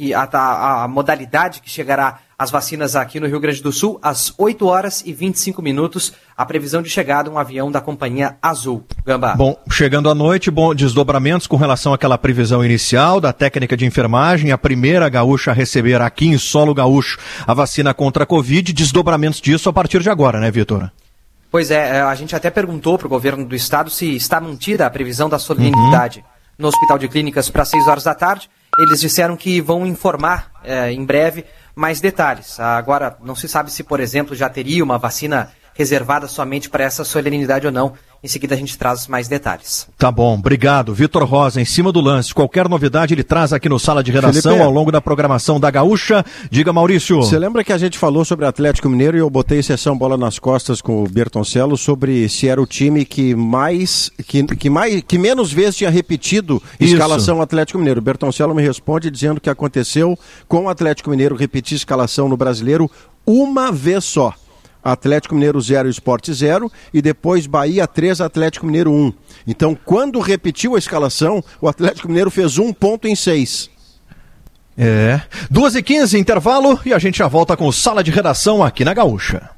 [0.00, 3.98] que a, a, a modalidade que chegará as vacinas aqui no Rio Grande do Sul,
[4.02, 8.82] às 8 horas e 25 minutos, a previsão de chegada um avião da companhia Azul.
[9.04, 9.34] Gambá.
[9.34, 14.52] Bom, chegando à noite, bom, desdobramentos com relação àquela previsão inicial da técnica de enfermagem,
[14.52, 19.38] a primeira gaúcha a receber aqui em solo gaúcho a vacina contra a Covid, desdobramentos
[19.38, 20.90] disso a partir de agora, né, Vitor?
[21.50, 24.86] Pois é, é, a gente até perguntou para o governo do estado se está mantida
[24.86, 26.24] a previsão da solenidade
[26.60, 28.48] no Hospital de Clínicas para 6 horas da tarde.
[28.78, 32.60] Eles disseram que vão informar é, em breve mais detalhes.
[32.60, 37.04] Agora, não se sabe se, por exemplo, já teria uma vacina reservada somente para essa
[37.04, 37.94] solenidade ou não.
[38.22, 39.88] Em seguida a gente traz mais detalhes.
[39.96, 40.92] Tá bom, obrigado.
[40.92, 42.34] Vitor Rosa, em cima do lance.
[42.34, 44.62] Qualquer novidade ele traz aqui no Sala de Redação Felipe.
[44.62, 46.22] ao longo da programação da Gaúcha.
[46.50, 47.16] Diga, Maurício.
[47.16, 50.38] Você lembra que a gente falou sobre Atlético Mineiro e eu botei sessão bola nas
[50.38, 55.16] costas com o Bertoncello sobre se era o time que mais que, que mais que
[55.16, 56.92] menos vezes tinha repetido Isso.
[56.92, 58.00] escalação Atlético Mineiro.
[58.00, 62.90] O Bertoncello me responde dizendo que aconteceu com o Atlético Mineiro repetir escalação no Brasileiro
[63.26, 64.34] uma vez só.
[64.82, 69.12] Atlético Mineiro 0 Esporte 0 e depois Bahia 3 Atlético Mineiro 1.
[69.46, 73.70] Então, quando repetiu a escalação, o Atlético Mineiro fez um ponto em seis.
[74.76, 75.20] É.
[75.50, 78.94] 2 e 15 intervalo e a gente já volta com Sala de Redação aqui na
[78.94, 79.50] Gaúcha.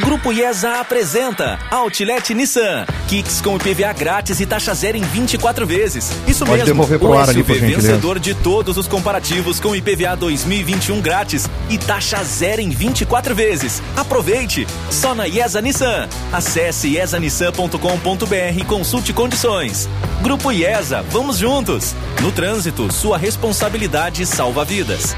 [0.00, 2.86] Grupo IESA apresenta Outlet Nissan.
[3.06, 6.10] Kicks com IPVA grátis e taxa zero em 24 vezes.
[6.26, 6.66] Isso Pode mesmo.
[6.74, 7.88] devolver pro o ar ali, SUV por gentileza.
[7.88, 13.82] vencedor de todos os comparativos com IPVA 2021 grátis e taxa zero em 24 vezes.
[13.94, 14.66] Aproveite!
[14.90, 16.08] Só na IESA Nissan.
[16.32, 19.88] Acesse iesanissan.com.br e consulte condições.
[20.22, 21.94] Grupo IESA, vamos juntos.
[22.22, 25.14] No trânsito, sua responsabilidade salva vidas.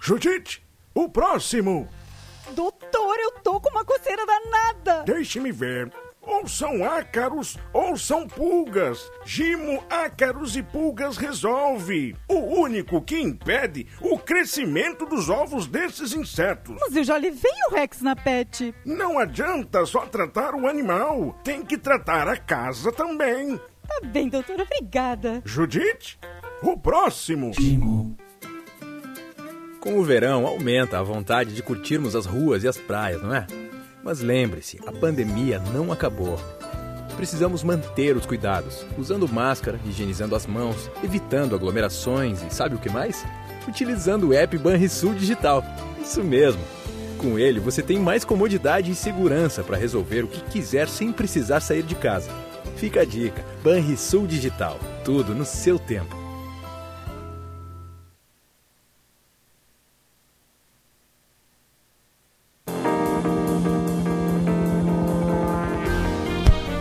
[0.00, 0.62] Judite,
[0.94, 1.86] o próximo.
[2.52, 5.02] Doutor, eu tô com uma coceira danada.
[5.04, 5.92] Deixe-me ver.
[6.22, 9.10] Ou são ácaros ou são pulgas.
[9.24, 12.16] Gimo, ácaros e pulgas resolve.
[12.28, 16.76] O único que impede o crescimento dos ovos desses insetos.
[16.80, 18.74] Mas eu já levei o Rex na pet.
[18.84, 21.38] Não adianta só tratar o animal.
[21.44, 23.58] Tem que tratar a casa também.
[23.86, 25.42] Tá bem, doutor, obrigada.
[25.44, 26.18] Judite,
[26.62, 27.50] o próximo.
[29.80, 33.46] Com o verão, aumenta a vontade de curtirmos as ruas e as praias, não é?
[34.04, 36.38] Mas lembre-se, a pandemia não acabou.
[37.16, 42.90] Precisamos manter os cuidados, usando máscara, higienizando as mãos, evitando aglomerações e sabe o que
[42.90, 43.24] mais?
[43.66, 45.64] Utilizando o app Banrisul Digital.
[45.98, 46.60] Isso mesmo.
[47.16, 51.60] Com ele, você tem mais comodidade e segurança para resolver o que quiser sem precisar
[51.60, 52.30] sair de casa.
[52.76, 54.78] Fica a dica: Banrisul Digital.
[55.04, 56.19] Tudo no seu tempo.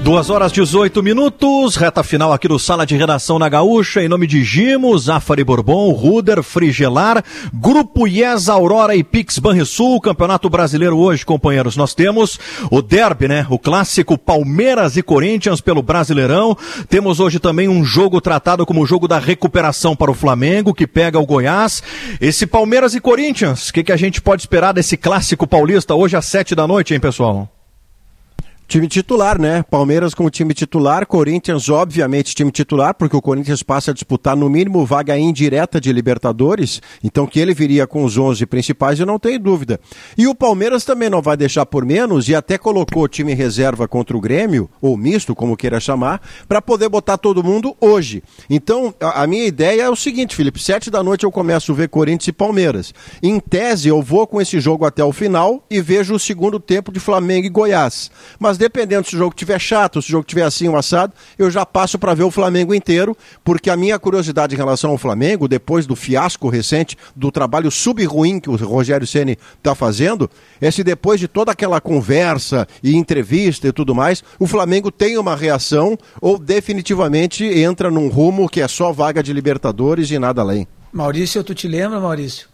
[0.09, 4.25] Duas horas 18 minutos, reta final aqui do Sala de Redação na Gaúcha, em nome
[4.25, 7.23] de Gimo, Zafari Bourbon, Ruder, Frigelar,
[7.53, 12.39] Grupo Yes, Aurora e Pix Banrisul, Campeonato Brasileiro hoje, companheiros, nós temos
[12.71, 16.57] o derby, né, o clássico Palmeiras e Corinthians pelo Brasileirão,
[16.89, 20.87] temos hoje também um jogo tratado como o jogo da recuperação para o Flamengo, que
[20.87, 21.83] pega o Goiás,
[22.19, 26.17] esse Palmeiras e Corinthians, o que, que a gente pode esperar desse clássico paulista hoje
[26.17, 27.58] às sete da noite, hein, pessoal?
[28.69, 29.63] Time titular, né?
[29.63, 34.47] Palmeiras como time titular, Corinthians, obviamente, time titular, porque o Corinthians passa a disputar no
[34.47, 39.17] mínimo vaga indireta de Libertadores, então que ele viria com os 11 principais, eu não
[39.17, 39.79] tenho dúvida.
[40.15, 43.87] E o Palmeiras também não vai deixar por menos e até colocou o time reserva
[43.87, 48.21] contra o Grêmio, ou misto, como queira chamar, para poder botar todo mundo hoje.
[48.47, 51.89] Então, a, minha ideia é o seguinte, Felipe: sete da noite eu começo a ver
[51.89, 52.93] Corinthians e Palmeiras.
[53.23, 56.91] Em tese, eu vou com esse jogo até o final e vejo o segundo tempo
[56.91, 58.11] de Flamengo e Goiás.
[58.39, 61.49] Mas dependendo se o jogo estiver chato, se o jogo estiver assim, um assado, eu
[61.49, 65.47] já passo para ver o Flamengo inteiro, porque a minha curiosidade em relação ao Flamengo,
[65.47, 70.29] depois do fiasco recente, do trabalho sub-ruim que o Rogério Ceni está fazendo,
[70.59, 75.17] é se depois de toda aquela conversa e entrevista e tudo mais, o Flamengo tem
[75.17, 80.41] uma reação ou definitivamente entra num rumo que é só vaga de Libertadores e nada
[80.41, 80.67] além.
[80.91, 82.47] Maurício, tu te lembra, Maurício?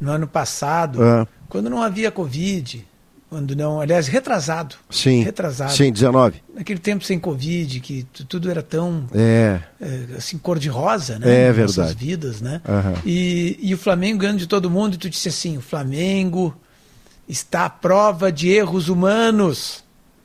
[0.00, 1.26] No ano passado, É.
[1.48, 2.86] quando não havia Covid,
[3.30, 4.74] quando não, aliás, retrasado.
[4.90, 5.22] Sim.
[5.22, 5.72] Retrasado.
[5.72, 6.42] Sim, 19.
[6.54, 9.60] Naquele tempo sem Covid, que tu- tudo era tão É.
[9.80, 11.44] é, assim, cor-de-rosa, né?
[11.44, 11.78] É nas verdade.
[11.78, 12.60] Nossas vidas, né?
[12.68, 12.94] Aham.
[13.06, 16.54] E, e o Flamengo ganhando de todo mundo, e tu disse assim: o Flamengo
[17.28, 19.84] está à prova de erros humanos.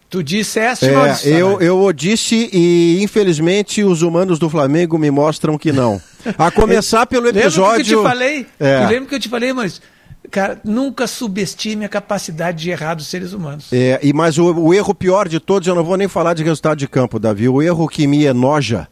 [0.10, 5.58] Tu disseste, É, eu, eu o disse e infelizmente os humanos do Flamengo me mostram
[5.58, 6.02] que não.
[6.38, 7.84] A começar pelo Lembra episódio.
[7.86, 8.48] que eu te falei?
[8.60, 8.84] É.
[8.84, 9.82] Eu lembro que eu te falei, Maurício.
[10.32, 13.68] Cara, nunca subestime a capacidade de errar dos seres humanos.
[13.72, 16.44] É, e mas o, o erro pior de todos, eu não vou nem falar de
[16.44, 17.48] resultado de campo, Davi.
[17.50, 18.88] O erro que me enoja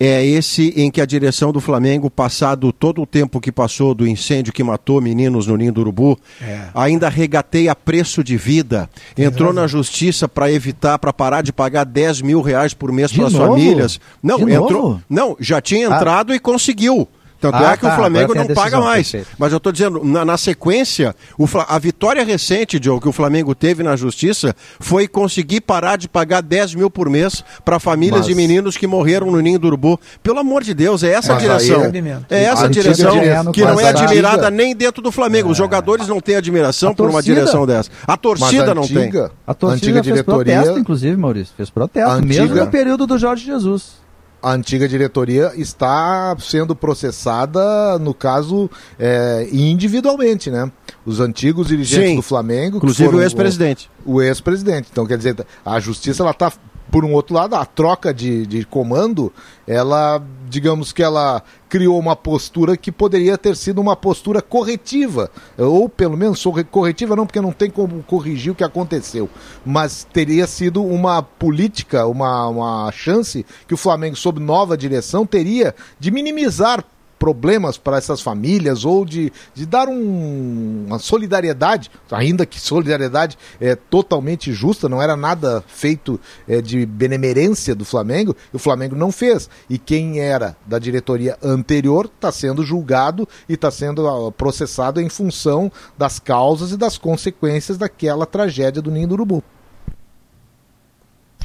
[0.00, 4.04] é esse em que a direção do Flamengo, passado todo o tempo que passou do
[4.06, 6.62] incêndio que matou meninos no Ninho do Urubu, É.
[6.74, 8.90] ainda regateia preço de vida.
[9.16, 13.26] Entrou na justiça para evitar, para parar de pagar 10 mil reais por mês para
[13.28, 14.00] as famílias.
[14.20, 14.82] Não, De entrou.
[14.82, 15.02] novo?
[15.08, 15.96] Não, já tinha Ah.
[15.96, 17.06] entrado e conseguiu.
[17.42, 19.10] Tanto Ah, é que tá, o Flamengo não paga mais.
[19.10, 19.36] perfeito.
[19.36, 23.52] Mas eu estou dizendo, na, na sequência, o a vitória recente, Diogo, que o Flamengo
[23.52, 28.26] teve na justiça foi conseguir parar de pagar 10 mil por mês para famílias Mas-
[28.26, 29.98] de meninos que morreram no ninho do urubu.
[30.22, 31.82] Pelo amor de Deus, é essa a Mas direção.
[31.82, 31.92] aí
[32.30, 35.50] É essa antiga direção que não é antiga- admirada nem dentro do Flamengo.
[35.50, 37.90] Os jogadores não têm admiração por uma direção dessa.
[38.06, 38.98] A torcida Mas a não tem.
[38.98, 41.54] antiga- A torcida antiga fez diretoria- protesto, inclusive, Maurício.
[41.56, 44.00] Fez protesto, A mesmo antiga- no período do Jorge Jesus.
[44.42, 50.70] A antiga diretoria está sendo processada, no caso, é, individualmente, né?
[51.06, 52.16] Os antigos dirigentes Sim.
[52.16, 52.78] do Flamengo.
[52.78, 53.90] Inclusive foram o ex-presidente.
[54.04, 54.88] O, o ex-presidente.
[54.90, 56.52] Então, quer dizer, a justiça, ela está,
[56.92, 59.32] por um outro lado, a troca de, de comando,
[59.66, 65.30] ela, digamos que ela criou uma postura que poderia ter sido uma postura corretiva.
[65.56, 69.26] Ou, pelo menos, corretiva não, porque não tem como corrigir o que aconteceu.
[69.64, 75.74] Mas teria sido uma política, uma, uma chance que o Flamengo, sob nova direção, teria
[75.98, 76.84] de minimizar
[77.22, 83.76] problemas para essas famílias ou de, de dar um- uma solidariedade, ainda que solidariedade é
[83.76, 86.18] totalmente justa, não era nada feito
[86.48, 89.48] é, de benemerência do Flamengo, e o Flamengo não fez.
[89.70, 95.08] E quem era da diretoria anterior está sendo julgado e está sendo ah, processado em
[95.08, 99.44] função das causas e das consequências daquela tragédia do Ninho do Urubu.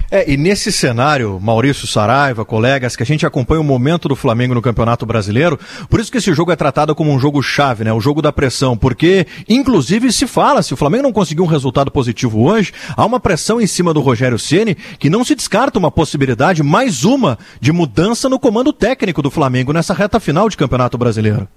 [0.10, 4.54] É, e nesse cenário, Maurício Saraiva, colegas, que a gente acompanha o momento do Flamengo
[4.54, 5.60] no Campeonato Brasileiro,
[5.90, 7.92] por isso que esse jogo é tratado como um jogo chave, né?
[7.92, 11.92] O jogo da pressão, porque, inclusive, se fala, se o Flamengo não conseguir um resultado
[11.92, 15.92] positivo hoje, há uma pressão em cima do Rogério Ceni que não se descarta uma
[15.92, 20.98] possibilidade, mais uma, de mudança no comando técnico do Flamengo nessa reta final de Campeonato
[20.98, 21.50] Brasileiro.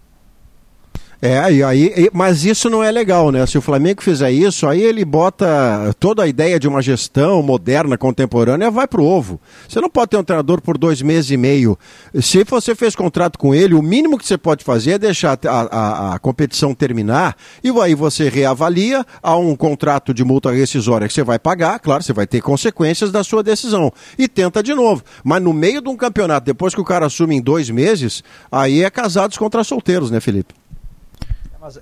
[1.23, 3.45] É, aí, e- mas isso não é legal, né?
[3.45, 7.99] Se o Flamengo fizer isso, aí ele bota toda a ideia de uma gestão moderna,
[7.99, 9.39] contemporânea, vai pro ovo.
[9.69, 11.79] Você não pode ter um treinador por dois meses e meio.
[12.23, 15.51] Se você fez contrato com ele, o mínimo que você pode fazer é deixar a,
[15.51, 21.13] a- a competição terminar e aí você reavalia, há um contrato de multa rescisória que
[21.13, 23.93] você vai pagar, claro, você vai ter consequências da sua decisão.
[24.19, 25.03] E tenta de novo.
[25.23, 28.83] Mas no meio de um campeonato, depois que o cara assume em dois meses, aí
[28.83, 30.55] é casados contra solteiros, né, Felipe?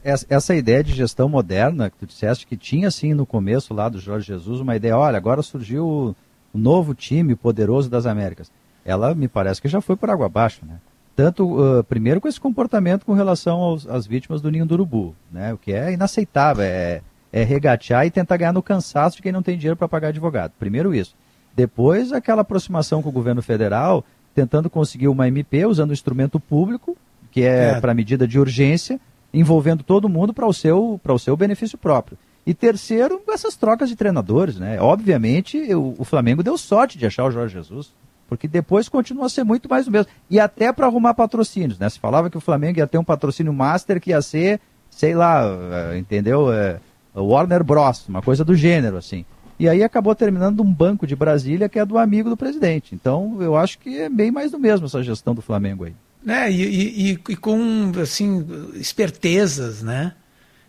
[0.05, 3.98] Essa- ideia de gestão moderna, que tu disseste que tinha assim no começo lá do
[4.01, 6.16] Jorge Jesus, uma ideia, olha, agora surgiu o,
[6.59, 8.51] novo time poderoso das Américas.
[8.85, 10.77] Ela me parece que já foi por água abaixo, né?
[11.15, 15.15] Tanto, ah, primeiro com esse comportamento com relação aos, às vítimas do ninho do urubu,
[15.31, 15.52] né?
[15.52, 17.02] O que é inaceitável, é,
[17.32, 20.52] é regatear e tentar ganhar no cansaço de quem não tem dinheiro para pagar advogado.
[20.59, 21.15] Primeiro isso.
[21.55, 24.05] Depois, aquela aproximação com o governo federal,
[24.35, 26.97] tentando conseguir uma MP usando o instrumento público,
[27.31, 27.81] que é, É.
[27.81, 28.98] para medida de urgência,
[29.33, 32.19] envolvendo todo mundo para o seu para o seu benefício próprio.
[32.47, 34.81] E terceiro, essas trocas de treinadores, né?
[34.81, 37.93] Obviamente, o, o Flamengo deu sorte de achar o Jorge Jesus,
[38.27, 40.11] porque depois continua a ser muito mais o mesmo.
[40.31, 41.89] E até para arrumar patrocínios, né?
[41.91, 45.43] Se falava que o Flamengo ia ter um patrocínio master que ia ser, sei lá,
[45.45, 46.51] eh, entendeu?
[46.51, 46.79] Eh,
[47.15, 49.27] Warner Bros, uma coisa do gênero, assim.
[49.59, 52.95] E aí acabou terminando um banco de Brasília que é do amigo do presidente.
[52.95, 55.95] Então, eu acho que é bem mais do mesmo essa gestão do Flamengo aí.
[56.23, 56.51] Né?
[56.51, 60.12] E, e- e- com assim espertezas, né?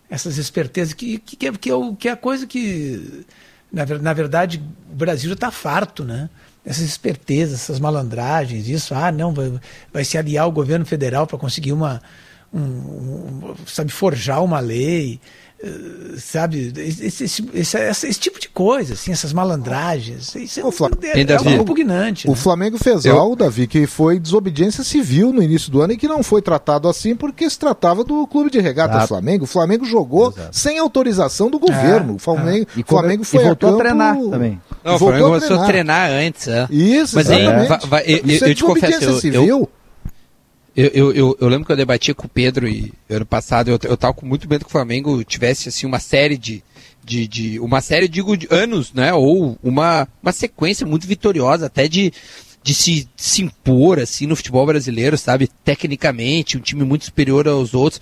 [0.10, 3.26] Essas espertezas que que, que, é, o- que é a coisa que
[3.72, 4.62] na, na verdade
[4.92, 6.30] o Brasil já está farto, né?
[6.66, 9.60] Essas espertezas, essas malandragens, isso, ah, não, vai,
[9.94, 12.02] vai se aliar ao governo federal para conseguir uma,
[12.54, 15.20] um, um- sabe, forjar uma lei,
[16.18, 20.64] sabe, esse, esse, esse, esse- esse tipo de coisa, assim, essas malandragens, isso é,
[21.20, 22.28] é, é algo repugnante.
[22.28, 22.36] O né?
[22.38, 26.24] Flamengo fez algo, Davi, que foi desobediência civil no início do ano e que não
[26.24, 29.08] foi tratado assim porque se tratava do clube de regatas Exato.
[29.10, 29.44] Flamengo.
[29.44, 32.16] O Flamengo jogou sem autorização do governo.
[32.16, 33.82] o Flamengo, E o Flamengo e foi voltou a campo...
[33.82, 34.62] a treinar também.
[34.84, 36.48] Não, o voltou Flamengo a começou a treinar antes.
[36.48, 36.68] É.
[36.70, 37.68] Isso, Mas aí, exatamente.
[37.70, 39.44] va- va- eu, Isso eu, é eu te confesso, desobediência eu, civil.
[39.48, 39.70] eu,
[40.94, 43.98] eu, eu, eu, lembro que eu debati com o Pedro e ano passado eu, eu
[43.98, 46.64] tava com muito medo que o Flamengo tivesse assim uma série de,
[47.04, 49.14] de, de uma série digo de anos, né?
[49.14, 52.14] Ou uma, uma sequência muito vitoriosa até de
[52.62, 55.50] de se, se impor assim no futebol brasileiro, sabe?
[55.64, 58.02] Tecnicamente, um time muito superior aos outros.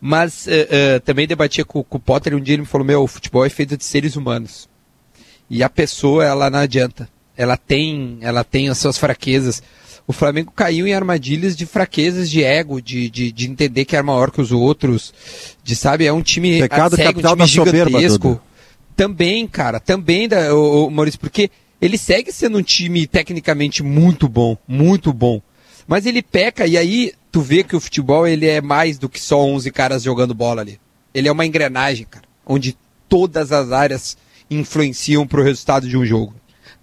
[0.00, 2.86] Mas eh, eh, também debatia com, com o Potter e um dia ele me falou:
[2.86, 4.68] Meu, o futebol é feito de seres humanos.
[5.48, 7.08] E a pessoa, ela não adianta.
[7.36, 9.62] Ela tem, ela tem as suas fraquezas.
[10.06, 14.02] O Flamengo caiu em armadilhas de fraquezas de ego, de, de, de entender que é
[14.02, 15.14] maior que os outros,
[15.62, 18.28] de sabe, é um time Pecado segue, capital um time da soberba, gigantesco.
[18.28, 18.42] Duda.
[18.94, 21.50] Também, cara, também da o, o Maurício, porque
[21.80, 25.40] ele segue sendo um time tecnicamente muito bom, muito bom.
[25.86, 29.20] Mas ele peca e aí tu vê que o futebol ele é mais do que
[29.20, 30.78] só 11 caras jogando bola ali.
[31.14, 32.76] Ele é uma engrenagem, cara, onde
[33.08, 34.16] todas as áreas
[34.50, 36.34] influenciam pro resultado de um jogo.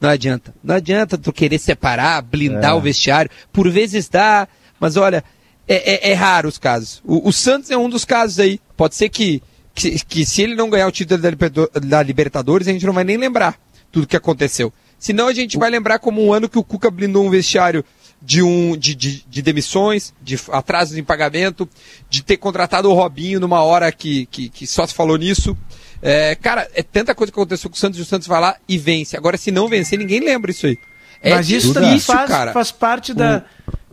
[0.02, 0.53] Não adianta.
[0.64, 2.73] Não adianta tu querer separar, blindar É.
[2.73, 3.30] o vestiário.
[3.53, 4.48] Por vezes dá,
[4.80, 5.23] mas olha,
[5.68, 7.02] é, é- é raro os casos.
[7.06, 8.60] O, o Santos é um dos casos aí.
[8.76, 9.44] Pode ser que,
[9.76, 13.15] que, que se ele não ganhar o título da, Libertadores, a gente não vai nem
[13.15, 13.60] lembrar
[13.91, 14.73] tudo que aconteceu.
[14.98, 17.86] Senão a gente vai lembrar como um ano que o Cuca blindou um vestiário
[18.22, 21.68] de, um, de, de, de demissões, de atrasos em pagamento,
[22.10, 25.56] de ter contratado o Robinho numa hora que, que, que só se falou nisso.
[26.02, 28.56] É, cara, é tanta coisa que aconteceu com o Santos e o Santos vai lá
[28.68, 29.15] e vence.
[29.15, 30.78] Agora, se não vencer, ninguém lembra isso aí.
[31.22, 32.52] É Mas isso também difícil, faz, cara.
[32.52, 33.44] faz parte da,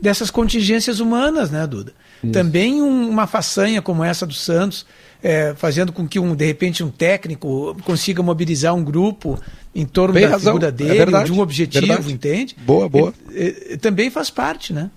[0.01, 1.93] dessas contingências humanas, né, Duda?
[2.33, 4.85] Também um- uma façanha como essa do Santos,
[5.23, 9.39] é, fazendo com que, um, de repente, um técnico consiga mobilizar um grupo
[9.75, 12.11] em torno Tem da razão, figura é dele, verdade, de um objetivo, verdade.
[12.11, 12.55] entende?
[12.65, 13.13] Boa, boa.
[13.31, 14.89] E- e- também faz parte, né?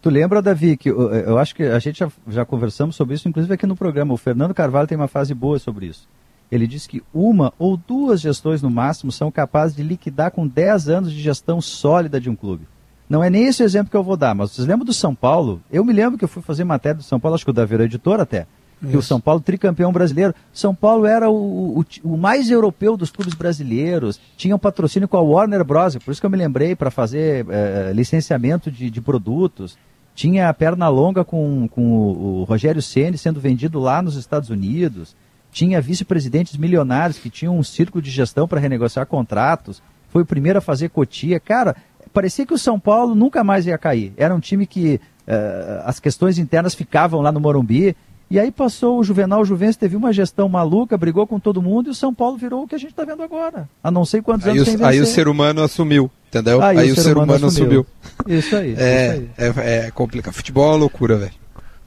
[0.00, 3.28] Tu lembra, Davi, que eu, eu acho que a gente já, já conversamos sobre isso,
[3.28, 4.14] inclusive aqui no programa.
[4.14, 6.08] O Fernando Carvalho tem uma frase boa sobre isso.
[6.50, 10.88] Ele diz que uma ou duas gestões no máximo são capazes de liquidar com 10
[10.88, 12.66] anos de gestão sólida de um clube.
[13.08, 15.14] Não é nem esse o exemplo que eu vou dar, mas vocês lembram do São
[15.14, 15.60] Paulo?
[15.70, 17.74] Eu me lembro que eu fui fazer matéria do São Paulo, acho que o Davi
[17.74, 18.46] era editor até.
[18.88, 19.02] Que o.
[19.02, 20.34] São Paulo, tricampeão brasileiro.
[20.52, 24.18] São Paulo era o, o, o mais europeu dos clubes brasileiros.
[24.36, 25.96] Tinha um patrocínio com a Warner Bros.
[25.96, 29.76] Por isso que eu me lembrei para fazer eh, licenciamento de, de produtos.
[30.14, 34.48] Tinha a perna longa com, com o, o Rogério Ceni sendo vendido lá nos Estados
[34.48, 35.14] Unidos.
[35.52, 39.82] Tinha vice-presidentes milionários que tinham um círculo de gestão para renegociar contratos.
[40.10, 41.40] Foi o primeiro a fazer cotia.
[41.40, 41.76] Cara,
[42.12, 44.12] parecia que o São Paulo nunca mais ia cair.
[44.16, 47.96] Era um time que eh, as questões internas ficavam lá no Morumbi.
[48.30, 51.90] E aí passou o Juvenal Juventus, teve uma gestão maluca, brigou com todo mundo e
[51.90, 53.68] o São Paulo virou o que a gente está vendo agora.
[53.82, 56.62] A não sei quantos Aí anos o, aí o ser humano assumiu, entendeu?
[56.62, 57.84] Aí Aí, o ser, humano, assumiu.
[58.28, 58.76] Isso aí.
[58.78, 59.58] É, isso aí.
[59.66, 60.32] é, é complicado.
[60.32, 61.39] Futebol é loucura, velho.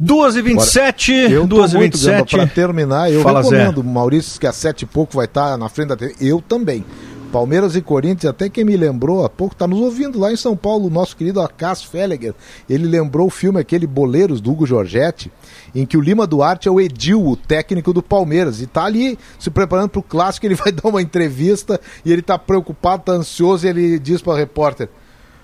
[0.03, 3.55] 2 e 27 Eu 2 tô e muito, Gamba, 27 pra terminar, eu Fala, Zé.
[3.55, 3.77] recomendo.
[3.77, 6.13] O Maurício, que a sete e pouco vai estar na frente da TV.
[6.19, 6.83] Eu também.
[7.31, 10.55] Palmeiras e Corinthians, até quem me lembrou há pouco, tá nos ouvindo lá em São
[10.57, 12.35] Paulo, o nosso querido Acas Felliger.
[12.69, 15.31] Ele lembrou o filme aquele Boleiros do Hugo Giorgetti,
[15.73, 19.17] em que o Lima Duarte é o Edil, o técnico do Palmeiras, e tá ali
[19.39, 23.65] se preparando pro clássico, ele vai dar uma entrevista e ele tá preocupado, tá ansioso,
[23.65, 24.89] e ele diz para o repórter: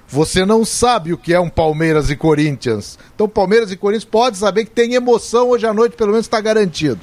[0.09, 2.97] você não sabe o que é um Palmeiras e Corinthians.
[3.15, 6.41] Então, Palmeiras e Corinthians pode saber que tem emoção hoje à noite, pelo menos está
[6.41, 6.99] garantido.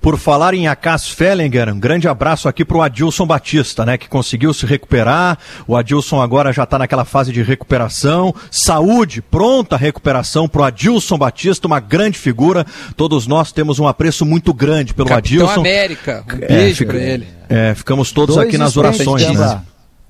[0.00, 4.52] Por falar em Acas Fellinger, um grande abraço aqui pro Adilson Batista, né, que conseguiu
[4.54, 5.38] se recuperar.
[5.66, 8.34] O Adilson agora já está naquela fase de recuperação.
[8.50, 12.64] Saúde, pronta recuperação pro Adilson Batista, uma grande figura.
[12.96, 15.60] Todos nós temos um apreço muito grande pelo Capitão Adilson.
[15.60, 17.26] América, um É, beijo fica- pra ele.
[17.48, 19.60] É, ficamos todos Dois aqui nas orações, né?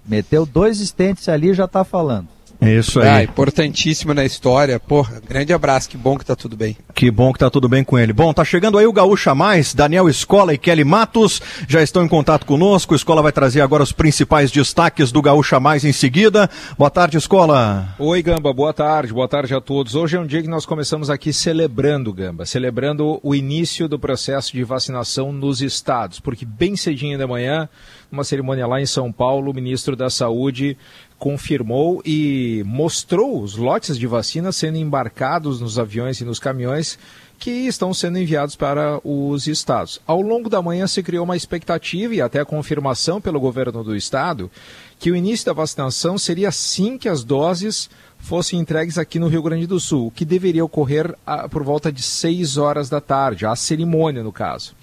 [0.09, 2.38] Meteu dois estentes ali e já está falando.
[2.61, 3.25] Isso Ah, aí.
[3.25, 4.81] importantíssimo na história.
[4.81, 6.77] Porra, grande abraço, que bom que tá tudo bem.
[6.93, 8.13] Que bom que tá tudo bem com ele.
[8.13, 12.09] Bom, tá chegando aí o Gaúcha Mais, Daniel Escola e Kelly Matos já estão em
[12.09, 12.95] contato conosco.
[12.95, 16.51] A Escola vai trazer agora os principais destaques do Gaúcha Mais em seguida.
[16.77, 17.95] Boa tarde, Escola.
[17.97, 19.95] Oi, Gamba, boa tarde, boa tarde a todos.
[19.95, 24.53] Hoje é um dia que nós começamos aqui celebrando, Gamba, celebrando o início do processo
[24.53, 27.69] de vacinação nos estados, porque bem cedinho da manhã,
[28.11, 30.77] numa cerimônia lá em São Paulo, o ministro da Saúde
[31.19, 36.99] confirmou e mostrou os lotes de vacina sendo embarcados nos aviões e nos caminhões
[37.39, 40.01] que estão sendo enviados para os estados.
[40.07, 43.95] Ao longo da manhã se criou uma expectativa e até a confirmação pelo governo do
[43.95, 44.51] estado
[44.99, 47.89] que o início da vacinação seria assim que as doses
[48.19, 51.93] fossem entregues aqui no Rio Grande do Sul, o que deveria ocorrer ah, por volta
[51.93, 54.75] de 6 horas da tarde, a cerimônia no caso,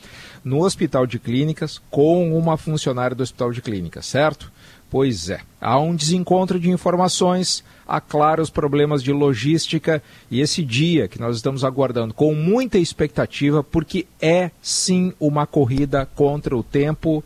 [0.42, 4.50] no Hospital de Clínicas com uma funcionária do Hospital de Clínicas, certo?
[4.90, 11.08] Pois é, há um desencontro de informações, há claros problemas de logística e esse dia
[11.08, 17.24] que nós estamos aguardando com muita expectativa, porque é sim uma corrida contra o tempo,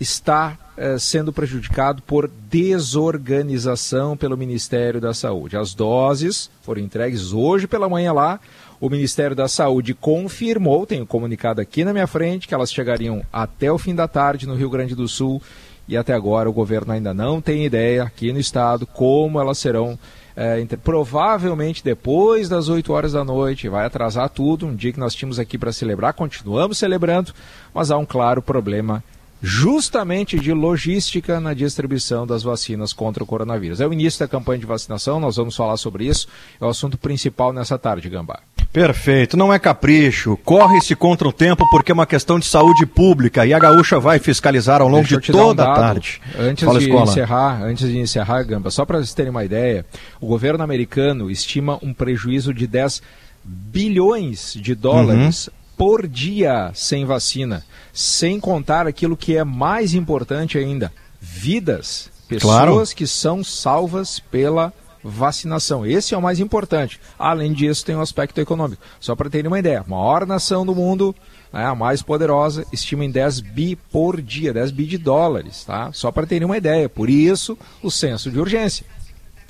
[0.00, 5.56] está eh, sendo prejudicado por desorganização pelo Ministério da Saúde.
[5.56, 8.38] As doses foram entregues hoje pela manhã lá.
[8.78, 13.72] O Ministério da Saúde confirmou, tenho comunicado aqui na minha frente, que elas chegariam até
[13.72, 15.40] o fim da tarde no Rio Grande do Sul
[15.88, 19.98] e até agora o governo ainda não tem ideia aqui no estado como elas serão.
[20.36, 24.66] É, provavelmente depois das 8 horas da noite, vai atrasar tudo.
[24.66, 27.32] Um dia que nós tínhamos aqui para celebrar, continuamos celebrando,
[27.72, 29.02] mas há um claro problema
[29.42, 33.80] justamente de logística na distribuição das vacinas contra o coronavírus.
[33.80, 36.26] É o início da campanha de vacinação, nós vamos falar sobre isso.
[36.60, 38.40] É o assunto principal nessa tarde, Gambá.
[38.76, 40.36] Perfeito, não é capricho.
[40.44, 44.18] Corre-se contra o tempo porque é uma questão de saúde pública e a Gaúcha vai
[44.18, 46.20] fiscalizar ao longo de te dar um toda a tarde.
[46.38, 47.10] Antes Fala, de Escola.
[47.10, 49.86] encerrar, antes de encerrar, Gamba, só para vocês terem uma ideia,
[50.20, 53.00] o governo americano estima um prejuízo de 10
[53.42, 55.52] bilhões de dólares Uhum.
[55.78, 62.86] por dia sem vacina, sem contar aquilo que é mais importante ainda, vidas, pessoas Claro.
[62.94, 64.70] que são salvas pela
[65.06, 65.86] vacinação.
[65.86, 67.00] Esse é o mais importante.
[67.18, 68.82] Além disso, tem o aspecto econômico.
[69.00, 71.14] Só para terem uma ideia, a maior nação do mundo,
[71.52, 75.90] né, a mais poderosa, estima em 10 bi por dia, 10 bi de dólares, tá?
[75.92, 76.88] Só para terem uma ideia.
[76.88, 78.84] Por isso, o senso de urgência.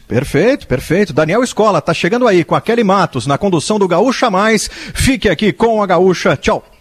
[0.06, 1.12] Perfeito, perfeito.
[1.12, 4.68] Daniel Escola tá chegando aí com a Kelly Matos na condução do Gaúcha Mais.
[4.94, 6.36] Fique aqui com a Gaúcha.
[6.36, 6.75] Tchau.